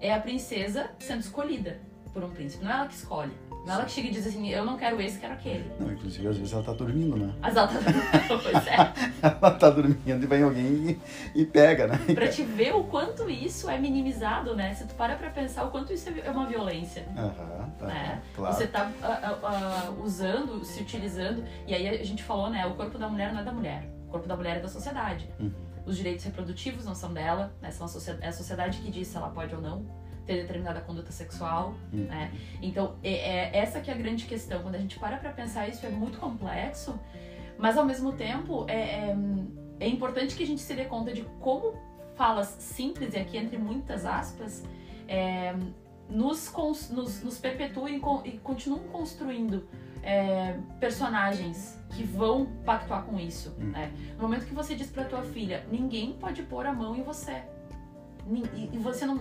é 0.00 0.12
a 0.12 0.20
princesa 0.20 0.90
sendo 0.98 1.20
escolhida 1.20 1.80
por 2.12 2.22
um 2.22 2.30
príncipe, 2.30 2.62
não 2.64 2.70
é 2.70 2.74
ela 2.74 2.86
que 2.88 2.94
escolhe. 2.94 3.32
Não 3.64 3.74
é 3.74 3.76
ela 3.76 3.84
que 3.84 3.92
chega 3.92 4.08
e 4.08 4.10
diz 4.10 4.26
assim, 4.26 4.48
eu 4.50 4.64
não 4.64 4.76
quero 4.76 5.00
esse, 5.00 5.18
quero 5.18 5.34
aquele. 5.34 5.70
Não, 5.78 5.92
inclusive, 5.92 6.26
às 6.26 6.36
vezes 6.36 6.52
ela 6.52 6.64
tá 6.64 6.72
dormindo, 6.72 7.16
né? 7.16 7.32
As 7.40 7.56
altas... 7.56 7.78
pois 8.42 8.66
é. 8.66 8.92
Ela 9.22 9.50
tá 9.52 9.70
dormindo 9.70 10.24
e 10.24 10.26
vem 10.26 10.42
alguém 10.42 11.00
e, 11.34 11.42
e 11.42 11.46
pega, 11.46 11.86
né? 11.86 11.98
Pra 12.12 12.26
te 12.26 12.42
ver 12.42 12.74
o 12.74 12.82
quanto 12.84 13.30
isso 13.30 13.70
é 13.70 13.78
minimizado, 13.78 14.56
né? 14.56 14.74
Se 14.74 14.84
tu 14.86 14.94
para 14.94 15.14
pra 15.14 15.30
pensar 15.30 15.64
o 15.64 15.70
quanto 15.70 15.92
isso 15.92 16.08
é 16.08 16.30
uma 16.30 16.46
violência. 16.46 17.06
Aham, 17.16 17.70
aham, 17.80 17.86
né? 17.86 18.22
claro. 18.34 18.54
Você 18.54 18.66
tá 18.66 18.90
ah, 19.00 19.38
ah, 19.42 19.90
usando, 20.02 20.64
se 20.64 20.82
utilizando, 20.82 21.44
e 21.66 21.72
aí 21.74 21.88
a 21.88 22.04
gente 22.04 22.22
falou, 22.22 22.50
né? 22.50 22.66
O 22.66 22.74
corpo 22.74 22.98
da 22.98 23.08
mulher 23.08 23.32
não 23.32 23.42
é 23.42 23.44
da 23.44 23.52
mulher. 23.52 23.88
O 24.08 24.10
corpo 24.10 24.26
da 24.26 24.36
mulher 24.36 24.56
é 24.56 24.60
da 24.60 24.68
sociedade. 24.68 25.28
Uhum. 25.38 25.52
Os 25.86 25.96
direitos 25.96 26.24
reprodutivos 26.24 26.84
não 26.84 26.96
são 26.96 27.12
dela, 27.12 27.52
né? 27.60 27.70
São 27.70 27.86
a, 27.86 28.24
é 28.24 28.28
a 28.28 28.32
sociedade 28.32 28.78
que 28.78 28.90
diz 28.90 29.06
se 29.06 29.16
ela 29.16 29.30
pode 29.30 29.54
ou 29.54 29.60
não 29.60 30.01
ter 30.26 30.42
determinada 30.42 30.80
conduta 30.80 31.10
sexual, 31.12 31.74
Uhum. 31.92 32.04
né? 32.06 32.32
Então, 32.60 32.96
é, 33.02 33.12
é 33.12 33.58
essa 33.58 33.80
que 33.80 33.90
é 33.90 33.94
a 33.94 33.96
grande 33.96 34.24
questão. 34.26 34.62
Quando 34.62 34.74
a 34.74 34.78
gente 34.78 34.98
para 34.98 35.16
pra 35.16 35.30
pensar 35.32 35.68
isso, 35.68 35.84
é 35.84 35.88
muito 35.90 36.18
complexo, 36.18 36.98
mas 37.58 37.76
ao 37.76 37.84
mesmo 37.84 38.12
tempo 38.12 38.64
é, 38.68 39.10
é, 39.10 39.16
é 39.80 39.88
importante 39.88 40.34
que 40.36 40.42
a 40.42 40.46
gente 40.46 40.60
se 40.60 40.74
dê 40.74 40.84
conta 40.84 41.12
de 41.12 41.22
como 41.40 41.74
falas 42.14 42.48
simples, 42.60 43.14
e 43.14 43.18
aqui 43.18 43.36
entre 43.36 43.56
muitas 43.58 44.04
aspas, 44.04 44.62
é, 45.08 45.54
nos, 46.08 46.48
cons- 46.48 46.90
nos, 46.90 47.22
nos 47.22 47.38
perpetuam 47.38 47.88
e, 47.88 47.98
con- 47.98 48.22
e 48.24 48.32
continuam 48.32 48.80
construindo 48.88 49.66
é, 50.02 50.56
personagens 50.78 51.78
que 51.90 52.02
vão 52.04 52.46
pactuar 52.64 53.04
com 53.04 53.18
isso. 53.18 53.54
Hum. 53.58 53.70
né? 53.70 53.92
No 54.16 54.22
momento 54.22 54.46
que 54.46 54.54
você 54.54 54.74
diz 54.74 54.88
pra 54.90 55.04
tua 55.04 55.22
filha, 55.22 55.64
ninguém 55.70 56.12
pode 56.14 56.42
pôr 56.42 56.66
a 56.66 56.72
mão 56.72 56.94
em 56.96 57.02
você. 57.02 57.42
E, 58.72 58.78
você 58.78 59.04
não. 59.06 59.20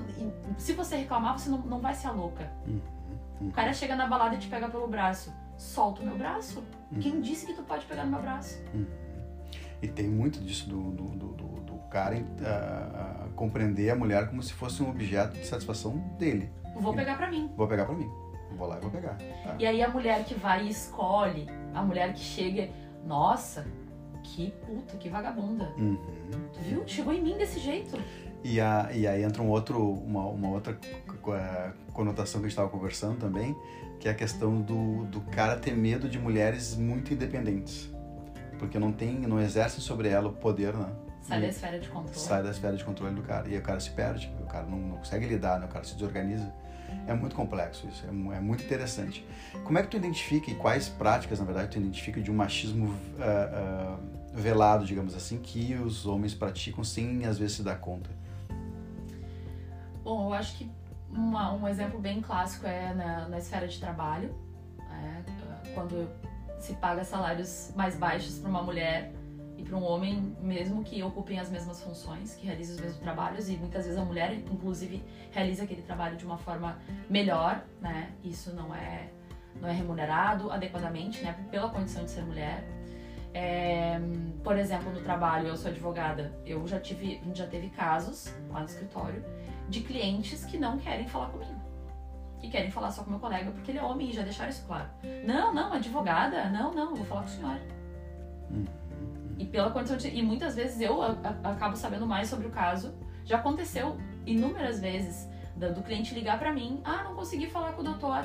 se 0.58 0.74
você 0.74 0.96
reclamar, 0.98 1.38
você 1.38 1.50
não, 1.50 1.60
não 1.60 1.80
vai 1.80 1.94
ser 1.94 2.08
a 2.08 2.12
louca. 2.12 2.52
Uhum. 2.68 3.48
O 3.48 3.52
cara 3.52 3.74
chega 3.74 3.96
na 3.96 4.08
balada 4.08 4.36
e 4.36 4.38
te 4.38 4.48
pega 4.48 4.70
pelo 4.70 4.88
braço. 4.88 5.34
Solta 5.58 6.02
o 6.02 6.06
meu 6.06 6.18
braço. 6.18 6.64
Uhum. 6.92 7.00
Quem 7.00 7.22
disse 7.22 7.46
que 7.46 7.54
tu 7.54 7.64
pode 7.64 7.86
pegar 7.86 8.06
no 8.06 8.12
meu 8.12 8.22
braço? 8.22 8.62
E 9.82 9.88
tem 9.88 10.08
muito 10.08 10.40
disso 10.40 10.70
do, 10.70 10.92
do, 10.92 11.04
do, 11.06 11.28
do- 11.34 11.52
cara 11.92 12.16
ah, 12.46 13.28
compreender 13.36 13.90
a 13.90 13.96
mulher 13.96 14.30
como 14.30 14.42
se 14.42 14.54
fosse 14.54 14.82
um 14.82 14.90
objeto 14.90 15.34
de 15.38 15.46
satisfação 15.46 15.98
dele. 16.18 16.50
Vou 16.80 16.94
pegar 16.96 17.18
pra 17.18 17.30
mim. 17.30 17.52
Vou 17.58 17.68
pegar 17.68 17.86
pra 17.86 17.94
mim. 17.94 18.10
Vou 18.58 18.66
lá 18.68 18.78
e 18.78 18.82
vou 18.82 18.90
pegar. 18.90 19.18
Tá? 19.44 19.56
E 19.60 19.66
aí 19.68 19.84
a 19.84 19.90
mulher 19.90 20.24
que 20.24 20.34
vai 20.34 20.66
e 20.66 20.70
escolhe, 20.70 21.48
a 21.74 21.84
mulher 21.84 22.14
que 22.14 22.20
chega, 22.22 22.70
nossa, 23.06 23.68
que 24.24 24.52
puta, 24.66 24.96
que 24.98 25.10
vagabunda. 25.10 25.74
Uhum. 25.78 25.98
Tu 26.54 26.60
viu? 26.62 26.84
Chegou 26.88 27.12
em 27.14 27.22
mim 27.22 27.38
desse 27.38 27.60
jeito. 27.60 27.98
E, 28.44 28.60
a, 28.60 28.90
e 28.92 29.08
aí 29.08 29.24
entra 29.24 29.42
um 29.42 29.50
outro, 29.50 29.80
uma, 29.94 30.26
uma 30.26 30.50
outra 30.50 30.78
eh, 30.84 31.72
conotação 31.94 32.42
que 32.42 32.48
a 32.48 32.50
gente 32.50 32.58
estava 32.58 32.70
conversando 32.70 33.18
também, 33.20 33.56
que 34.00 34.08
é 34.08 34.12
a 34.12 34.16
questão 34.16 34.62
do, 34.62 35.06
do 35.06 35.22
cara 35.22 35.56
ter 35.58 35.76
medo 35.76 36.10
de 36.10 36.18
mulheres 36.18 36.76
muito 36.76 37.14
independentes. 37.14 37.90
Porque 38.58 38.80
não 38.80 38.92
tem, 38.92 39.20
não 39.20 39.40
exercem 39.40 39.80
sobre 39.80 40.08
ela 40.10 40.30
o 40.30 40.34
poder, 40.34 40.74
né? 40.74 40.90
Sai 41.22 41.38
E 41.38 41.42
da 41.42 41.48
esfera 41.48 41.80
de 41.80 41.88
controle. 41.88 42.20
sai 42.20 42.44
da 42.44 42.50
esfera 42.50 42.76
de 42.76 42.84
controle 42.84 43.14
do 43.14 43.22
cara. 43.22 43.48
E 43.48 43.56
o 43.58 43.62
cara 43.62 43.80
se 43.80 43.92
perde, 43.92 44.34
o 44.42 44.46
cara 44.46 44.66
não, 44.66 44.78
não 44.78 44.98
consegue 44.98 45.28
lidar, 45.28 45.60
né? 45.60 45.66
o 45.68 45.70
cara 45.70 45.86
se 45.86 45.94
desorganiza. 45.94 46.52
É 47.08 47.14
muito 47.14 47.36
complexo 47.36 47.88
isso, 47.88 48.04
é, 48.06 48.38
é 48.38 48.40
muito 48.40 48.64
interessante. 48.64 49.26
Como 49.64 49.78
é 49.78 49.82
que 49.82 49.88
tu 49.88 49.98
identifica 49.98 50.52
e 50.52 50.56
quais 50.56 50.90
práticas, 50.90 51.40
na 51.40 51.46
verdade, 51.46 51.70
tu 51.70 51.78
identifica 51.78 52.20
de 52.20 52.30
um 52.30 52.34
machismo 52.36 52.94
ah, 53.20 53.50
ah, 53.54 53.98
velado, 54.34 54.86
digamos 54.86 55.16
assim, 55.16 55.38
que 55.38 55.74
os 55.76 56.06
homens 56.06 56.34
praticam 56.34 56.84
sem 56.84 57.26
às 57.26 57.38
vezes 57.38 57.58
se 57.58 57.64
dar 57.64 57.78
conta? 57.80 58.10
Bom, 60.12 60.28
eu 60.28 60.34
acho 60.34 60.58
que 60.58 60.70
uma- 61.10 61.54
um 61.54 61.66
exemplo 61.66 61.98
bem 61.98 62.20
clássico 62.20 62.68
é 62.68 62.94
na, 62.94 63.30
na 63.30 63.38
esfera 63.38 63.66
de 63.66 63.80
trabalho, 63.80 64.36
né? 64.78 65.24
quando 65.74 66.10
se 66.60 66.74
paga 66.74 67.06
salários 67.06 67.72
mais 67.78 67.96
baixos 67.96 68.38
para 68.38 68.50
uma 68.50 68.62
mulher 68.62 69.14
e 69.58 69.64
para 69.64 69.78
um 69.78 69.84
homem, 69.86 70.36
mesmo 70.42 70.84
que 70.84 71.02
ocupem 71.02 71.40
as 71.40 71.50
mesmas 71.50 71.82
funções, 71.82 72.36
que 72.36 72.46
realizem 72.46 72.76
os 72.76 72.82
mesmos 72.82 73.00
trabalhos, 73.00 73.48
e 73.48 73.56
muitas 73.56 73.86
vezes 73.86 73.98
a 73.98 74.04
mulher, 74.04 74.34
inclusive, 74.34 75.02
realiza 75.32 75.64
aquele 75.64 75.82
trabalho 75.82 76.18
de 76.18 76.26
uma 76.26 76.38
forma 76.38 76.78
melhor, 77.10 77.64
né? 77.80 78.12
Isso 78.22 78.54
não 78.54 78.76
é, 78.76 79.08
não 79.62 79.70
é 79.70 79.72
remunerado 79.72 80.52
adequadamente, 80.52 81.24
né? 81.24 81.34
Pela 81.50 81.70
condição 81.70 82.04
de 82.04 82.12
ser 82.12 82.24
mulher. 82.24 82.68
É, 83.34 83.98
por 84.44 84.58
exemplo, 84.58 84.92
no 84.92 85.00
trabalho, 85.00 85.48
eu 85.48 85.56
sou 85.56 85.72
advogada, 85.72 86.34
eu 86.46 86.68
já 86.68 86.82
tive, 86.82 87.22
já 87.34 87.48
teve 87.48 87.70
casos 87.70 88.34
lá 88.50 88.60
no 88.60 88.66
escritório 88.66 89.24
de 89.72 89.80
clientes 89.82 90.46
que 90.46 90.58
não 90.58 90.78
querem 90.78 91.08
falar 91.08 91.30
comigo. 91.30 91.60
Que 92.40 92.50
querem 92.50 92.70
falar 92.70 92.92
só 92.92 93.04
com 93.04 93.10
meu 93.12 93.20
colega 93.20 93.50
porque 93.52 93.72
ele 93.72 93.80
é 93.80 93.84
homem 93.84 94.10
e 94.10 94.14
já 94.14 94.22
deixaram 94.24 94.50
isso 94.50 94.66
claro. 94.68 94.88
Não, 95.26 95.54
não, 95.54 95.74
advogada, 95.74 96.50
não, 96.50 96.74
não, 96.74 96.90
eu 96.92 96.96
vou 96.98 97.06
falar 97.06 97.22
com 97.22 97.28
o 97.28 97.32
senhor. 97.32 97.58
E 99.38 99.46
pela 99.46 99.72
condição 99.72 99.98
de. 99.98 100.10
E 100.10 100.22
muitas 100.22 100.56
vezes 100.56 100.80
eu 100.82 101.02
a- 101.02 101.16
a- 101.44 101.52
acabo 101.52 101.76
sabendo 101.76 102.06
mais 102.06 102.28
sobre 102.30 102.48
o 102.48 102.52
caso. 102.52 102.94
Já 103.26 103.38
aconteceu 103.38 103.98
inúmeras 104.26 104.80
vezes 104.80 105.28
do, 105.56 105.74
do 105.74 105.82
cliente 105.82 106.14
ligar 106.14 106.38
pra 106.38 106.52
mim: 106.54 106.82
ah, 106.84 107.04
não 107.04 107.16
consegui 107.16 107.48
falar 107.48 107.74
com 107.74 107.82
o 107.82 107.84
doutor. 107.86 108.24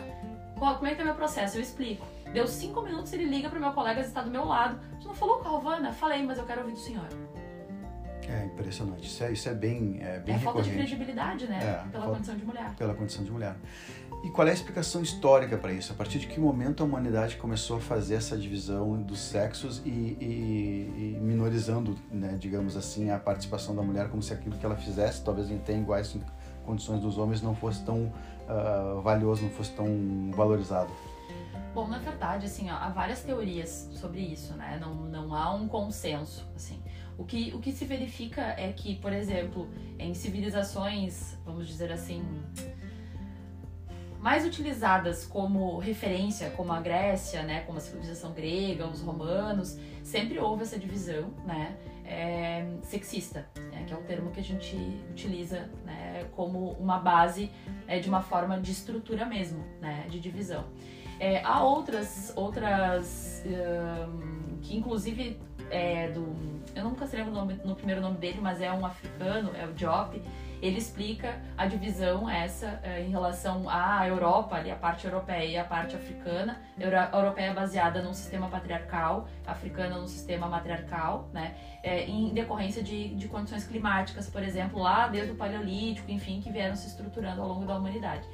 Qual- 0.59 0.75
como 0.77 0.87
é 0.87 0.91
que 0.91 0.97
tá 0.97 1.05
meu 1.05 1.15
processo? 1.15 1.57
Eu 1.59 1.63
explico. 1.63 2.05
Deu 2.33 2.47
cinco 2.47 2.83
minutos, 2.83 3.13
ele 3.13 3.25
liga 3.25 3.49
pro 3.49 3.61
meu 3.61 3.73
colega 3.73 4.01
que 4.01 4.09
está 4.09 4.21
do 4.23 4.31
meu 4.31 4.45
lado. 4.45 4.79
Tu 5.01 5.07
não 5.07 5.15
falou 5.15 5.39
com 5.39 5.49
a 5.49 5.51
Rovana? 5.53 5.93
Falei, 5.93 6.23
mas 6.25 6.39
eu 6.39 6.45
quero 6.45 6.63
ouvir 6.63 6.73
do 6.73 6.79
senhor. 6.81 7.07
É 8.29 8.45
impressionante. 8.47 9.07
Isso 9.07 9.23
é, 9.25 9.33
isso 9.33 9.49
é 9.49 9.55
bem, 9.55 9.99
é 10.01 10.19
bem 10.19 10.35
É 10.35 10.39
falta 10.39 10.63
de 10.63 10.71
recorrente 10.71 10.95
credibilidade, 10.97 11.47
né? 11.47 11.59
É, 11.59 11.89
pela 11.91 12.05
falta- 12.05 12.11
condição 12.19 12.37
de 12.37 12.45
mulher. 12.45 12.75
pela 12.77 12.95
condição 12.95 13.25
de 13.25 13.31
mulher. 13.31 13.57
E 14.25 14.31
qual 14.31 14.49
é 14.49 14.51
a 14.51 14.55
explicação 14.55 15.03
histórica 15.03 15.57
para 15.57 15.73
isso? 15.73 15.93
A 15.93 15.95
partir 15.95 16.19
de 16.19 16.27
que 16.27 16.41
momento 16.41 16.83
a 16.83 16.87
humanidade 16.87 17.37
começou 17.37 17.77
a 17.77 17.81
fazer 17.81 18.15
essa 18.17 18.37
divisão 18.37 19.01
dos 19.01 19.21
sexos 19.21 19.81
e, 19.85 19.91
e- 19.91 21.15
e 21.17 21.19
minorizando, 21.21 21.95
né, 22.11 22.37
digamos 22.39 22.77
assim, 22.77 23.11
a 23.11 23.19
participação 23.19 23.77
da 23.77 23.83
mulher 23.83 24.09
como 24.09 24.23
se 24.23 24.33
aquilo 24.33 24.57
que 24.57 24.67
ela 24.67 24.77
fizesse, 24.77 25.23
talvez 25.23 25.51
em 25.51 25.59
ter 25.59 25.77
iguais 25.79 26.17
condições 26.65 27.01
dos 27.01 27.19
homens, 27.19 27.41
não 27.43 27.55
fosse 27.55 27.85
tão 27.85 28.13
ah, 28.49 29.01
valioso, 29.03 29.43
não 29.43 29.51
fosse 29.51 29.71
tão 29.73 30.31
valorizado? 30.35 30.91
Bom, 31.75 31.87
na 31.89 31.99
verdade, 31.99 32.47
assim, 32.47 32.71
ó, 32.71 32.75
há 32.75 32.89
várias 32.89 33.23
teorias 33.23 33.91
sobre 33.93 34.21
isso, 34.21 34.55
né? 34.55 34.79
Não, 34.81 34.95
não 34.95 35.35
há 35.35 35.55
um 35.55 35.69
consenso, 35.69 36.49
assim. 36.57 36.81
O 37.19 37.25
que, 37.25 37.53
o 37.55 37.61
que 37.61 37.73
se 37.73 37.85
verifica 37.85 38.43
é 38.59 38.73
que, 38.73 38.97
por 38.97 39.13
exemplo, 39.13 39.69
em 39.99 40.13
civilizações, 40.13 41.37
vamos 41.45 41.67
dizer 41.67 41.91
assim, 41.91 42.23
mais 44.21 44.45
utilizadas 44.45 45.25
como 45.25 45.79
referência, 45.79 46.51
como 46.51 46.73
a 46.73 46.81
Grécia, 46.81 47.43
né, 47.43 47.61
como 47.61 47.79
a 47.79 47.81
civilização 47.81 48.33
grega, 48.33 48.87
os 48.87 49.01
romanos, 49.01 49.79
sempre 50.03 50.39
houve 50.39 50.65
essa 50.65 50.79
divisão, 50.79 51.31
né, 51.47 51.77
é, 52.05 52.67
sexista, 52.83 53.49
né, 53.71 53.85
que 53.87 53.95
é 53.95 53.97
o 53.97 54.03
termo 54.03 54.31
que 54.31 54.41
a 54.41 54.43
gente 54.43 54.77
utiliza, 55.11 55.71
né, 55.85 56.27
como 56.33 56.73
uma 56.73 56.99
base 56.99 57.51
é, 57.87 57.99
de 57.99 58.09
uma 58.09 58.21
forma 58.21 58.61
de 58.61 58.73
estrutura 58.73 59.25
mesmo, 59.25 59.65
né, 59.81 60.07
de 60.11 60.19
divisão. 60.19 60.65
É, 61.19 61.43
há 61.45 61.63
outras, 61.63 62.33
outras 62.37 63.43
um, 63.47 64.59
que 64.61 64.77
inclusive 64.77 65.41
é 65.71 66.11
do, 66.11 66.35
eu 66.77 66.85
nunca 66.85 67.07
se 67.07 67.17
lembro 67.17 67.33
no, 67.33 67.41
nome, 67.41 67.61
no 67.65 67.75
primeiro 67.75 68.01
nome 68.01 68.19
dele, 68.19 68.39
mas 68.41 68.61
é 68.61 68.71
um 68.73 68.87
africano, 68.87 69.51
é 69.57 69.67
o 69.67 69.73
Diop 69.73 70.21
ele 70.61 70.79
explica 70.79 71.39
a 71.57 71.67
divisão 71.67 72.29
essa 72.29 72.81
é, 72.83 73.03
em 73.03 73.11
relação 73.11 73.69
à 73.69 74.07
Europa, 74.07 74.57
ali, 74.57 74.71
a 74.71 74.77
parte 74.77 75.07
europeia 75.07 75.45
e 75.45 75.57
a 75.57 75.65
parte 75.65 75.95
africana. 75.95 76.61
A 77.13 77.17
europeia 77.17 77.53
baseada 77.53 78.03
num 78.03 78.15
sistema 78.15 78.49
patriarcal, 78.49 79.29
africana 79.47 79.99
num 79.99 80.07
sistema 80.07 80.49
matriarcal, 80.49 81.29
né? 81.33 81.55
É, 81.83 82.05
em 82.05 82.33
decorrência 82.33 82.83
de, 82.83 83.15
de 83.15 83.29
condições 83.29 83.67
climáticas, 83.67 84.29
por 84.29 84.43
exemplo, 84.43 84.81
lá 84.81 85.09
desde 85.09 85.33
o 85.33 85.37
Paleolítico, 85.37 86.11
enfim, 86.11 86.41
que 86.41 86.51
vieram 86.51 86.75
se 86.75 86.89
estruturando 86.89 87.43
ao 87.43 87.49
longo 87.49 87.67
da 87.67 87.77
humanidade. 87.77 88.27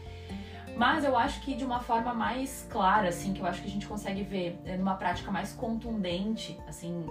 Mas 0.76 1.04
eu 1.04 1.18
acho 1.18 1.42
que 1.42 1.54
de 1.54 1.64
uma 1.64 1.80
forma 1.80 2.14
mais 2.14 2.66
clara, 2.70 3.08
assim, 3.08 3.34
que 3.34 3.40
eu 3.40 3.46
acho 3.46 3.60
que 3.60 3.68
a 3.68 3.70
gente 3.70 3.86
consegue 3.86 4.22
ver 4.22 4.58
é, 4.64 4.76
numa 4.76 4.94
prática 4.94 5.30
mais 5.30 5.52
contundente, 5.52 6.58
assim, 6.66 7.06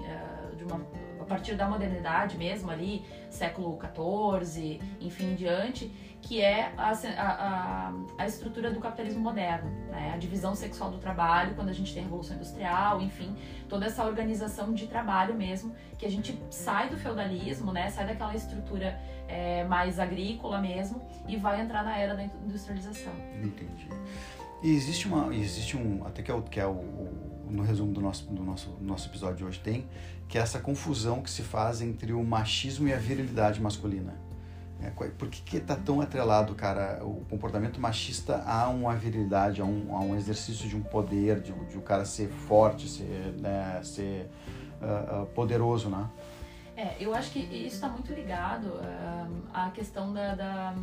de 0.58 0.64
uma 0.64 0.82
a 1.22 1.26
partir 1.26 1.56
da 1.56 1.68
modernidade 1.68 2.38
mesmo, 2.38 2.72
ali, 2.72 3.06
século 3.30 3.80
XIV, 3.80 4.82
enfim, 5.00 5.32
em 5.32 5.36
diante, 5.36 5.92
que 6.22 6.40
é 6.42 6.72
a, 6.78 6.92
a, 6.92 7.94
a, 8.18 8.28
estrutura 8.28 8.72
do 8.72 8.80
capitalismo 8.80 9.22
moderno, 9.22 9.70
né? 9.90 10.12
a 10.14 10.18
divisão 10.18 10.54
sexual 10.56 10.92
do 10.92 11.00
trabalho, 11.00 11.56
quando 11.56 11.70
a 11.70 11.74
gente 11.74 11.94
tem 11.94 12.04
a 12.04 12.06
Revolução 12.06 12.36
Industrial, 12.36 13.02
enfim, 13.02 13.36
toda 13.68 13.88
essa 13.88 14.06
organização 14.06 14.74
de 14.74 14.88
trabalho 14.88 15.34
mesmo, 15.34 15.76
que 15.98 16.06
a 16.06 16.10
gente 16.10 16.40
sai 16.50 16.90
do 16.90 16.98
feudalismo, 16.98 17.72
né? 17.72 17.90
sai 17.90 18.06
daquela 18.06 18.36
estrutura 18.36 19.00
é, 19.28 19.64
mais 19.64 20.00
agrícola 20.00 20.60
mesmo 20.60 21.02
e 21.28 21.38
vai 21.38 21.62
entrar 21.62 21.84
na 21.84 21.98
era 21.98 22.16
da 22.16 22.24
industrialização. 22.24 23.14
Entendi. 23.42 23.88
E 24.64 24.76
existe 24.76 25.08
uma, 25.08 25.34
existe 25.36 25.76
um, 25.76 26.06
até 26.06 26.22
que 26.22 26.30
é 26.30 26.34
o, 26.34 26.42
que 26.42 26.60
é 26.60 26.68
o, 26.68 26.84
no 27.50 27.64
resumo 27.64 27.92
do 27.92 28.02
nosso, 28.02 28.26
do 28.28 28.44
nosso, 28.44 28.78
nosso 28.80 29.10
episódio 29.10 29.38
de 29.38 29.46
hoje 29.46 29.60
tem, 29.60 29.88
que 30.28 30.38
é 30.38 30.42
essa 30.42 30.60
confusão 30.60 31.22
que 31.22 31.30
se 31.30 31.42
faz 31.42 31.82
entre 31.82 32.14
o 32.14 32.24
machismo 32.24 32.88
e 32.88 32.94
a 32.94 32.98
virilidade 32.98 33.60
masculina. 33.60 34.14
É, 34.82 34.90
por 34.90 35.30
que, 35.30 35.42
que 35.44 35.60
tá 35.60 35.76
tão 35.76 36.02
atrelado, 36.02 36.56
cara, 36.56 37.04
o 37.04 37.24
comportamento 37.30 37.80
machista 37.80 38.44
a 38.48 38.68
uma 38.68 38.96
virilidade, 38.96 39.62
a 39.62 39.66
um, 39.66 39.96
a 39.96 40.00
um 40.00 40.16
exercício 40.16 40.68
de 40.68 40.76
um 40.76 40.82
poder, 40.82 41.40
de, 41.40 41.52
de 41.52 41.78
o 41.78 41.82
cara 41.82 42.04
ser 42.04 42.30
forte, 42.30 42.88
ser, 42.88 43.34
né, 43.40 43.80
ser 43.84 44.28
uh, 44.82 45.24
uh, 45.24 45.26
poderoso, 45.28 45.90
né? 45.90 46.10
É, 46.76 46.96
eu 47.00 47.14
acho 47.14 47.32
que 47.32 47.40
isso 47.40 47.76
está 47.76 47.90
muito 47.90 48.12
ligado 48.12 48.66
uh, 48.66 49.50
à 49.54 49.70
questão 49.70 50.12
da, 50.12 50.34
da, 50.34 50.76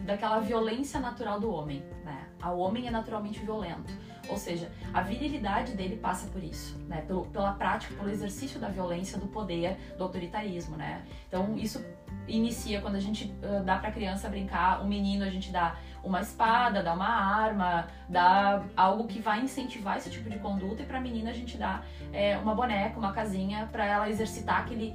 daquela 0.00 0.40
violência 0.40 0.98
natural 0.98 1.38
do 1.38 1.48
homem, 1.48 1.80
né? 2.04 2.26
O 2.50 2.58
homem 2.58 2.86
é 2.86 2.90
naturalmente 2.90 3.40
violento. 3.40 3.92
Ou 4.28 4.36
seja, 4.38 4.70
a 4.92 5.02
virilidade 5.02 5.72
dele 5.72 5.96
passa 5.96 6.26
por 6.28 6.42
isso, 6.42 6.78
né? 6.88 7.02
Pelo, 7.02 7.26
pela 7.26 7.52
prática, 7.52 7.94
pelo 7.94 8.10
exercício 8.10 8.58
da 8.58 8.68
violência, 8.68 9.18
do 9.18 9.26
poder, 9.26 9.76
do 9.98 10.04
autoritarismo, 10.04 10.76
né? 10.76 11.02
Então, 11.28 11.56
isso 11.56 11.84
inicia 12.26 12.80
quando 12.80 12.94
a 12.94 13.00
gente 13.00 13.34
uh, 13.42 13.62
dá 13.62 13.76
para 13.76 13.90
criança 13.90 14.28
brincar, 14.28 14.82
um 14.82 14.88
menino 14.88 15.24
a 15.24 15.30
gente 15.30 15.50
dá 15.50 15.76
uma 16.02 16.20
espada, 16.20 16.82
dá 16.82 16.94
uma 16.94 17.08
arma, 17.08 17.86
dá 18.08 18.62
algo 18.76 19.06
que 19.06 19.20
vai 19.20 19.40
incentivar 19.40 19.96
esse 19.96 20.10
tipo 20.10 20.28
de 20.28 20.38
conduta 20.38 20.82
e 20.82 20.86
para 20.86 21.00
menina 21.00 21.30
a 21.30 21.34
gente 21.34 21.56
dá 21.56 21.82
é, 22.12 22.36
uma 22.38 22.54
boneca, 22.54 22.98
uma 22.98 23.12
casinha 23.12 23.68
para 23.72 23.86
ela 23.86 24.08
exercitar 24.08 24.60
aquele 24.60 24.94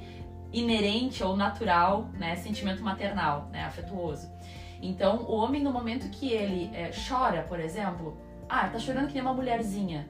inerente 0.52 1.22
ou 1.22 1.36
natural, 1.36 2.08
né, 2.14 2.36
sentimento 2.36 2.82
maternal, 2.82 3.48
né, 3.52 3.64
afetuoso. 3.64 4.28
Então, 4.82 5.24
o 5.28 5.36
homem 5.36 5.62
no 5.62 5.72
momento 5.72 6.08
que 6.10 6.32
ele 6.32 6.74
é, 6.74 6.90
chora, 6.90 7.42
por 7.42 7.60
exemplo, 7.60 8.16
ah, 8.48 8.68
tá 8.68 8.78
chorando 8.78 9.08
que 9.08 9.14
nem 9.14 9.22
uma 9.22 9.34
mulherzinha. 9.34 10.08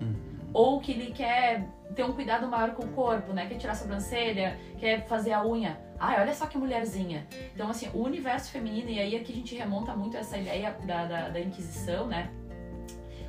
Uhum. 0.00 0.14
Ou 0.52 0.80
que 0.80 0.92
ele 0.92 1.12
quer 1.12 1.68
ter 1.94 2.04
um 2.04 2.12
cuidado 2.12 2.46
maior 2.48 2.72
com 2.74 2.84
o 2.84 2.88
corpo, 2.88 3.32
né? 3.32 3.46
Quer 3.46 3.56
tirar 3.56 3.72
a 3.72 3.76
sobrancelha, 3.76 4.58
quer 4.78 5.06
fazer 5.06 5.32
a 5.32 5.46
unha. 5.46 5.78
Ai, 5.98 6.20
olha 6.20 6.34
só 6.34 6.46
que 6.46 6.58
mulherzinha. 6.58 7.26
Então, 7.54 7.68
assim, 7.70 7.88
o 7.94 8.02
universo 8.02 8.50
feminino, 8.50 8.88
e 8.90 8.98
aí 8.98 9.16
aqui 9.16 9.32
a 9.32 9.36
gente 9.36 9.54
remonta 9.54 9.94
muito 9.94 10.16
essa 10.16 10.36
ideia 10.36 10.76
da, 10.84 11.04
da, 11.04 11.28
da 11.28 11.40
Inquisição, 11.40 12.06
né? 12.06 12.30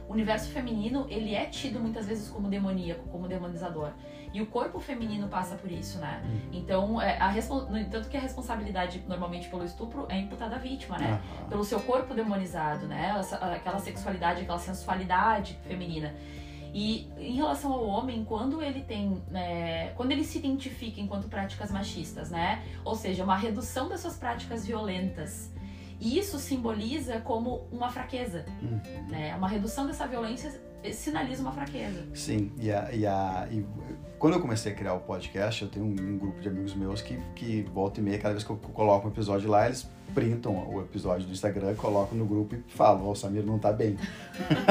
O 0.07 0.13
universo 0.13 0.49
feminino, 0.49 1.05
ele 1.09 1.33
é 1.35 1.45
tido 1.45 1.79
muitas 1.79 2.07
vezes 2.07 2.29
como 2.29 2.49
demoníaco, 2.49 3.07
como 3.09 3.27
demonizador. 3.27 3.93
E 4.33 4.41
o 4.41 4.45
corpo 4.45 4.79
feminino 4.79 5.27
passa 5.27 5.55
por 5.55 5.69
isso, 5.69 5.99
né? 5.99 6.21
Uhum. 6.23 6.39
Então, 6.53 7.01
é, 7.01 7.17
a 7.17 7.33
tanto 7.91 8.09
que 8.09 8.15
a 8.15 8.19
responsabilidade 8.19 9.03
normalmente 9.07 9.49
pelo 9.49 9.65
estupro 9.65 10.05
é 10.09 10.17
imputada 10.19 10.55
à 10.55 10.59
vítima, 10.59 10.97
né? 10.97 11.19
Uhum. 11.41 11.49
Pelo 11.49 11.63
seu 11.65 11.79
corpo 11.81 12.13
demonizado, 12.13 12.87
né? 12.87 13.13
Aquela 13.41 13.79
sexualidade, 13.79 14.41
aquela 14.41 14.59
sensualidade 14.59 15.59
feminina. 15.67 16.13
E 16.73 17.09
em 17.17 17.35
relação 17.35 17.73
ao 17.73 17.85
homem, 17.85 18.23
quando 18.23 18.61
ele 18.61 18.81
tem, 18.81 19.21
né, 19.29 19.89
quando 19.89 20.11
ele 20.11 20.23
se 20.23 20.37
identifica 20.37 21.01
enquanto 21.01 21.27
práticas 21.27 21.69
machistas, 21.69 22.29
né, 22.29 22.63
ou 22.85 22.95
seja, 22.95 23.25
uma 23.25 23.35
redução 23.35 23.89
das 23.89 23.99
suas 23.99 24.15
práticas 24.15 24.65
violentas, 24.65 25.51
isso 25.99 26.39
simboliza 26.39 27.19
como 27.19 27.67
uma 27.71 27.89
fraqueza, 27.89 28.45
uhum. 28.61 29.07
né, 29.09 29.35
uma 29.35 29.49
redução 29.49 29.85
dessa 29.85 30.07
violência 30.07 30.61
sinaliza 30.93 31.41
uma 31.41 31.51
fraqueza. 31.51 32.07
Sim, 32.13 32.51
e, 32.57 32.71
a, 32.71 32.91
e, 32.91 33.05
a, 33.05 33.47
e 33.51 33.65
quando 34.21 34.35
eu 34.35 34.39
comecei 34.39 34.71
a 34.71 34.75
criar 34.75 34.93
o 34.93 34.99
podcast, 34.99 35.63
eu 35.63 35.67
tenho 35.67 35.83
um, 35.83 35.95
um, 35.99 36.15
grupo 36.15 36.39
de 36.39 36.47
amigos 36.47 36.75
meus 36.75 37.01
que, 37.01 37.17
que 37.33 37.63
volta 37.73 37.99
e 37.99 38.03
meia, 38.03 38.19
cada 38.19 38.35
vez 38.35 38.43
que 38.43 38.51
eu 38.51 38.55
coloco 38.55 39.07
um 39.07 39.09
episódio 39.09 39.49
lá, 39.49 39.65
eles 39.65 39.89
printam 40.13 40.71
o 40.71 40.79
episódio 40.79 41.25
do 41.25 41.33
Instagram, 41.33 41.73
colocam 41.73 42.15
no 42.15 42.23
grupo 42.23 42.53
e 42.53 42.61
falam, 42.67 43.09
o 43.09 43.15
Samir 43.15 43.43
não 43.43 43.57
tá 43.57 43.73
bem. 43.73 43.97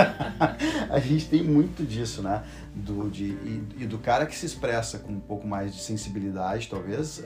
a 0.88 1.00
gente 1.00 1.28
tem 1.28 1.42
muito 1.42 1.84
disso, 1.84 2.22
né? 2.22 2.44
Do, 2.72 3.10
de, 3.10 3.24
e, 3.24 3.66
e, 3.78 3.86
do 3.86 3.98
cara 3.98 4.24
que 4.24 4.36
se 4.36 4.46
expressa 4.46 5.00
com 5.00 5.14
um 5.14 5.18
pouco 5.20 5.48
mais 5.48 5.74
de 5.74 5.80
sensibilidade, 5.80 6.68
talvez, 6.68 7.18
uh, 7.18 7.22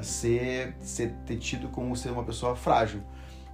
uh, 0.00 0.02
ser, 0.02 0.74
ser 0.80 1.14
ter 1.24 1.36
tido 1.36 1.68
como 1.68 1.94
ser 1.94 2.10
uma 2.10 2.24
pessoa 2.24 2.56
frágil 2.56 3.02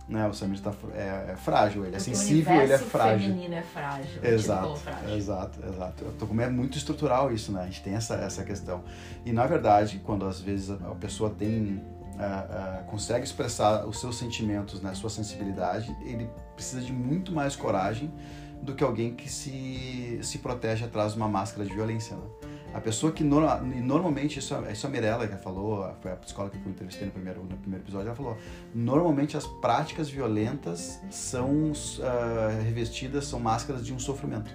né? 0.09 0.27
O 0.27 0.33
Samir 0.33 0.61
tá, 0.61 0.73
é, 0.95 1.33
é 1.33 1.37
frágil, 1.37 1.85
ele 1.85 1.95
é 1.95 1.99
Porque 1.99 2.15
sensível, 2.15 2.61
ele 2.61 2.73
é 2.73 2.79
frágil. 2.79 3.29
O 3.29 3.33
feminino 3.33 3.55
é 3.55 3.63
frágil. 3.63 4.25
Exato, 4.25 4.77
frágil. 4.77 5.17
exato, 5.17 5.59
exato. 5.67 6.27
Como 6.27 6.41
é 6.41 6.49
muito 6.49 6.79
estrutural 6.79 7.33
isso, 7.33 7.53
né? 7.53 7.63
A 7.63 7.67
gente 7.67 7.83
tem 7.83 7.95
essa, 7.95 8.15
essa 8.15 8.43
questão. 8.43 8.83
E 9.25 9.33
na 9.33 9.47
verdade, 9.47 10.01
quando 10.05 10.27
às 10.27 10.41
vezes 10.41 10.71
a 10.71 10.95
pessoa 10.95 11.31
tem 11.31 11.83
Uh, 12.19 12.81
uh, 12.81 12.85
consegue 12.87 13.25
expressar 13.25 13.87
os 13.87 14.01
seus 14.01 14.19
sentimentos, 14.19 14.83
né, 14.83 14.93
sua 14.93 15.09
sensibilidade, 15.09 15.97
ele 16.01 16.29
precisa 16.57 16.83
de 16.83 16.93
muito 16.93 17.31
mais 17.31 17.55
coragem 17.55 18.13
do 18.61 18.75
que 18.75 18.83
alguém 18.83 19.15
que 19.15 19.31
se, 19.31 20.19
se 20.21 20.39
protege 20.39 20.85
atrás 20.85 21.13
de 21.13 21.19
uma 21.19 21.29
máscara 21.29 21.65
de 21.65 21.73
violência. 21.73 22.17
Né? 22.17 22.48
A 22.75 22.81
pessoa 22.81 23.11
que 23.11 23.25
no, 23.25 23.41
normalmente, 23.83 24.39
isso, 24.39 24.55
isso 24.71 24.87
a 24.87 24.91
Mirella 24.91 25.27
que 25.27 25.37
falou, 25.37 25.91
foi 26.01 26.13
a 26.13 26.17
psicóloga 26.17 26.59
que 26.59 26.67
eu 26.67 26.71
entrevistei 26.71 27.07
no 27.07 27.13
primeiro, 27.13 27.43
no 27.43 27.57
primeiro 27.57 27.83
episódio, 27.85 28.09
ela 28.09 28.17
falou: 28.17 28.37
normalmente 28.75 29.37
as 29.37 29.47
práticas 29.47 30.11
violentas 30.11 31.01
são 31.11 31.73
uh, 31.73 32.63
revestidas, 32.63 33.27
são 33.27 33.41
máscaras 33.41 33.85
de 33.85 33.93
um 33.93 33.99
sofrimento. 33.99 34.51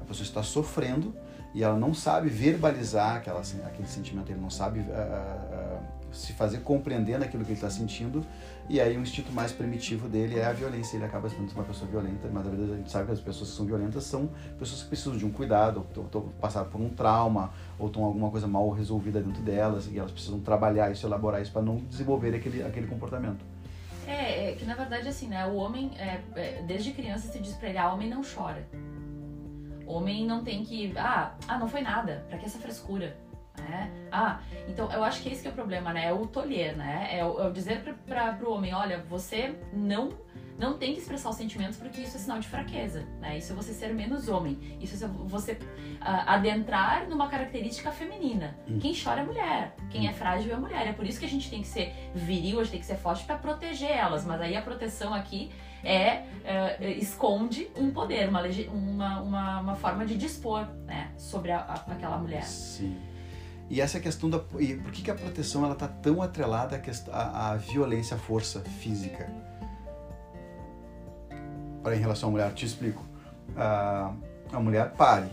A 0.00 0.04
pessoa 0.04 0.24
está 0.24 0.42
sofrendo 0.42 1.14
e 1.54 1.62
ela 1.62 1.76
não 1.76 1.94
sabe 1.94 2.28
verbalizar 2.28 3.16
aquela, 3.16 3.40
aquele 3.40 3.88
sentimento, 3.88 4.30
ele 4.30 4.40
não 4.40 4.50
sabe 4.50 4.80
uh, 4.80 4.82
uh, 4.82 5.82
se 6.12 6.32
fazer 6.32 6.58
compreender 6.60 7.18
naquilo 7.18 7.44
que 7.44 7.50
ele 7.50 7.58
está 7.58 7.70
sentindo 7.70 8.24
e 8.68 8.80
aí 8.80 8.96
o 8.96 9.00
instinto 9.00 9.32
mais 9.32 9.50
primitivo 9.50 10.08
dele 10.08 10.38
é 10.38 10.44
a 10.44 10.52
violência. 10.52 10.96
Ele 10.96 11.04
acaba 11.04 11.28
sendo 11.28 11.50
uma 11.52 11.64
pessoa 11.64 11.90
violenta, 11.90 12.28
mas 12.30 12.44
na 12.44 12.50
verdade 12.50 12.72
a 12.72 12.76
gente 12.76 12.90
sabe 12.90 13.06
que 13.06 13.12
as 13.12 13.20
pessoas 13.20 13.50
que 13.50 13.56
são 13.56 13.64
violentas 13.64 14.04
são 14.04 14.28
pessoas 14.58 14.82
que 14.82 14.88
precisam 14.88 15.16
de 15.16 15.24
um 15.24 15.30
cuidado, 15.30 15.86
ou, 15.96 16.22
passaram 16.40 16.68
por 16.68 16.80
um 16.80 16.90
trauma, 16.90 17.50
ou 17.78 17.86
estão 17.86 18.04
alguma 18.04 18.30
coisa 18.30 18.46
mal 18.46 18.68
resolvida 18.70 19.20
dentro 19.20 19.42
delas, 19.42 19.88
e 19.90 19.98
elas 19.98 20.12
precisam 20.12 20.40
trabalhar 20.40 20.90
isso, 20.90 21.06
elaborar 21.06 21.40
isso 21.40 21.52
para 21.52 21.62
não 21.62 21.76
desenvolver 21.76 22.34
aquele, 22.34 22.62
aquele 22.62 22.86
comportamento. 22.86 23.42
É, 24.06 24.50
é, 24.50 24.54
que 24.54 24.64
na 24.64 24.74
verdade 24.74 25.08
assim, 25.08 25.28
né, 25.28 25.46
o 25.46 25.54
homem, 25.56 25.90
é, 25.98 26.20
é, 26.34 26.62
desde 26.66 26.92
criança 26.92 27.28
se 27.28 27.38
diz 27.38 27.54
pra 27.54 27.68
ele, 27.68 27.78
ah, 27.78 27.92
homem 27.92 28.08
não 28.08 28.22
chora. 28.22 28.66
Homem 29.86 30.26
não 30.26 30.44
tem 30.44 30.62
que, 30.62 30.92
ah, 30.96 31.34
ah, 31.46 31.58
não 31.58 31.68
foi 31.68 31.80
nada, 31.80 32.24
pra 32.28 32.36
que 32.36 32.44
essa 32.44 32.58
frescura? 32.58 33.16
Né? 33.60 33.90
Ah, 34.10 34.40
então 34.68 34.90
eu 34.92 35.02
acho 35.04 35.22
que 35.22 35.28
esse 35.28 35.42
que 35.42 35.48
é 35.48 35.50
o 35.50 35.54
problema, 35.54 35.92
né? 35.92 36.06
É 36.06 36.12
o 36.12 36.26
tolher, 36.26 36.76
né? 36.76 37.08
É 37.10 37.24
o, 37.24 37.40
é 37.40 37.48
o 37.48 37.52
dizer 37.52 37.82
para 38.06 38.36
o 38.42 38.52
homem, 38.52 38.74
olha, 38.74 39.02
você 39.08 39.54
não 39.72 40.10
não 40.58 40.76
tem 40.76 40.92
que 40.92 40.98
expressar 40.98 41.30
os 41.30 41.36
sentimentos 41.36 41.78
porque 41.78 42.00
isso 42.00 42.16
é 42.16 42.20
sinal 42.20 42.40
de 42.40 42.48
fraqueza, 42.48 43.06
né? 43.20 43.38
Isso 43.38 43.52
é 43.52 43.54
você 43.54 43.72
ser 43.72 43.94
menos 43.94 44.28
homem. 44.28 44.58
Isso 44.80 45.02
é 45.02 45.08
você 45.08 45.52
uh, 45.52 45.58
adentrar 46.26 47.08
numa 47.08 47.28
característica 47.28 47.92
feminina. 47.92 48.58
Hum. 48.68 48.80
Quem 48.80 48.92
chora 48.92 49.20
é 49.20 49.24
mulher, 49.24 49.76
quem 49.88 50.08
é 50.08 50.12
frágil 50.12 50.52
é 50.52 50.56
mulher. 50.56 50.88
É 50.88 50.92
por 50.92 51.06
isso 51.06 51.20
que 51.20 51.26
a 51.26 51.28
gente 51.28 51.48
tem 51.48 51.62
que 51.62 51.68
ser 51.68 51.94
viril, 52.12 52.58
a 52.58 52.64
gente 52.64 52.72
tem 52.72 52.80
que 52.80 52.86
ser 52.86 52.96
forte 52.96 53.24
para 53.24 53.36
proteger 53.36 53.90
elas. 53.90 54.24
Mas 54.24 54.40
aí 54.40 54.56
a 54.56 54.62
proteção 54.62 55.14
aqui 55.14 55.48
é 55.84 56.24
uh, 56.82 56.82
esconde 56.98 57.68
um 57.76 57.92
poder, 57.92 58.28
uma, 58.28 58.42
uma, 58.42 59.20
uma, 59.20 59.60
uma, 59.60 59.74
forma 59.76 60.04
de 60.04 60.16
dispor, 60.16 60.66
né, 60.84 61.12
sobre 61.16 61.52
a, 61.52 61.58
a, 61.60 61.74
aquela 61.92 62.18
mulher. 62.18 62.42
Sim. 62.42 62.96
E 63.70 63.80
essa 63.80 64.00
questão 64.00 64.30
da. 64.30 64.40
E 64.58 64.74
por 64.74 64.90
que, 64.92 65.02
que 65.02 65.10
a 65.10 65.14
proteção 65.14 65.64
ela 65.64 65.74
tá 65.74 65.86
tão 65.86 66.22
atrelada 66.22 66.80
à, 67.12 67.50
à, 67.50 67.56
violência, 67.56 68.16
à 68.16 68.18
força 68.18 68.60
física? 68.60 69.30
Para 71.82 71.94
em 71.94 72.00
relação 72.00 72.30
à 72.30 72.32
mulher, 72.32 72.52
te 72.54 72.64
explico. 72.64 73.04
A, 73.56 74.14
a 74.52 74.60
mulher 74.60 74.92
pare. 74.92 75.28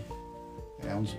É 0.86 0.94
um 0.94 1.04
dos, 1.04 1.18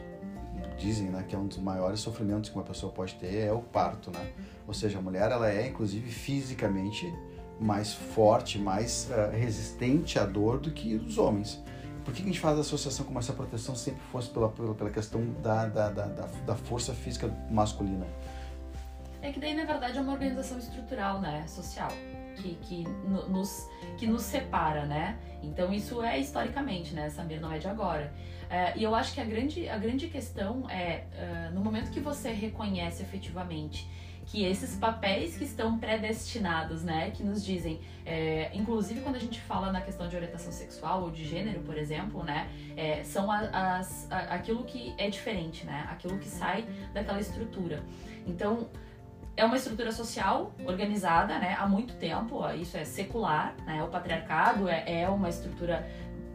dizem 0.76 1.08
né, 1.08 1.24
que 1.26 1.34
é 1.34 1.38
um 1.38 1.46
dos 1.46 1.58
maiores 1.58 2.00
sofrimentos 2.00 2.50
que 2.50 2.56
uma 2.56 2.64
pessoa 2.64 2.92
pode 2.92 3.14
ter 3.14 3.46
é 3.46 3.52
o 3.52 3.60
parto, 3.60 4.10
né? 4.10 4.32
Ou 4.66 4.74
seja, 4.74 4.98
a 4.98 5.02
mulher 5.02 5.30
ela 5.30 5.50
é 5.50 5.66
inclusive 5.68 6.10
fisicamente 6.10 7.12
mais 7.58 7.94
forte, 7.94 8.58
mais 8.58 9.08
uh, 9.10 9.34
resistente 9.34 10.18
à 10.18 10.24
dor 10.24 10.58
do 10.58 10.70
que 10.70 10.94
os 10.94 11.16
homens. 11.16 11.62
Por 12.06 12.14
que 12.14 12.22
a 12.22 12.24
gente 12.24 12.38
faz 12.38 12.56
a 12.56 12.60
associação 12.60 13.04
como 13.04 13.18
essa 13.18 13.32
proteção 13.32 13.74
sempre 13.74 14.00
fosse 14.12 14.30
pela, 14.30 14.48
pela, 14.48 14.72
pela 14.76 14.90
questão 14.90 15.26
da, 15.42 15.66
da, 15.66 15.90
da, 15.90 16.06
da, 16.06 16.54
força 16.54 16.94
física 16.94 17.26
masculina? 17.50 18.06
É 19.20 19.32
que 19.32 19.40
daí, 19.40 19.54
na 19.54 19.64
verdade, 19.64 19.98
é 19.98 20.00
uma 20.00 20.12
organização 20.12 20.56
estrutural, 20.56 21.20
né, 21.20 21.44
social, 21.48 21.90
que, 22.36 22.54
que, 22.62 22.84
nos, 23.28 23.68
que 23.98 24.06
nos 24.06 24.22
separa, 24.22 24.86
né? 24.86 25.18
Então, 25.42 25.72
isso 25.72 26.00
é 26.00 26.16
historicamente, 26.20 26.94
né? 26.94 27.10
Samir 27.10 27.40
não 27.40 27.50
é 27.50 27.58
de 27.58 27.66
agora. 27.66 28.14
Uh, 28.44 28.78
e 28.78 28.84
eu 28.84 28.94
acho 28.94 29.12
que 29.12 29.20
a 29.20 29.24
grande, 29.24 29.68
a 29.68 29.76
grande 29.76 30.06
questão 30.06 30.70
é, 30.70 31.06
uh, 31.50 31.54
no 31.54 31.60
momento 31.60 31.90
que 31.90 31.98
você 31.98 32.30
reconhece 32.30 33.02
efetivamente 33.02 33.90
que 34.26 34.44
esses 34.44 34.76
papéis 34.76 35.36
que 35.36 35.44
estão 35.44 35.78
predestinados, 35.78 36.82
né, 36.82 37.12
que 37.12 37.22
nos 37.22 37.44
dizem, 37.44 37.80
é, 38.04 38.50
inclusive 38.52 39.00
quando 39.00 39.14
a 39.14 39.20
gente 39.20 39.40
fala 39.40 39.70
na 39.70 39.80
questão 39.80 40.08
de 40.08 40.16
orientação 40.16 40.50
sexual 40.50 41.02
ou 41.02 41.10
de 41.10 41.24
gênero, 41.24 41.60
por 41.60 41.78
exemplo, 41.78 42.24
né, 42.24 42.48
é, 42.76 43.04
são 43.04 43.30
as, 43.30 44.10
aquilo 44.10 44.64
que 44.64 44.94
é 44.98 45.08
diferente, 45.08 45.64
né, 45.64 45.86
aquilo 45.90 46.18
que 46.18 46.28
sai 46.28 46.66
daquela 46.92 47.20
estrutura. 47.20 47.82
Então, 48.26 48.68
é 49.36 49.44
uma 49.44 49.56
estrutura 49.56 49.92
social 49.92 50.52
organizada, 50.64 51.38
né, 51.38 51.54
há 51.58 51.68
muito 51.68 51.94
tempo, 51.94 52.42
isso 52.52 52.76
é 52.76 52.84
secular, 52.84 53.54
né, 53.64 53.82
o 53.84 53.88
patriarcado 53.88 54.68
é, 54.68 55.02
é 55.02 55.08
uma 55.08 55.28
estrutura 55.28 55.86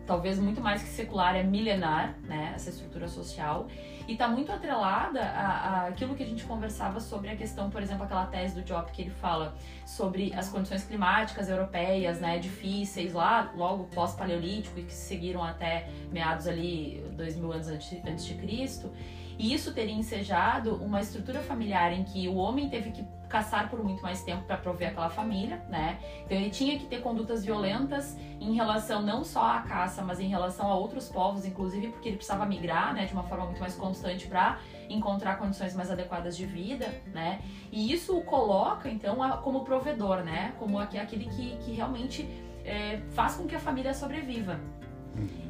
talvez 0.06 0.40
muito 0.40 0.62
mais 0.62 0.82
que 0.82 0.90
secular, 0.90 1.36
é 1.36 1.44
milenar, 1.44 2.16
né, 2.24 2.52
essa 2.56 2.70
estrutura 2.70 3.08
social, 3.08 3.68
e 4.08 4.14
está 4.14 4.28
muito 4.28 4.52
atrelada 4.52 5.22
a, 5.22 5.88
aquilo 5.88 6.16
que 6.16 6.24
a 6.24 6.26
gente 6.26 6.44
conversava 6.44 7.00
sobre 7.00 7.30
a 7.30 7.36
questão, 7.36 7.70
por 7.70 7.82
exemplo, 7.82 8.04
aquela 8.04 8.26
tese 8.26 8.56
do 8.56 8.62
Job 8.62 8.92
que 8.92 9.04
ele 9.04 9.12
fala 9.12 9.56
sobre 9.86 10.34
as 10.34 10.50
condições 10.50 10.84
climáticas 10.84 11.50
europeias, 11.50 12.20
né, 12.20 12.40
difíceis 12.40 13.14
lá, 13.14 13.52
logo 13.56 13.86
pós-paleolítico 13.86 14.80
e 14.80 14.84
que 14.84 14.94
seguiram 14.94 15.44
até 15.44 15.88
meados 16.12 16.48
ali, 16.48 17.04
dois 17.16 17.36
mil 17.36 17.52
anos 17.52 17.68
antes 17.68 18.26
de 18.26 18.34
Cristo, 18.36 18.92
e 19.38 19.54
isso 19.54 19.74
teria 19.74 19.94
ensejado 19.94 20.76
uma 20.76 21.00
estrutura 21.02 21.40
familiar 21.42 21.92
em 21.94 22.04
que 22.04 22.28
o 22.28 22.36
homem 22.36 22.70
teve 22.70 22.92
que 22.92 23.06
caçar 23.32 23.70
por 23.70 23.82
muito 23.82 24.04
mais 24.04 24.22
tempo 24.24 24.44
para 24.44 24.58
prover 24.58 24.90
aquela 24.90 25.10
família, 25.10 25.64
né? 25.70 25.98
Então 26.26 26.38
ele 26.38 26.50
tinha 26.50 26.78
que 26.78 26.86
ter 26.86 27.02
condutas 27.02 27.46
violentas 27.46 28.18
em 28.42 28.54
relação 28.54 29.02
não 29.02 29.24
só 29.24 29.46
à 29.46 29.62
caça, 29.62 30.02
mas 30.04 30.20
em 30.20 30.28
relação 30.28 30.70
a 30.70 30.76
outros 30.76 31.08
povos, 31.08 31.46
inclusive 31.46 31.88
porque 31.88 32.10
ele 32.10 32.18
precisava 32.18 32.46
migrar, 32.46 32.94
né, 32.94 33.06
de 33.06 33.14
uma 33.14 33.24
forma 33.24 33.46
muito 33.46 33.62
mais 33.62 33.74
constante 33.74 34.28
para 34.28 34.60
encontrar 34.90 35.38
condições 35.38 35.74
mais 35.74 35.90
adequadas 35.90 36.36
de 36.36 36.46
vida, 36.46 36.94
né? 37.14 37.42
E 37.72 37.92
isso 37.94 38.18
o 38.18 38.24
coloca 38.24 38.90
então 38.90 39.18
como 39.42 39.64
provedor, 39.64 40.24
né? 40.24 40.54
Como 40.60 40.78
aquele 40.78 41.26
que, 41.26 41.56
que 41.64 41.72
realmente 41.72 42.28
é, 42.66 43.02
faz 43.12 43.36
com 43.36 43.48
que 43.48 43.56
a 43.56 43.60
família 43.60 43.94
sobreviva. 43.94 44.60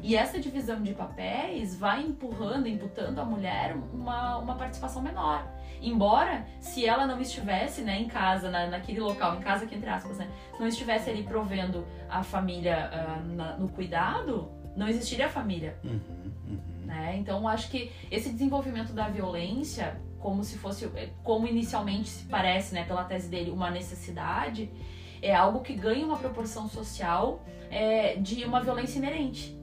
E 0.02 0.16
essa 0.16 0.38
divisão 0.40 0.82
de 0.82 0.92
papéis 0.94 1.76
vai 1.76 2.02
empurrando, 2.02 2.66
imputando 2.66 3.18
à 3.20 3.24
mulher 3.24 3.76
uma, 3.92 4.38
uma 4.38 4.54
participação 4.54 5.00
menor. 5.00 5.46
Embora, 5.80 6.46
se 6.60 6.86
ela 6.86 7.06
não 7.06 7.20
estivesse 7.20 7.82
né, 7.82 8.00
em 8.00 8.08
casa, 8.08 8.50
na, 8.50 8.66
naquele 8.66 9.00
local, 9.00 9.36
em 9.36 9.40
casa 9.40 9.66
que 9.66 9.74
entre 9.74 9.88
aspas, 9.88 10.18
né, 10.18 10.28
não 10.58 10.66
estivesse 10.66 11.10
ali 11.10 11.22
provendo 11.22 11.86
a 12.08 12.22
família 12.22 12.90
uh, 12.92 13.34
na, 13.34 13.56
no 13.56 13.68
cuidado, 13.68 14.50
não 14.76 14.88
existiria 14.88 15.26
a 15.26 15.28
família. 15.28 15.76
Uhum, 15.84 16.00
uhum. 16.48 16.60
Né? 16.84 17.16
Então, 17.16 17.46
acho 17.48 17.70
que 17.70 17.90
esse 18.10 18.30
desenvolvimento 18.30 18.92
da 18.92 19.08
violência, 19.08 20.00
como 20.18 20.44
se 20.44 20.58
fosse, 20.58 20.88
como 21.22 21.46
inicialmente 21.46 22.08
se 22.08 22.24
parece, 22.26 22.74
né, 22.74 22.84
pela 22.84 23.04
tese 23.04 23.28
dele, 23.28 23.50
uma 23.50 23.70
necessidade, 23.70 24.70
é 25.22 25.34
algo 25.34 25.60
que 25.60 25.72
ganha 25.72 26.04
uma 26.04 26.18
proporção 26.18 26.68
social 26.68 27.44
é, 27.70 28.16
de 28.16 28.44
uma 28.44 28.60
violência 28.60 28.98
inerente. 28.98 29.56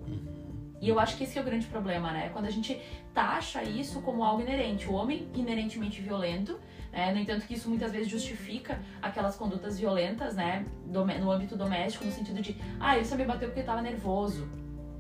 E 0.82 0.88
eu 0.88 0.98
acho 0.98 1.18
que 1.18 1.26
esse 1.26 1.38
é 1.38 1.42
o 1.42 1.44
grande 1.44 1.68
problema, 1.68 2.12
né? 2.12 2.30
Quando 2.32 2.46
a 2.46 2.50
gente 2.50 2.80
taxa 3.14 3.62
isso 3.62 4.02
como 4.02 4.24
algo 4.24 4.42
inerente, 4.42 4.88
o 4.88 4.94
homem 4.94 5.28
inerentemente 5.36 6.02
violento, 6.02 6.58
né? 6.92 7.12
no 7.12 7.20
entanto 7.20 7.46
que 7.46 7.54
isso 7.54 7.68
muitas 7.68 7.92
vezes 7.92 8.08
justifica 8.08 8.80
aquelas 9.02 9.36
condutas 9.36 9.78
violentas, 9.78 10.36
né, 10.36 10.66
no 10.86 11.30
âmbito 11.30 11.58
doméstico, 11.58 12.06
no 12.06 12.12
sentido 12.12 12.42
de, 12.42 12.56
ah, 12.80 12.96
ele 12.96 13.06
só 13.06 13.18
me 13.18 13.26
bateu 13.26 13.50
porque 13.50 13.60
estava 13.60 13.82
nervoso, 13.82 14.48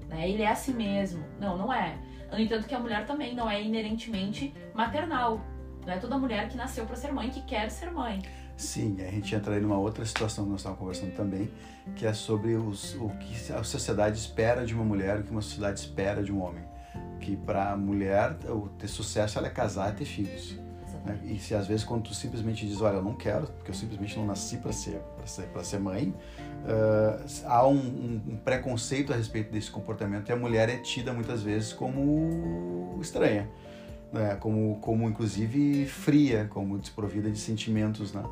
né? 0.09 0.29
Ele 0.29 0.41
é 0.41 0.49
assim 0.49 0.73
mesmo. 0.73 1.23
Não, 1.39 1.57
não 1.57 1.71
é. 1.71 1.97
No 2.31 2.39
entanto 2.39 2.67
que 2.67 2.75
a 2.75 2.79
mulher 2.79 3.05
também 3.05 3.33
não 3.33 3.49
é 3.49 3.61
inerentemente 3.61 4.53
maternal. 4.73 5.39
Não 5.85 5.93
é 5.93 5.97
toda 5.97 6.17
mulher 6.17 6.49
que 6.49 6.57
nasceu 6.57 6.85
para 6.85 6.95
ser 6.95 7.11
mãe 7.11 7.29
que 7.29 7.41
quer 7.43 7.69
ser 7.69 7.91
mãe. 7.91 8.21
Sim, 8.59 8.97
a 8.99 9.09
gente 9.09 9.33
entra 9.33 9.55
aí 9.55 9.61
numa 9.61 9.77
outra 9.77 10.03
situação 10.05 10.43
que 10.43 10.51
nós 10.51 10.59
estávamos 10.59 10.79
conversando 10.81 11.15
também, 11.15 11.49
que 11.95 12.05
é 12.05 12.11
sobre 12.11 12.55
os, 12.55 12.93
o 12.95 13.07
que 13.11 13.53
a 13.53 13.63
sociedade 13.63 14.19
espera 14.19 14.65
de 14.65 14.73
uma 14.73 14.83
mulher, 14.83 15.17
o 15.17 15.23
que 15.23 15.31
uma 15.31 15.41
sociedade 15.41 15.79
espera 15.79 16.21
de 16.21 16.29
um 16.29 16.41
homem. 16.41 16.61
Que 17.21 17.37
para 17.37 17.71
a 17.71 17.77
mulher, 17.77 18.35
o 18.49 18.67
ter 18.67 18.89
sucesso 18.89 19.37
ela 19.37 19.47
é 19.47 19.49
casar 19.49 19.93
e 19.93 19.95
ter 19.95 20.03
filhos. 20.03 20.57
Né? 21.05 21.17
E 21.23 21.39
se 21.39 21.55
às 21.55 21.67
vezes 21.67 21.85
quando 21.85 22.03
tu 22.03 22.13
simplesmente 22.13 22.67
diz, 22.67 22.81
olha, 22.81 22.97
eu 22.97 23.01
não 23.01 23.15
quero, 23.15 23.47
porque 23.47 23.71
eu 23.71 23.75
simplesmente 23.75 24.17
não 24.17 24.25
nasci 24.25 24.57
para 24.57 24.73
ser, 24.73 25.01
ser, 25.23 25.47
ser 25.63 25.79
mãe, 25.79 26.13
uh, 26.65 27.25
há 27.45 27.65
um, 27.65 27.77
um, 27.77 28.21
um, 28.31 28.35
preconceito 28.35 29.13
a 29.13 29.15
respeito 29.15 29.53
desse 29.53 29.71
comportamento 29.71 30.27
e 30.27 30.33
a 30.33 30.35
mulher 30.35 30.67
é 30.67 30.75
tida 30.79 31.13
muitas 31.13 31.41
vezes 31.41 31.71
como 31.71 32.99
estranha. 33.01 33.49
Né? 34.11 34.35
Como, 34.35 34.79
como 34.81 35.07
inclusive 35.07 35.85
fria, 35.85 36.45
como 36.49 36.77
desprovida 36.77 37.31
de 37.31 37.39
sentimentos, 37.39 38.11
né? 38.11 38.23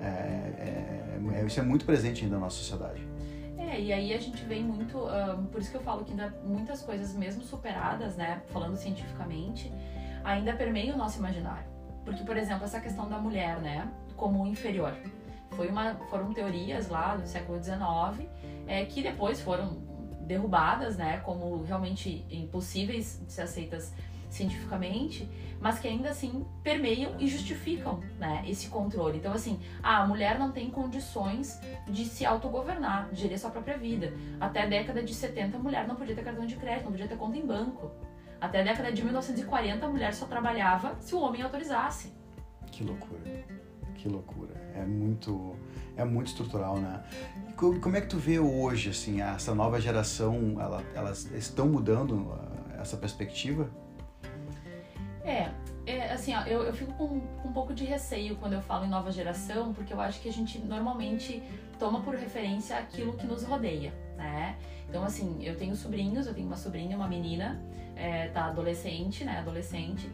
É, 0.00 0.04
é, 0.04 1.18
é, 1.40 1.44
isso 1.44 1.58
é 1.58 1.62
muito 1.62 1.84
presente 1.84 2.24
ainda 2.24 2.36
na 2.36 2.42
nossa 2.42 2.56
sociedade. 2.56 3.06
É, 3.58 3.80
e 3.80 3.92
aí 3.92 4.14
a 4.14 4.18
gente 4.18 4.44
vem 4.44 4.62
muito, 4.62 4.98
uh, 4.98 5.42
por 5.50 5.60
isso 5.60 5.70
que 5.70 5.76
eu 5.76 5.82
falo 5.82 6.04
que 6.04 6.10
ainda 6.10 6.32
muitas 6.44 6.82
coisas, 6.82 7.14
mesmo 7.14 7.42
superadas, 7.42 8.16
né, 8.16 8.42
falando 8.48 8.76
cientificamente, 8.76 9.72
ainda 10.22 10.52
permeiam 10.54 10.94
o 10.94 10.98
nosso 10.98 11.18
imaginário. 11.18 11.66
Porque, 12.04 12.22
por 12.22 12.36
exemplo, 12.36 12.64
essa 12.64 12.80
questão 12.80 13.08
da 13.08 13.18
mulher, 13.18 13.58
né, 13.60 13.90
como 14.16 14.46
inferior. 14.46 14.94
Foi 15.50 15.68
uma, 15.68 15.94
foram 16.10 16.32
teorias 16.32 16.88
lá 16.88 17.16
do 17.16 17.26
século 17.26 17.62
XIX 17.62 18.28
é, 18.66 18.84
que 18.84 19.02
depois 19.02 19.40
foram 19.40 19.78
derrubadas, 20.20 20.96
né, 20.96 21.18
como 21.18 21.62
realmente 21.62 22.24
impossíveis 22.30 23.22
de 23.24 23.32
ser 23.32 23.42
aceitas 23.42 23.92
cientificamente, 24.36 25.28
mas 25.60 25.78
que 25.78 25.88
ainda 25.88 26.10
assim 26.10 26.44
permeiam 26.62 27.16
e 27.18 27.26
justificam 27.26 28.00
né, 28.18 28.44
esse 28.46 28.68
controle. 28.68 29.18
Então, 29.18 29.32
assim, 29.32 29.58
ah, 29.82 30.02
a 30.02 30.06
mulher 30.06 30.38
não 30.38 30.52
tem 30.52 30.70
condições 30.70 31.58
de 31.88 32.04
se 32.04 32.24
autogovernar, 32.24 33.08
de 33.10 33.22
gerir 33.22 33.38
sua 33.38 33.50
própria 33.50 33.76
vida. 33.76 34.12
Até 34.40 34.62
a 34.62 34.66
década 34.66 35.02
de 35.02 35.14
70, 35.14 35.56
a 35.56 35.60
mulher 35.60 35.86
não 35.88 35.96
podia 35.96 36.14
ter 36.14 36.22
cartão 36.22 36.46
de 36.46 36.56
crédito, 36.56 36.84
não 36.84 36.92
podia 36.92 37.08
ter 37.08 37.16
conta 37.16 37.36
em 37.36 37.46
banco. 37.46 37.90
Até 38.40 38.60
a 38.60 38.64
década 38.64 38.92
de 38.92 39.02
1940, 39.02 39.86
a 39.86 39.88
mulher 39.88 40.12
só 40.12 40.26
trabalhava 40.26 40.96
se 41.00 41.14
o 41.14 41.20
homem 41.20 41.42
autorizasse. 41.42 42.12
Que 42.70 42.84
loucura. 42.84 43.22
Que 43.94 44.08
loucura. 44.08 44.54
É 44.74 44.84
muito, 44.84 45.56
é 45.96 46.04
muito 46.04 46.28
estrutural, 46.28 46.78
né? 46.78 47.02
Como 47.56 47.96
é 47.96 48.02
que 48.02 48.08
tu 48.08 48.18
vê 48.18 48.38
hoje, 48.38 48.90
assim, 48.90 49.22
essa 49.22 49.54
nova 49.54 49.80
geração, 49.80 50.60
ela, 50.60 50.84
elas 50.94 51.24
estão 51.32 51.66
mudando 51.66 52.30
ah, 52.30 52.82
essa 52.82 52.98
perspectiva? 52.98 53.70
É, 55.26 55.50
é 55.84 56.12
assim, 56.12 56.32
ó, 56.34 56.42
eu, 56.42 56.62
eu 56.62 56.72
fico 56.72 56.92
com, 56.92 57.20
com, 57.20 57.48
um 57.48 57.52
pouco 57.52 57.74
de 57.74 57.84
receio 57.84 58.36
quando 58.36 58.52
eu 58.52 58.62
falo 58.62 58.84
em 58.84 58.88
nova 58.88 59.10
geração, 59.10 59.74
porque 59.74 59.92
eu 59.92 60.00
acho 60.00 60.20
que 60.20 60.28
a 60.28 60.32
gente 60.32 60.58
normalmente 60.60 61.42
toma 61.80 62.00
por 62.00 62.14
referência 62.14 62.78
aquilo 62.78 63.12
que 63.14 63.26
nos 63.26 63.42
rodeia, 63.42 63.92
né? 64.16 64.56
Então, 64.88 65.02
assim, 65.02 65.42
eu 65.42 65.56
tenho 65.56 65.74
sobrinhos, 65.74 66.28
eu 66.28 66.32
tenho 66.32 66.46
uma 66.46 66.56
sobrinha, 66.56 66.96
uma 66.96 67.08
menina, 67.08 67.60
é, 67.96 68.28
tá 68.28 68.46
adolescente, 68.46 69.24
né? 69.24 69.38
Adolescente, 69.38 70.08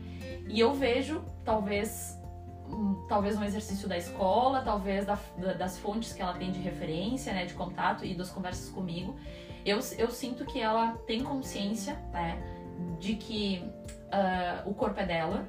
e 0.48 0.59
eu 0.59 0.72
vejo, 0.72 1.22
talvez, 1.44 2.18
hum, 2.66 3.05
talvez 3.07 3.37
um 3.37 3.44
exercício 3.44 3.87
da 3.87 3.98
escola, 3.98 4.62
talvez 4.62 5.05
da, 5.05 5.18
das 5.59 5.79
fontes 5.79 6.14
que 6.14 6.22
ela 6.22 6.33
tem 6.33 6.51
de 6.51 6.59
referência, 6.59 7.35
né, 7.35 7.44
de 7.44 7.53
contato 7.53 8.05
e 8.05 8.14
das 8.14 8.31
conversas 8.31 8.70
comigo, 8.70 9.14
eu, 9.64 9.79
eu 9.98 10.11
sinto 10.11 10.44
que 10.46 10.59
ela 10.59 10.92
tem 11.07 11.22
consciência, 11.22 11.94
né, 12.12 12.62
de 12.98 13.14
que 13.14 13.64
uh, 14.12 14.68
o 14.68 14.74
corpo 14.74 15.00
é 15.00 15.06
dela, 15.06 15.46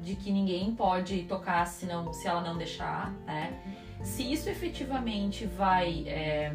de 0.00 0.14
que 0.14 0.30
ninguém 0.30 0.74
pode 0.74 1.24
tocar 1.24 1.66
se, 1.66 1.86
não, 1.86 2.12
se 2.12 2.26
ela 2.26 2.40
não 2.40 2.56
deixar, 2.56 3.10
né? 3.26 3.60
Se 4.02 4.32
isso 4.32 4.48
efetivamente 4.48 5.44
vai 5.44 6.04
é, 6.06 6.52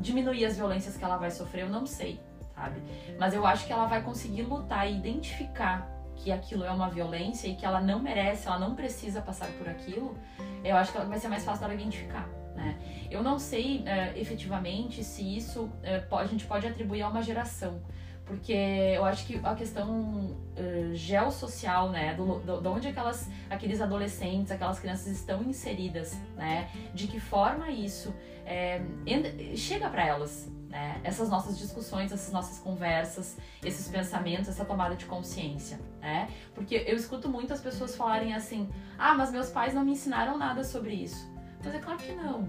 diminuir 0.00 0.44
as 0.44 0.56
violências 0.56 0.96
que 0.96 1.04
ela 1.04 1.16
vai 1.16 1.30
sofrer, 1.30 1.62
eu 1.62 1.68
não 1.68 1.86
sei, 1.86 2.20
sabe? 2.54 2.82
Mas 3.18 3.32
eu 3.32 3.46
acho 3.46 3.64
que 3.64 3.72
ela 3.72 3.86
vai 3.86 4.02
conseguir 4.02 4.42
lutar 4.42 4.90
e 4.90 4.96
identificar 4.96 5.88
que 6.16 6.32
aquilo 6.32 6.64
é 6.64 6.70
uma 6.70 6.90
violência 6.90 7.46
e 7.46 7.54
que 7.54 7.64
ela 7.64 7.80
não 7.80 8.00
merece, 8.00 8.48
ela 8.48 8.58
não 8.58 8.74
precisa 8.74 9.22
passar 9.22 9.48
por 9.52 9.68
aquilo. 9.68 10.18
Eu 10.64 10.76
acho 10.76 10.92
que 10.92 10.98
vai 10.98 11.18
ser 11.18 11.28
mais 11.28 11.44
fácil 11.44 11.60
dela 11.60 11.74
identificar. 11.74 12.28
Né? 12.56 12.76
Eu 13.08 13.22
não 13.22 13.38
sei 13.38 13.78
uh, 13.78 14.18
efetivamente 14.18 15.04
se 15.04 15.22
isso 15.36 15.70
pode, 16.08 16.24
a 16.24 16.26
gente 16.26 16.44
pode 16.44 16.66
atribuir 16.66 17.02
a 17.02 17.08
uma 17.08 17.22
geração, 17.22 17.80
porque 18.30 18.52
eu 18.52 19.04
acho 19.04 19.26
que 19.26 19.40
a 19.42 19.56
questão 19.56 19.90
uh, 19.90 20.94
geossocial, 20.94 21.90
né, 21.90 22.14
do, 22.14 22.38
do, 22.38 22.60
de 22.60 22.68
onde 22.68 22.86
aquelas, 22.86 23.28
aqueles 23.50 23.80
adolescentes, 23.80 24.52
aquelas 24.52 24.78
crianças 24.78 25.08
estão 25.08 25.42
inseridas, 25.42 26.16
né, 26.36 26.70
de 26.94 27.08
que 27.08 27.18
forma 27.18 27.72
isso 27.72 28.14
é, 28.46 28.80
chega 29.56 29.90
para 29.90 30.06
elas, 30.06 30.48
né, 30.68 31.00
essas 31.02 31.28
nossas 31.28 31.58
discussões, 31.58 32.12
essas 32.12 32.32
nossas 32.32 32.60
conversas, 32.60 33.36
esses 33.64 33.88
pensamentos, 33.88 34.48
essa 34.48 34.64
tomada 34.64 34.94
de 34.94 35.06
consciência, 35.06 35.80
né, 36.00 36.28
porque 36.54 36.84
eu 36.86 36.94
escuto 36.94 37.28
muitas 37.28 37.60
pessoas 37.60 37.96
falarem 37.96 38.32
assim, 38.32 38.70
ah, 38.96 39.12
mas 39.12 39.32
meus 39.32 39.48
pais 39.48 39.74
não 39.74 39.84
me 39.84 39.90
ensinaram 39.90 40.38
nada 40.38 40.62
sobre 40.62 40.94
isso, 40.94 41.28
mas 41.64 41.74
é 41.74 41.80
claro 41.80 41.98
que 41.98 42.12
não, 42.12 42.48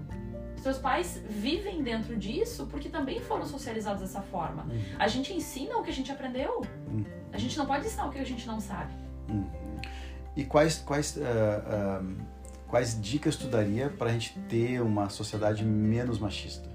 seus 0.62 0.78
pais 0.78 1.20
vivem 1.28 1.82
dentro 1.82 2.16
disso 2.16 2.66
porque 2.70 2.88
também 2.88 3.20
foram 3.20 3.44
socializados 3.44 4.00
dessa 4.00 4.22
forma. 4.22 4.62
Uhum. 4.64 4.80
A 4.98 5.08
gente 5.08 5.32
ensina 5.32 5.76
o 5.76 5.82
que 5.82 5.90
a 5.90 5.92
gente 5.92 6.10
aprendeu. 6.10 6.62
Uhum. 6.88 7.04
A 7.32 7.38
gente 7.38 7.56
não 7.58 7.66
pode 7.66 7.86
ensinar 7.86 8.06
o 8.06 8.10
que 8.10 8.18
a 8.18 8.24
gente 8.24 8.46
não 8.46 8.60
sabe. 8.60 8.92
Uhum. 9.28 9.50
E 10.36 10.44
quais, 10.44 10.78
quais, 10.78 11.16
uh, 11.16 11.20
uh, 11.20 12.16
quais 12.68 13.00
dicas 13.00 13.36
tu 13.36 13.48
daria 13.48 13.90
para 13.90 14.10
a 14.10 14.12
gente 14.12 14.38
ter 14.48 14.80
uma 14.80 15.08
sociedade 15.08 15.64
menos 15.64 16.18
machista? 16.18 16.70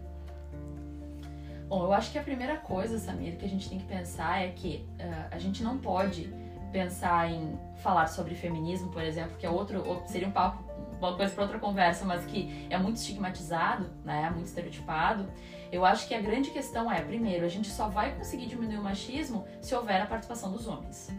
Bom, 1.67 1.83
eu 1.83 1.93
acho 1.93 2.11
que 2.11 2.17
a 2.17 2.23
primeira 2.23 2.57
coisa, 2.57 2.97
Samir, 2.97 3.37
que 3.37 3.45
a 3.45 3.49
gente 3.49 3.69
tem 3.69 3.77
que 3.77 3.85
pensar 3.85 4.41
é 4.41 4.49
que 4.49 4.87
uh, 4.99 5.27
a 5.31 5.39
gente 5.39 5.63
não 5.63 5.77
pode 5.77 6.33
pensar 6.71 7.31
em 7.31 7.57
falar 7.77 8.07
sobre 8.07 8.35
feminismo, 8.35 8.89
por 8.91 9.01
exemplo, 9.01 9.37
que 9.37 9.45
é 9.45 9.49
outro, 9.49 10.03
seria 10.05 10.27
um 10.27 10.31
papo 10.31 10.66
uma 10.99 11.15
coisa 11.15 11.33
para 11.33 11.43
outra 11.43 11.59
conversa, 11.59 12.05
mas 12.05 12.25
que 12.25 12.67
é 12.69 12.77
muito 12.77 12.97
estigmatizado, 12.97 13.89
né, 14.03 14.29
muito 14.29 14.47
estereotipado. 14.47 15.27
Eu 15.71 15.85
acho 15.85 16.07
que 16.07 16.15
a 16.15 16.21
grande 16.21 16.49
questão 16.51 16.91
é, 16.91 17.01
primeiro, 17.01 17.45
a 17.45 17.49
gente 17.49 17.69
só 17.69 17.87
vai 17.87 18.15
conseguir 18.15 18.47
diminuir 18.47 18.77
o 18.77 18.83
machismo 18.83 19.45
se 19.61 19.75
houver 19.75 20.01
a 20.01 20.05
participação 20.05 20.51
dos 20.51 20.67
homens. 20.67 21.11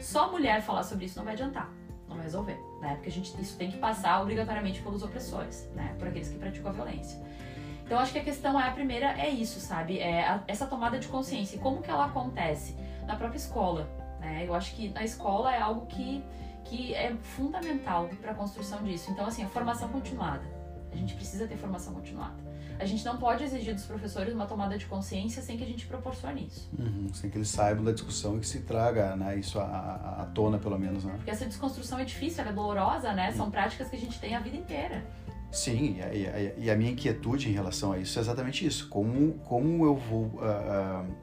Só 0.00 0.30
mulher 0.30 0.62
falar 0.62 0.82
sobre 0.82 1.06
isso 1.06 1.16
não 1.16 1.24
vai 1.24 1.34
adiantar, 1.34 1.70
não 2.08 2.16
vai 2.16 2.24
resolver, 2.24 2.58
né? 2.80 2.94
Porque 2.94 3.08
a 3.08 3.12
gente 3.12 3.40
isso 3.40 3.56
tem 3.56 3.70
que 3.70 3.78
passar 3.78 4.20
obrigatoriamente 4.20 4.80
pelos 4.82 5.02
opressores, 5.02 5.70
né, 5.74 5.94
por 5.98 6.08
aqueles 6.08 6.28
que 6.28 6.38
praticam 6.38 6.70
a 6.70 6.72
violência. 6.72 7.20
Então 7.84 7.98
acho 8.00 8.12
que 8.12 8.18
a 8.18 8.24
questão 8.24 8.60
é 8.60 8.66
a 8.66 8.72
primeira 8.72 9.16
é 9.18 9.28
isso, 9.28 9.60
sabe? 9.60 9.98
É 10.00 10.26
a, 10.26 10.42
essa 10.48 10.66
tomada 10.66 10.98
de 10.98 11.06
consciência. 11.06 11.56
E 11.56 11.58
como 11.60 11.80
que 11.82 11.90
ela 11.90 12.06
acontece 12.06 12.76
na 13.06 13.14
própria 13.14 13.38
escola, 13.38 13.88
né? 14.20 14.44
Eu 14.46 14.54
acho 14.54 14.74
que 14.74 14.88
na 14.88 15.04
escola 15.04 15.54
é 15.54 15.60
algo 15.60 15.86
que 15.86 16.24
que 16.68 16.94
é 16.94 17.14
fundamental 17.22 18.08
para 18.20 18.32
a 18.32 18.34
construção 18.34 18.82
disso. 18.82 19.10
Então, 19.10 19.26
assim, 19.26 19.42
a 19.44 19.48
formação 19.48 19.88
continuada. 19.88 20.44
A 20.92 20.96
gente 20.96 21.14
precisa 21.14 21.46
ter 21.46 21.56
formação 21.56 21.94
continuada. 21.94 22.46
A 22.78 22.84
gente 22.84 23.04
não 23.04 23.16
pode 23.16 23.42
exigir 23.42 23.74
dos 23.74 23.84
professores 23.84 24.34
uma 24.34 24.46
tomada 24.46 24.76
de 24.76 24.84
consciência 24.86 25.42
sem 25.42 25.56
que 25.56 25.64
a 25.64 25.66
gente 25.66 25.86
proporcione 25.86 26.46
isso. 26.46 26.68
Uhum, 26.78 27.08
sem 27.12 27.30
que 27.30 27.38
eles 27.38 27.48
saibam 27.48 27.82
da 27.82 27.92
discussão 27.92 28.36
e 28.36 28.40
que 28.40 28.46
se 28.46 28.60
traga 28.60 29.16
né, 29.16 29.38
isso 29.38 29.58
à, 29.58 30.18
à 30.22 30.26
tona, 30.34 30.58
pelo 30.58 30.78
menos. 30.78 31.04
Né? 31.04 31.14
Porque 31.16 31.30
essa 31.30 31.46
desconstrução 31.46 31.98
é 31.98 32.04
difícil, 32.04 32.42
ela 32.42 32.50
é 32.50 32.54
dolorosa, 32.54 33.12
né? 33.14 33.32
São 33.32 33.46
uhum. 33.46 33.50
práticas 33.50 33.88
que 33.88 33.96
a 33.96 33.98
gente 33.98 34.18
tem 34.20 34.34
a 34.34 34.40
vida 34.40 34.56
inteira. 34.56 35.06
Sim, 35.50 35.96
e 36.12 36.26
a, 36.26 36.54
e 36.58 36.70
a, 36.70 36.76
minha 36.76 36.90
inquietude 36.90 37.48
em 37.48 37.52
relação 37.52 37.92
a 37.92 37.98
isso 37.98 38.18
é 38.18 38.22
exatamente 38.22 38.66
isso. 38.66 38.88
Como, 38.88 39.34
como 39.44 39.86
eu 39.86 39.96
vou 39.96 40.24
uh, 40.24 41.02
uh, 41.02 41.16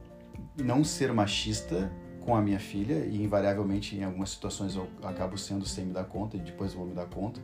não 0.58 0.84
ser 0.84 1.14
machista 1.14 1.92
com 2.26 2.36
a 2.36 2.42
minha 2.42 2.60
filha 2.60 3.06
e 3.06 3.22
invariavelmente 3.22 3.96
em 3.96 4.04
algumas 4.04 4.30
situações 4.30 4.76
eu 4.76 4.88
acabo 5.04 5.38
sendo 5.38 5.66
sem 5.66 5.86
me 5.86 5.94
dar 5.94 6.06
conta 6.06 6.38
e 6.38 6.40
depois 6.40 6.74
vou 6.74 6.86
me 6.86 6.94
dar 6.94 7.06
conta. 7.06 7.42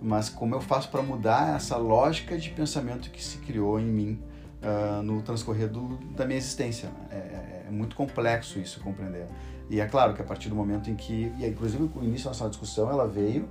Mas 0.00 0.28
como 0.28 0.54
eu 0.54 0.60
faço 0.60 0.90
para 0.90 1.02
mudar 1.02 1.56
essa 1.56 1.76
lógica 1.76 2.36
de 2.36 2.50
pensamento 2.50 3.10
que 3.10 3.22
se 3.22 3.38
criou 3.38 3.78
em 3.78 3.86
mim 3.86 4.20
uh, 4.62 5.02
no 5.02 5.22
transcorrer 5.22 5.68
do, 5.68 5.98
da 6.14 6.24
minha 6.26 6.38
existência? 6.38 6.90
É, 7.10 7.16
é, 7.16 7.64
é, 7.68 7.70
muito 7.70 7.94
complexo 7.94 8.58
isso 8.58 8.80
compreender. 8.80 9.26
E 9.70 9.80
é 9.80 9.86
claro 9.86 10.14
que 10.14 10.22
a 10.22 10.24
partir 10.24 10.48
do 10.48 10.54
momento 10.54 10.90
em 10.90 10.94
que 10.94 11.32
e 11.38 11.46
inclusive 11.46 11.90
o 11.94 12.02
início 12.02 12.24
da 12.24 12.30
nossa 12.30 12.48
discussão 12.48 12.90
ela 12.90 13.06
veio 13.06 13.48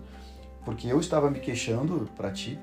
porque 0.65 0.87
eu 0.87 0.99
estava 0.99 1.29
me 1.29 1.39
queixando 1.39 2.09
para 2.15 2.31
ti 2.31 2.59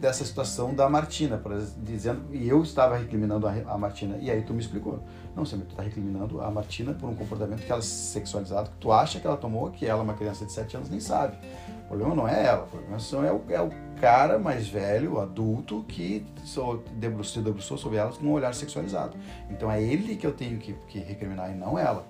dessa 0.00 0.24
situação 0.24 0.74
da 0.74 0.88
Martina, 0.88 1.40
dizendo 1.78 2.24
e 2.32 2.48
eu 2.48 2.60
estava 2.62 2.96
recriminando 2.96 3.46
a, 3.46 3.52
a 3.68 3.78
Martina. 3.78 4.18
E 4.20 4.30
aí 4.30 4.42
tu 4.42 4.52
me 4.52 4.60
explicou 4.60 5.02
não, 5.34 5.46
você 5.46 5.56
está 5.56 5.82
recriminando 5.82 6.42
a 6.42 6.50
Martina 6.50 6.92
por 6.92 7.08
um 7.08 7.14
comportamento 7.14 7.64
que 7.64 7.70
ela 7.70 7.80
é 7.80 7.84
sexualizado, 7.84 8.70
que 8.70 8.76
tu 8.76 8.92
acha 8.92 9.18
que 9.18 9.26
ela 9.26 9.36
tomou, 9.36 9.70
que 9.70 9.86
ela, 9.86 10.02
uma 10.02 10.14
criança 10.14 10.44
de 10.44 10.52
7 10.52 10.76
anos, 10.76 10.90
nem 10.90 11.00
sabe. 11.00 11.36
O 11.84 11.88
problema 11.88 12.14
não 12.14 12.28
é 12.28 12.46
ela, 12.46 12.64
o 12.64 12.66
problema 12.66 12.96
é 13.26 13.32
o, 13.32 13.42
é 13.48 13.60
o 13.62 13.70
cara 14.00 14.38
mais 14.38 14.68
velho, 14.68 15.20
adulto, 15.20 15.84
que 15.88 16.26
se 16.44 17.40
debruçou 17.40 17.78
sobre 17.78 17.98
ela 17.98 18.12
com 18.12 18.26
um 18.26 18.32
olhar 18.32 18.54
sexualizado. 18.54 19.16
Então 19.50 19.70
é 19.70 19.82
ele 19.82 20.16
que 20.16 20.26
eu 20.26 20.32
tenho 20.32 20.58
que, 20.58 20.74
que 20.88 20.98
recriminar 20.98 21.50
e 21.50 21.54
não 21.54 21.78
ela. 21.78 22.06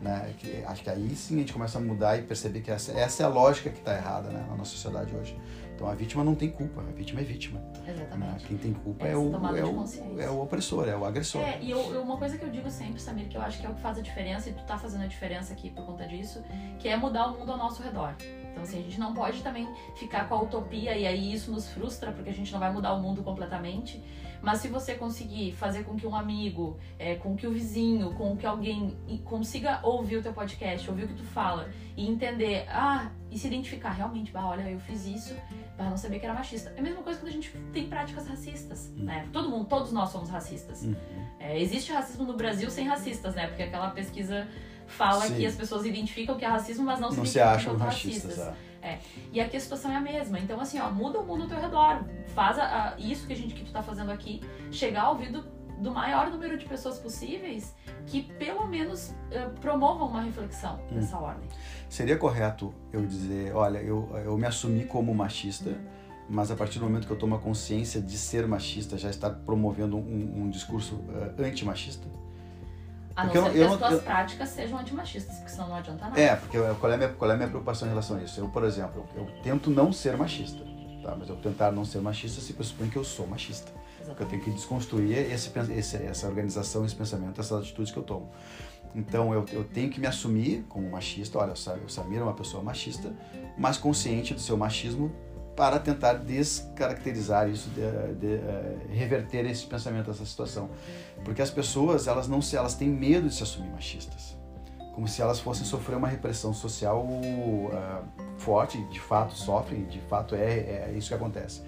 Né? 0.00 0.32
Que, 0.38 0.64
acho 0.64 0.82
que 0.82 0.90
aí 0.90 1.14
sim 1.14 1.36
a 1.36 1.38
gente 1.40 1.52
começa 1.52 1.78
a 1.78 1.80
mudar 1.80 2.18
e 2.18 2.22
perceber 2.22 2.60
que 2.60 2.70
essa, 2.70 2.92
essa 2.92 3.22
é 3.22 3.26
a 3.26 3.28
lógica 3.28 3.70
que 3.70 3.78
está 3.78 3.94
errada 3.94 4.30
né, 4.30 4.44
na 4.48 4.56
nossa 4.56 4.70
sociedade 4.70 5.14
hoje. 5.14 5.38
Então 5.80 5.88
a 5.88 5.94
vítima 5.94 6.22
não 6.22 6.34
tem 6.34 6.50
culpa, 6.50 6.82
a 6.82 6.92
vítima 6.92 7.22
é 7.22 7.24
vítima. 7.24 7.58
Exatamente. 7.88 8.32
Né? 8.32 8.40
Quem 8.46 8.58
tem 8.58 8.74
culpa 8.74 9.06
é 9.06 9.16
o, 9.16 9.34
é, 9.56 9.64
o, 9.64 10.20
é 10.20 10.30
o 10.30 10.42
opressor, 10.42 10.86
é 10.86 10.94
o 10.94 11.06
agressor. 11.06 11.40
É, 11.40 11.58
e 11.58 11.70
eu, 11.70 11.80
uma 12.02 12.18
coisa 12.18 12.36
que 12.36 12.44
eu 12.44 12.50
digo 12.50 12.70
sempre, 12.70 13.00
Samir, 13.00 13.28
que 13.28 13.36
eu 13.38 13.40
acho 13.40 13.58
que 13.58 13.66
é 13.66 13.70
o 13.70 13.74
que 13.74 13.80
faz 13.80 13.96
a 13.96 14.02
diferença, 14.02 14.50
e 14.50 14.52
tu 14.52 14.62
tá 14.64 14.76
fazendo 14.76 15.04
a 15.04 15.06
diferença 15.06 15.54
aqui 15.54 15.70
por 15.70 15.86
conta 15.86 16.06
disso, 16.06 16.44
que 16.78 16.86
é 16.86 16.98
mudar 16.98 17.28
o 17.28 17.38
mundo 17.38 17.52
ao 17.52 17.56
nosso 17.56 17.82
redor. 17.82 18.14
Então, 18.50 18.62
assim, 18.62 18.78
a 18.78 18.82
gente 18.82 19.00
não 19.00 19.14
pode 19.14 19.42
também 19.42 19.66
ficar 19.96 20.28
com 20.28 20.34
a 20.34 20.42
utopia 20.42 20.94
e 20.94 21.06
aí 21.06 21.32
isso 21.32 21.50
nos 21.50 21.70
frustra, 21.70 22.12
porque 22.12 22.28
a 22.28 22.34
gente 22.34 22.52
não 22.52 22.60
vai 22.60 22.70
mudar 22.70 22.92
o 22.92 23.00
mundo 23.00 23.22
completamente. 23.22 24.04
Mas 24.42 24.60
se 24.60 24.68
você 24.68 24.94
conseguir 24.94 25.52
fazer 25.52 25.84
com 25.84 25.96
que 25.96 26.06
um 26.06 26.14
amigo, 26.14 26.78
é, 26.98 27.14
com 27.14 27.36
que 27.36 27.46
o 27.46 27.52
vizinho, 27.52 28.14
com 28.14 28.36
que 28.36 28.46
alguém 28.46 28.96
consiga 29.24 29.80
ouvir 29.82 30.16
o 30.16 30.22
teu 30.22 30.32
podcast, 30.32 30.88
ouvir 30.88 31.04
o 31.04 31.08
que 31.08 31.14
tu 31.14 31.24
fala 31.24 31.68
e 31.96 32.08
entender, 32.08 32.66
ah, 32.68 33.10
e 33.30 33.38
se 33.38 33.46
identificar 33.46 33.90
realmente, 33.90 34.32
bah, 34.32 34.46
olha, 34.46 34.62
eu 34.62 34.80
fiz 34.80 35.06
isso, 35.06 35.36
bah, 35.80 35.88
não 35.88 35.96
sabia 35.96 36.20
que 36.20 36.26
era 36.26 36.34
machista. 36.34 36.72
É 36.76 36.80
a 36.80 36.82
mesma 36.82 37.02
coisa 37.02 37.18
quando 37.18 37.28
a 37.28 37.32
gente 37.32 37.50
tem 37.72 37.88
práticas 37.88 38.28
racistas, 38.28 38.92
uhum. 38.96 39.04
né? 39.04 39.26
Todo 39.32 39.48
mundo, 39.48 39.64
todos 39.64 39.92
nós 39.92 40.10
somos 40.10 40.28
racistas. 40.28 40.82
Uhum. 40.82 40.94
É, 41.38 41.58
existe 41.58 41.90
racismo 41.90 42.24
no 42.24 42.34
Brasil 42.34 42.70
sem 42.70 42.86
racistas, 42.86 43.34
né? 43.34 43.46
Porque 43.46 43.62
aquela 43.62 43.90
pesquisa 43.90 44.46
fala 44.86 45.26
Sim. 45.26 45.36
que 45.36 45.46
as 45.46 45.54
pessoas 45.54 45.86
identificam 45.86 46.36
que 46.36 46.44
é 46.44 46.48
racismo, 46.48 46.84
mas 46.84 47.00
não, 47.00 47.08
não 47.10 47.24
se, 47.24 47.32
se 47.32 47.40
acham 47.40 47.76
racistas. 47.76 48.36
racistas. 48.36 48.56
É. 48.82 48.90
É. 48.92 48.98
E 49.32 49.40
aqui 49.40 49.56
a 49.56 49.60
situação 49.60 49.90
é 49.90 49.96
a 49.96 50.00
mesma. 50.00 50.38
Então, 50.38 50.60
assim, 50.60 50.78
ó, 50.78 50.90
muda 50.90 51.18
o 51.18 51.24
mundo 51.24 51.42
ao 51.42 51.48
teu 51.48 51.60
redor. 51.60 52.04
Faz 52.34 52.58
a, 52.58 52.94
a, 52.94 52.98
isso 52.98 53.26
que 53.26 53.32
a 53.32 53.36
gente 53.36 53.54
que 53.54 53.64
tu 53.64 53.72
tá 53.72 53.82
fazendo 53.82 54.10
aqui 54.10 54.40
chegar 54.70 55.02
ao 55.02 55.12
ouvido 55.12 55.44
do 55.80 55.90
maior 55.90 56.30
número 56.30 56.56
de 56.56 56.66
pessoas 56.66 56.98
possíveis 56.98 57.74
que 58.06 58.22
pelo 58.22 58.66
menos 58.66 59.10
uh, 59.10 59.50
promovam 59.60 60.08
uma 60.08 60.22
reflexão 60.22 60.78
hum. 60.90 60.94
dessa 60.94 61.18
ordem. 61.18 61.48
Seria 61.88 62.16
correto 62.16 62.72
eu 62.92 63.04
dizer, 63.04 63.54
olha, 63.54 63.78
eu, 63.78 64.08
eu 64.24 64.36
me 64.36 64.46
assumi 64.46 64.84
como 64.84 65.14
machista, 65.14 65.76
mas 66.28 66.50
a 66.50 66.56
partir 66.56 66.78
do 66.78 66.84
momento 66.84 67.06
que 67.06 67.12
eu 67.12 67.18
tomo 67.18 67.34
a 67.34 67.38
consciência 67.38 68.00
de 68.00 68.16
ser 68.16 68.46
machista, 68.46 68.96
já 68.96 69.10
estar 69.10 69.30
promovendo 69.30 69.96
um, 69.96 70.42
um 70.42 70.50
discurso 70.50 70.96
uh, 70.96 71.42
antimachista? 71.42 72.06
A 73.16 73.24
não 73.24 73.32
ser 73.32 73.52
que 73.52 73.62
as 73.62 73.76
tuas 73.76 73.92
eu, 73.92 74.00
práticas 74.02 74.48
sejam 74.50 74.78
antimachistas, 74.78 75.36
porque 75.36 75.50
senão 75.50 75.68
não 75.68 75.76
adianta 75.76 76.04
nada. 76.04 76.20
É, 76.20 76.36
porque 76.36 76.56
eu, 76.56 76.74
qual, 76.76 76.92
é 76.92 76.96
minha, 76.96 77.08
qual 77.10 77.30
é 77.30 77.34
a 77.34 77.36
minha 77.36 77.48
preocupação 77.48 77.86
em 77.86 77.90
relação 77.90 78.16
a 78.16 78.22
isso? 78.22 78.40
Eu, 78.40 78.48
por 78.48 78.64
exemplo, 78.64 79.04
eu, 79.14 79.22
eu 79.22 79.42
tento 79.42 79.70
não 79.70 79.92
ser 79.92 80.16
machista, 80.16 80.64
tá? 81.02 81.16
mas 81.18 81.28
eu 81.28 81.36
tentar 81.36 81.72
não 81.72 81.84
ser 81.84 82.00
machista 82.00 82.40
se 82.40 82.52
pressupõe 82.52 82.88
que 82.88 82.96
eu 82.96 83.04
sou 83.04 83.26
machista. 83.26 83.79
Porque 84.10 84.22
eu 84.22 84.28
tenho 84.28 84.42
que 84.42 84.50
desconstruir 84.50 85.18
esse, 85.18 85.50
esse, 85.76 85.96
essa 85.96 86.26
organização, 86.26 86.84
esse 86.84 86.94
pensamento, 86.94 87.40
essas 87.40 87.62
atitudes 87.62 87.92
que 87.92 87.98
eu 87.98 88.02
tomo. 88.02 88.30
Então 88.94 89.32
eu, 89.32 89.44
eu 89.52 89.64
tenho 89.64 89.88
que 89.88 90.00
me 90.00 90.06
assumir 90.06 90.64
como 90.68 90.90
machista. 90.90 91.38
Olha, 91.38 91.52
o 91.52 91.88
Samir 91.88 92.20
é 92.20 92.22
uma 92.22 92.34
pessoa 92.34 92.62
machista, 92.62 93.14
mas 93.56 93.76
consciente 93.76 94.34
do 94.34 94.40
seu 94.40 94.56
machismo 94.56 95.12
para 95.56 95.78
tentar 95.78 96.14
descaracterizar 96.14 97.48
isso, 97.48 97.68
de, 97.70 97.80
de, 98.14 98.36
uh, 98.36 98.78
reverter 98.88 99.44
esse 99.44 99.66
pensamento, 99.66 100.10
essa 100.10 100.24
situação, 100.24 100.70
porque 101.22 101.42
as 101.42 101.50
pessoas 101.50 102.06
elas 102.06 102.26
não 102.26 102.40
se, 102.40 102.56
elas 102.56 102.74
têm 102.74 102.88
medo 102.88 103.28
de 103.28 103.34
se 103.34 103.42
assumir 103.42 103.68
machistas, 103.68 104.38
como 104.94 105.06
se 105.06 105.20
elas 105.20 105.38
fossem 105.38 105.66
sofrer 105.66 105.96
uma 105.96 106.08
repressão 106.08 106.54
social 106.54 107.04
uh, 107.04 108.04
forte, 108.38 108.82
de 108.84 108.98
fato 109.00 109.34
sofrem, 109.34 109.84
de 109.84 110.00
fato 110.00 110.34
é, 110.34 110.88
é 110.88 110.94
isso 110.96 111.08
que 111.08 111.14
acontece. 111.14 111.60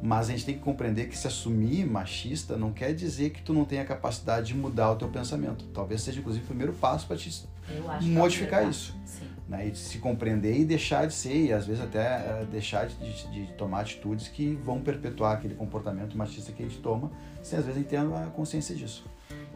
Mas 0.00 0.28
a 0.28 0.32
gente 0.32 0.44
tem 0.44 0.54
que 0.54 0.60
compreender 0.60 1.08
que 1.08 1.18
se 1.18 1.26
assumir 1.26 1.84
machista 1.84 2.56
não 2.56 2.72
quer 2.72 2.94
dizer 2.94 3.30
que 3.30 3.42
tu 3.42 3.52
não 3.52 3.64
tenha 3.64 3.82
a 3.82 3.84
capacidade 3.84 4.48
de 4.48 4.54
mudar 4.54 4.92
o 4.92 4.96
teu 4.96 5.08
pensamento. 5.08 5.64
Talvez 5.74 6.02
seja 6.02 6.20
inclusive 6.20 6.44
o 6.44 6.46
primeiro 6.46 6.72
passo 6.72 7.06
para 7.06 7.16
te 7.16 7.48
é 7.68 8.00
modificar 8.02 8.64
é 8.64 8.68
isso. 8.68 8.96
Sim. 9.04 9.28
Né? 9.48 9.68
E 9.68 9.74
se 9.74 9.98
compreender 9.98 10.58
e 10.58 10.64
deixar 10.64 11.06
de 11.06 11.14
ser, 11.14 11.46
e 11.46 11.52
às 11.52 11.66
vezes 11.66 11.82
até 11.82 12.42
uh, 12.42 12.46
deixar 12.46 12.86
de, 12.86 12.96
de, 12.96 13.46
de, 13.46 13.52
tomar 13.54 13.80
atitudes 13.80 14.28
que 14.28 14.54
vão 14.56 14.80
perpetuar 14.80 15.34
aquele 15.34 15.54
comportamento 15.54 16.16
machista 16.16 16.52
que 16.52 16.62
a 16.62 16.66
gente 16.66 16.80
toma, 16.80 17.10
sem 17.42 17.58
às 17.58 17.64
vezes 17.64 17.78
a 17.78 17.80
gente 17.80 17.90
ter 17.90 17.96
a 17.96 18.26
consciência 18.26 18.74
disso. 18.74 19.06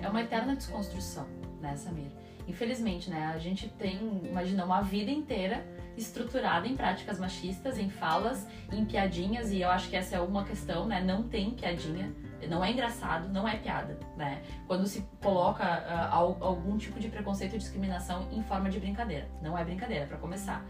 É 0.01 0.09
uma 0.09 0.23
eterna 0.23 0.57
desconstrução, 0.57 1.27
né, 1.61 1.77
Samir? 1.77 2.11
Infelizmente, 2.49 3.09
né, 3.09 3.33
a 3.35 3.39
gente 3.39 3.69
tem, 3.79 4.21
imagina, 4.25 4.65
uma 4.65 4.81
vida 4.81 5.11
inteira 5.11 5.65
estruturada 5.97 6.67
em 6.67 6.77
práticas 6.77 7.19
machistas, 7.19 7.79
em 7.79 7.91
falas, 7.91 8.47
em 8.73 8.85
piadinhas, 8.85 9.51
e 9.53 9.61
eu 9.61 9.71
acho 9.71 9.89
que 9.89 9.97
essa 9.97 10.17
é 10.17 10.21
uma 10.21 10.45
questão, 10.45 10.87
né? 10.87 11.03
Não 11.03 11.23
tem 11.25 11.51
piadinha, 11.51 12.13
não 12.49 12.65
é 12.65 12.71
engraçado, 12.71 13.29
não 13.29 13.47
é 13.47 13.57
piada, 13.57 13.99
né? 14.17 14.43
Quando 14.67 14.87
se 14.87 15.07
coloca 15.21 15.65
uh, 15.65 16.45
algum 16.45 16.77
tipo 16.77 16.99
de 16.99 17.09
preconceito 17.09 17.55
e 17.55 17.59
discriminação 17.59 18.29
em 18.33 18.43
forma 18.43 18.71
de 18.71 18.81
brincadeira. 18.81 19.29
Não 19.41 19.57
é 19.57 19.65
brincadeira, 19.65 20.07
para 20.07 20.19
começar. 20.19 20.65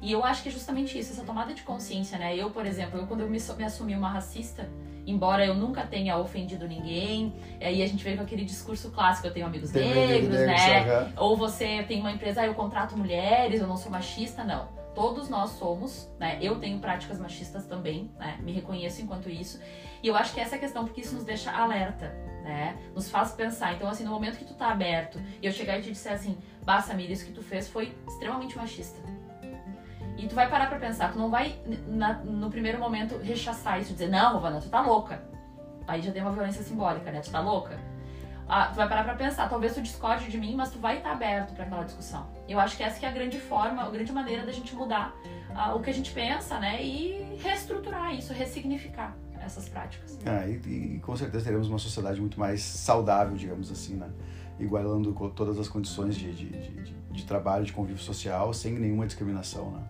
E 0.00 0.12
eu 0.12 0.24
acho 0.24 0.42
que 0.42 0.48
é 0.48 0.52
justamente 0.52 0.98
isso, 0.98 1.12
essa 1.12 1.24
tomada 1.24 1.54
de 1.54 1.62
consciência, 1.62 2.18
né? 2.18 2.36
Eu, 2.36 2.50
por 2.50 2.66
exemplo, 2.66 2.98
eu, 2.98 3.06
quando 3.06 3.20
eu 3.20 3.28
me, 3.28 3.38
me 3.38 3.64
assumi 3.64 3.94
uma 3.94 4.10
racista, 4.10 4.68
embora 5.06 5.44
eu 5.44 5.54
nunca 5.54 5.86
tenha 5.86 6.18
ofendido 6.18 6.68
ninguém, 6.68 7.34
aí 7.60 7.82
a 7.82 7.86
gente 7.86 8.04
veio 8.04 8.16
com 8.16 8.22
aquele 8.22 8.44
discurso 8.44 8.90
clássico, 8.90 9.26
eu 9.26 9.32
tenho 9.32 9.46
amigos 9.46 9.70
tem 9.70 9.94
negros, 9.94 10.38
né? 10.40 11.02
Uhum. 11.02 11.12
Ou 11.16 11.36
você 11.36 11.82
tem 11.84 12.00
uma 12.00 12.12
empresa, 12.12 12.42
ah, 12.42 12.46
eu 12.46 12.54
contrato 12.54 12.96
mulheres, 12.96 13.60
eu 13.60 13.66
não 13.66 13.76
sou 13.76 13.90
machista, 13.90 14.44
não. 14.44 14.68
Todos 14.94 15.28
nós 15.28 15.50
somos, 15.50 16.10
né? 16.18 16.38
Eu 16.40 16.58
tenho 16.58 16.78
práticas 16.78 17.18
machistas 17.18 17.66
também, 17.66 18.10
né? 18.18 18.38
Me 18.42 18.52
reconheço 18.52 19.02
enquanto 19.02 19.28
isso. 19.28 19.60
E 20.02 20.08
eu 20.08 20.16
acho 20.16 20.32
que 20.32 20.40
essa 20.40 20.56
é 20.56 20.58
a 20.58 20.60
questão, 20.60 20.84
porque 20.84 21.02
isso 21.02 21.14
nos 21.14 21.24
deixa 21.24 21.50
alerta, 21.50 22.14
né? 22.42 22.76
Nos 22.94 23.10
faz 23.10 23.32
pensar. 23.32 23.74
Então, 23.74 23.88
assim, 23.88 24.04
no 24.04 24.10
momento 24.10 24.38
que 24.38 24.44
tu 24.44 24.54
tá 24.54 24.70
aberto 24.70 25.20
e 25.42 25.46
eu 25.46 25.52
chegar 25.52 25.78
e 25.78 25.82
te 25.82 25.90
disser 25.90 26.12
assim, 26.12 26.38
Bah, 26.64 26.80
Samir, 26.80 27.10
isso 27.10 27.26
que 27.26 27.32
tu 27.32 27.42
fez 27.42 27.68
foi 27.68 27.94
extremamente 28.08 28.56
machista 28.56 28.98
e 30.16 30.26
tu 30.26 30.34
vai 30.34 30.48
parar 30.48 30.68
pra 30.68 30.78
pensar, 30.78 31.12
tu 31.12 31.18
não 31.18 31.30
vai, 31.30 31.58
na, 31.86 32.14
no 32.14 32.50
primeiro 32.50 32.78
momento, 32.78 33.18
rechaçar 33.18 33.80
isso, 33.80 33.92
dizer, 33.92 34.08
não, 34.08 34.34
Rovana, 34.34 34.60
tu 34.60 34.68
tá 34.68 34.80
louca. 34.80 35.22
Aí 35.86 36.00
já 36.00 36.10
tem 36.10 36.22
uma 36.22 36.32
violência 36.32 36.62
simbólica, 36.62 37.10
né? 37.12 37.20
Tu 37.20 37.30
tá 37.30 37.40
louca. 37.40 37.78
Ah, 38.48 38.68
tu 38.68 38.76
vai 38.76 38.88
parar 38.88 39.04
pra 39.04 39.14
pensar, 39.14 39.48
talvez 39.48 39.74
tu 39.74 39.82
discorde 39.82 40.30
de 40.30 40.38
mim, 40.38 40.54
mas 40.54 40.70
tu 40.70 40.78
vai 40.78 40.98
estar 40.98 41.10
tá 41.10 41.14
aberto 41.14 41.52
para 41.52 41.64
aquela 41.64 41.82
discussão. 41.82 42.26
Eu 42.48 42.60
acho 42.60 42.76
que 42.76 42.82
essa 42.82 42.98
que 42.98 43.04
é 43.04 43.08
a 43.08 43.12
grande 43.12 43.40
forma, 43.40 43.82
a 43.82 43.90
grande 43.90 44.12
maneira 44.12 44.46
da 44.46 44.52
gente 44.52 44.74
mudar 44.74 45.14
ah, 45.54 45.74
o 45.74 45.80
que 45.80 45.90
a 45.90 45.92
gente 45.92 46.12
pensa, 46.12 46.58
né? 46.60 46.82
E 46.82 47.36
reestruturar 47.42 48.14
isso, 48.14 48.32
ressignificar 48.32 49.16
essas 49.40 49.68
práticas. 49.68 50.18
Ah, 50.24 50.46
e, 50.46 50.54
e, 50.54 51.00
com 51.00 51.16
certeza 51.16 51.44
teremos 51.44 51.68
uma 51.68 51.78
sociedade 51.78 52.20
muito 52.20 52.38
mais 52.38 52.62
saudável, 52.62 53.36
digamos 53.36 53.70
assim, 53.70 53.94
né? 53.94 54.10
Igualando 54.58 55.12
todas 55.30 55.58
as 55.58 55.68
condições 55.68 56.16
de, 56.16 56.32
de, 56.32 56.48
de, 56.48 56.94
de 56.94 57.24
trabalho, 57.24 57.64
de 57.64 57.72
convívio 57.72 58.02
social, 58.02 58.52
sem 58.54 58.72
nenhuma 58.74 59.06
discriminação, 59.06 59.70
né? 59.72 59.82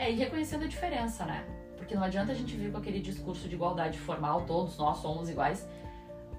É, 0.00 0.10
e 0.10 0.14
reconhecendo 0.14 0.64
a 0.64 0.66
diferença, 0.66 1.26
né? 1.26 1.44
Porque 1.76 1.94
não 1.94 2.02
adianta 2.02 2.32
a 2.32 2.34
gente 2.34 2.56
vir 2.56 2.72
com 2.72 2.78
aquele 2.78 3.00
discurso 3.00 3.46
de 3.46 3.54
igualdade 3.54 3.98
formal, 3.98 4.46
todos 4.46 4.78
nós 4.78 4.96
somos 4.96 5.28
iguais. 5.28 5.68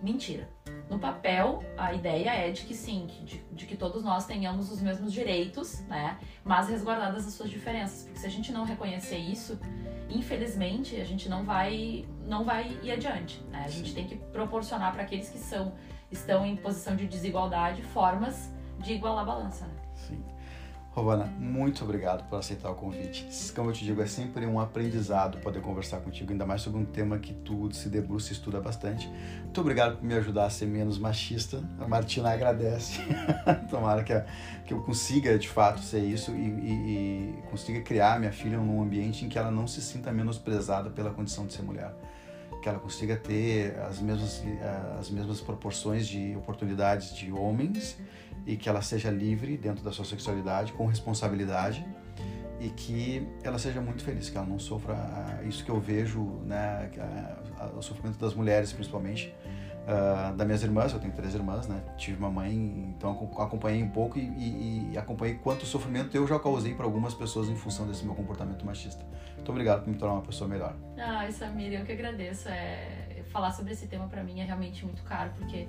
Mentira. 0.02 0.50
No 0.90 0.98
papel, 0.98 1.64
a 1.78 1.94
ideia 1.94 2.32
é 2.32 2.50
de 2.50 2.64
que 2.64 2.74
sim, 2.74 3.06
de, 3.24 3.38
de, 3.52 3.68
que 3.68 3.78
todos 3.78 4.04
nós 4.04 4.26
tenhamos 4.26 4.72
os 4.72 4.82
mesmos 4.82 5.14
direitos, 5.14 5.82
né? 5.82 6.18
Mas 6.44 6.70
resguardadas 6.70 7.28
as 7.28 7.34
suas 7.34 7.52
diferenças. 7.52 8.06
Porque 8.06 8.18
se 8.18 8.26
a 8.26 8.32
gente 8.32 8.52
não 8.52 8.64
reconhecer 8.64 9.18
isso, 9.18 9.60
infelizmente, 10.10 11.00
a 11.00 11.06
gente 11.06 11.30
não 11.30 11.44
vai, 11.44 12.04
não 12.26 12.44
vai 12.44 12.80
ir 12.82 12.92
adiante. 12.92 13.44
Né? 13.52 13.62
A 13.64 13.70
gente 13.70 13.94
tem 13.94 14.08
que 14.08 14.16
proporcionar 14.16 14.92
para 14.92 15.04
aqueles 15.04 15.30
que 15.30 15.38
são, 15.38 15.72
estão 16.10 16.44
em 16.44 16.56
posição 16.56 16.96
de 16.96 17.06
desigualdade 17.06 17.84
formas 17.84 18.52
de 18.80 18.94
igualar 18.94 19.22
a 19.22 19.26
balança. 19.26 19.68
Né? 19.68 19.81
Rovana, 20.94 21.24
muito 21.40 21.86
obrigado 21.86 22.28
por 22.28 22.38
aceitar 22.38 22.70
o 22.70 22.76
convite. 22.76 23.26
Como 23.56 23.70
eu 23.70 23.74
te 23.74 23.86
digo, 23.86 24.02
é 24.02 24.06
sempre 24.06 24.46
um 24.46 24.60
aprendizado 24.60 25.38
poder 25.38 25.62
conversar 25.62 26.02
contigo, 26.02 26.34
ainda 26.34 26.46
mais 26.46 26.62
sobre 26.62 26.82
um 26.82 26.84
tema 26.84 27.18
que 27.18 27.34
tu 27.34 27.72
se 27.72 27.88
debruça 27.88 28.34
e 28.34 28.34
estuda 28.34 28.60
bastante. 28.60 29.10
Muito 29.42 29.62
obrigado 29.62 29.96
por 29.96 30.04
me 30.04 30.14
ajudar 30.16 30.48
a 30.48 30.50
ser 30.50 30.66
menos 30.66 31.00
machista. 31.00 31.64
A 31.80 31.88
Martina 31.88 32.32
agradece. 32.34 33.00
Tomara 33.72 34.04
que, 34.04 34.14
que 34.66 34.74
eu 34.74 34.82
consiga, 34.82 35.40
de 35.40 35.48
fato, 35.48 35.80
ser 35.80 36.04
isso 36.04 36.32
e, 36.32 36.50
e, 36.50 37.38
e 37.40 37.44
consiga 37.50 37.80
criar 37.80 38.20
minha 38.20 38.34
filha 38.34 38.58
num 38.58 38.82
ambiente 38.82 39.24
em 39.24 39.30
que 39.30 39.40
ela 39.40 39.50
não 39.50 39.68
se 39.68 39.82
sinta 39.82 40.12
menosprezada 40.12 40.90
pela 40.90 41.12
condição 41.12 41.48
de 41.48 41.54
ser 41.54 41.62
mulher 41.62 41.96
que 42.62 42.70
ela 42.70 42.78
consiga 42.78 43.18
ter 43.18 43.76
as 43.80 44.00
mesmas, 44.00 44.44
eh, 44.46 44.98
as 45.00 45.10
mesmas 45.10 45.42
proporções 45.42 46.08
de 46.08 46.36
oportunidades 46.36 47.16
de 47.16 47.32
homens 47.32 47.98
e 48.46 48.56
que 48.56 48.68
ela 48.68 48.82
seja 48.82 49.10
livre 49.10 49.58
dentro 49.58 49.84
da 49.84 49.92
sua 49.92 50.06
sexualidade, 50.06 50.74
com 50.74 50.86
responsabilidade 50.86 51.86
e 52.60 52.70
que 52.70 53.28
ela 53.44 53.58
seja 53.58 53.82
muito 53.82 54.04
feliz, 54.04 54.30
que 54.30 54.38
ela 54.38 54.46
não 54.46 54.60
sofra 54.60 54.94
ah, 54.94 55.44
isso 55.44 55.66
que 55.66 55.72
eu 55.72 55.80
vejo, 55.80 56.22
né, 56.46 56.92
o 57.76 57.82
sofrimento 57.82 58.20
das 58.20 58.36
mulheres 58.36 58.72
principalmente, 58.72 59.34
uh, 59.88 60.36
das 60.36 60.46
minhas 60.46 60.62
irmãs, 60.62 60.94
eu 60.94 61.00
tenho 61.00 61.12
três 61.14 61.34
irmãs, 61.34 61.68
né, 61.68 61.82
tive 61.98 62.20
uma 62.20 62.30
mãe, 62.30 62.54
então 62.96 63.12
acompanhei 63.40 63.82
um 63.82 63.90
pouco 63.90 64.20
e, 64.20 64.22
e, 64.22 64.92
e 64.94 64.98
acompanhei 64.98 65.36
quanto 65.36 65.66
sofrimento 65.66 66.16
eu 66.16 66.28
já 66.28 66.38
causei 66.38 66.76
para 66.76 66.86
algumas 66.86 67.16
pessoas 67.16 67.50
em 67.50 67.56
função 67.56 67.88
desse 67.88 68.06
meu 68.06 68.14
comportamento 68.14 68.64
machista. 68.64 69.04
Muito 69.36 69.50
obrigado 69.50 69.84
por 69.84 69.90
me 69.90 69.98
tornar 69.98 70.16
uma 70.16 70.22
pessoa 70.22 70.48
melhor. 70.48 70.76
Ah, 71.00 71.28
Samir, 71.32 71.74
eu 71.74 71.84
que 71.84 71.94
agradeço. 71.94 72.48
É, 72.48 73.02
falar 73.32 73.52
sobre 73.52 73.74
esse 73.74 73.88
tema 73.88 74.08
para 74.08 74.24
mim 74.24 74.40
é 74.40 74.44
realmente 74.44 74.86
muito 74.86 75.02
caro, 75.04 75.32
porque 75.38 75.68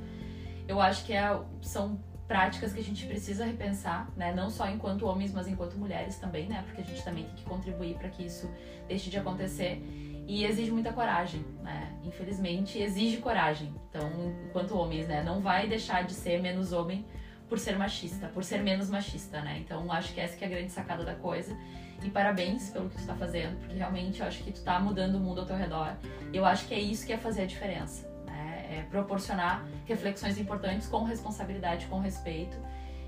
eu 0.69 0.81
acho 0.81 1.05
que 1.07 1.13
é, 1.13 1.41
são 1.61 1.99
práticas 2.33 2.73
que 2.73 2.81
a 2.81 2.83
gente 2.83 3.05
precisa 3.05 3.45
repensar, 3.45 4.11
né? 4.17 4.33
Não 4.35 4.49
só 4.49 4.67
enquanto 4.67 5.05
homens, 5.05 5.35
mas 5.35 5.47
enquanto 5.47 5.75
mulheres 5.75 6.17
também, 6.17 6.49
né? 6.49 6.63
Porque 6.67 6.81
a 6.81 6.85
gente 6.85 7.05
também 7.05 7.25
tem 7.25 7.35
que 7.35 7.45
contribuir 7.45 7.95
para 7.97 8.09
que 8.09 8.25
isso 8.25 8.51
deixe 8.89 9.11
de 9.11 9.19
acontecer. 9.19 9.83
E 10.27 10.47
exige 10.47 10.71
muita 10.71 10.95
coragem, 10.95 11.45
né? 11.63 11.95
Infelizmente, 12.03 12.79
exige 12.79 13.19
coragem. 13.19 13.75
Então, 13.91 14.11
enquanto 14.49 14.75
homens, 14.75 15.07
né? 15.09 15.23
Não 15.23 15.43
vai 15.43 15.69
deixar 15.69 16.05
de 16.05 16.15
ser 16.15 16.41
menos 16.41 16.73
homem 16.73 17.05
por 17.51 17.59
ser 17.59 17.77
machista, 17.77 18.29
por 18.29 18.43
ser 18.43 18.63
menos 18.63 18.89
machista, 18.89 19.43
né? 19.43 19.59
Então, 19.59 19.93
acho 19.93 20.15
que 20.15 20.21
essa 20.21 20.35
que 20.35 20.43
é 20.43 20.47
a 20.47 20.51
grande 20.51 20.73
sacada 20.73 21.05
da 21.05 21.15
coisa. 21.15 21.55
E 22.03 22.09
parabéns 22.09 22.71
pelo 22.71 22.89
que 22.89 22.95
tu 22.95 23.01
está 23.01 23.15
fazendo, 23.15 23.59
porque 23.59 23.75
realmente 23.75 24.21
eu 24.23 24.27
acho 24.27 24.43
que 24.43 24.53
tu 24.53 24.57
está 24.57 24.81
mudando 24.81 25.17
o 25.17 25.21
mundo 25.21 25.43
ao 25.43 25.47
teu 25.47 25.57
redor. 25.57 25.99
Eu 26.33 26.47
acho 26.47 26.67
que 26.67 26.73
é 26.73 26.81
isso 26.81 27.07
que 27.07 27.13
é 27.13 27.19
fazer 27.19 27.43
a 27.43 27.47
diferença 27.47 28.11
é, 28.73 28.83
proporcionar 28.91 29.65
reflexões 29.85 30.39
importantes 30.39 30.89
com 30.89 31.05
responsabilidade, 31.05 31.87
com 31.87 32.01
respeito. 32.01 32.57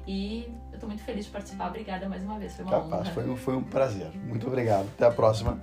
E 0.07 0.53
eu 0.71 0.75
estou 0.75 0.89
muito 0.89 1.03
feliz 1.03 1.25
de 1.25 1.31
participar. 1.31 1.69
Obrigada 1.69 2.09
mais 2.09 2.23
uma 2.23 2.39
vez. 2.39 2.55
Foi 2.55 2.65
uma 2.65 2.73
Capaz, 2.73 2.93
honra. 2.93 3.11
Foi, 3.13 3.37
foi 3.37 3.57
um 3.57 3.63
prazer. 3.63 4.11
Muito 4.15 4.47
obrigado. 4.47 4.87
Até 4.95 5.07
a 5.07 5.11
próxima. 5.11 5.59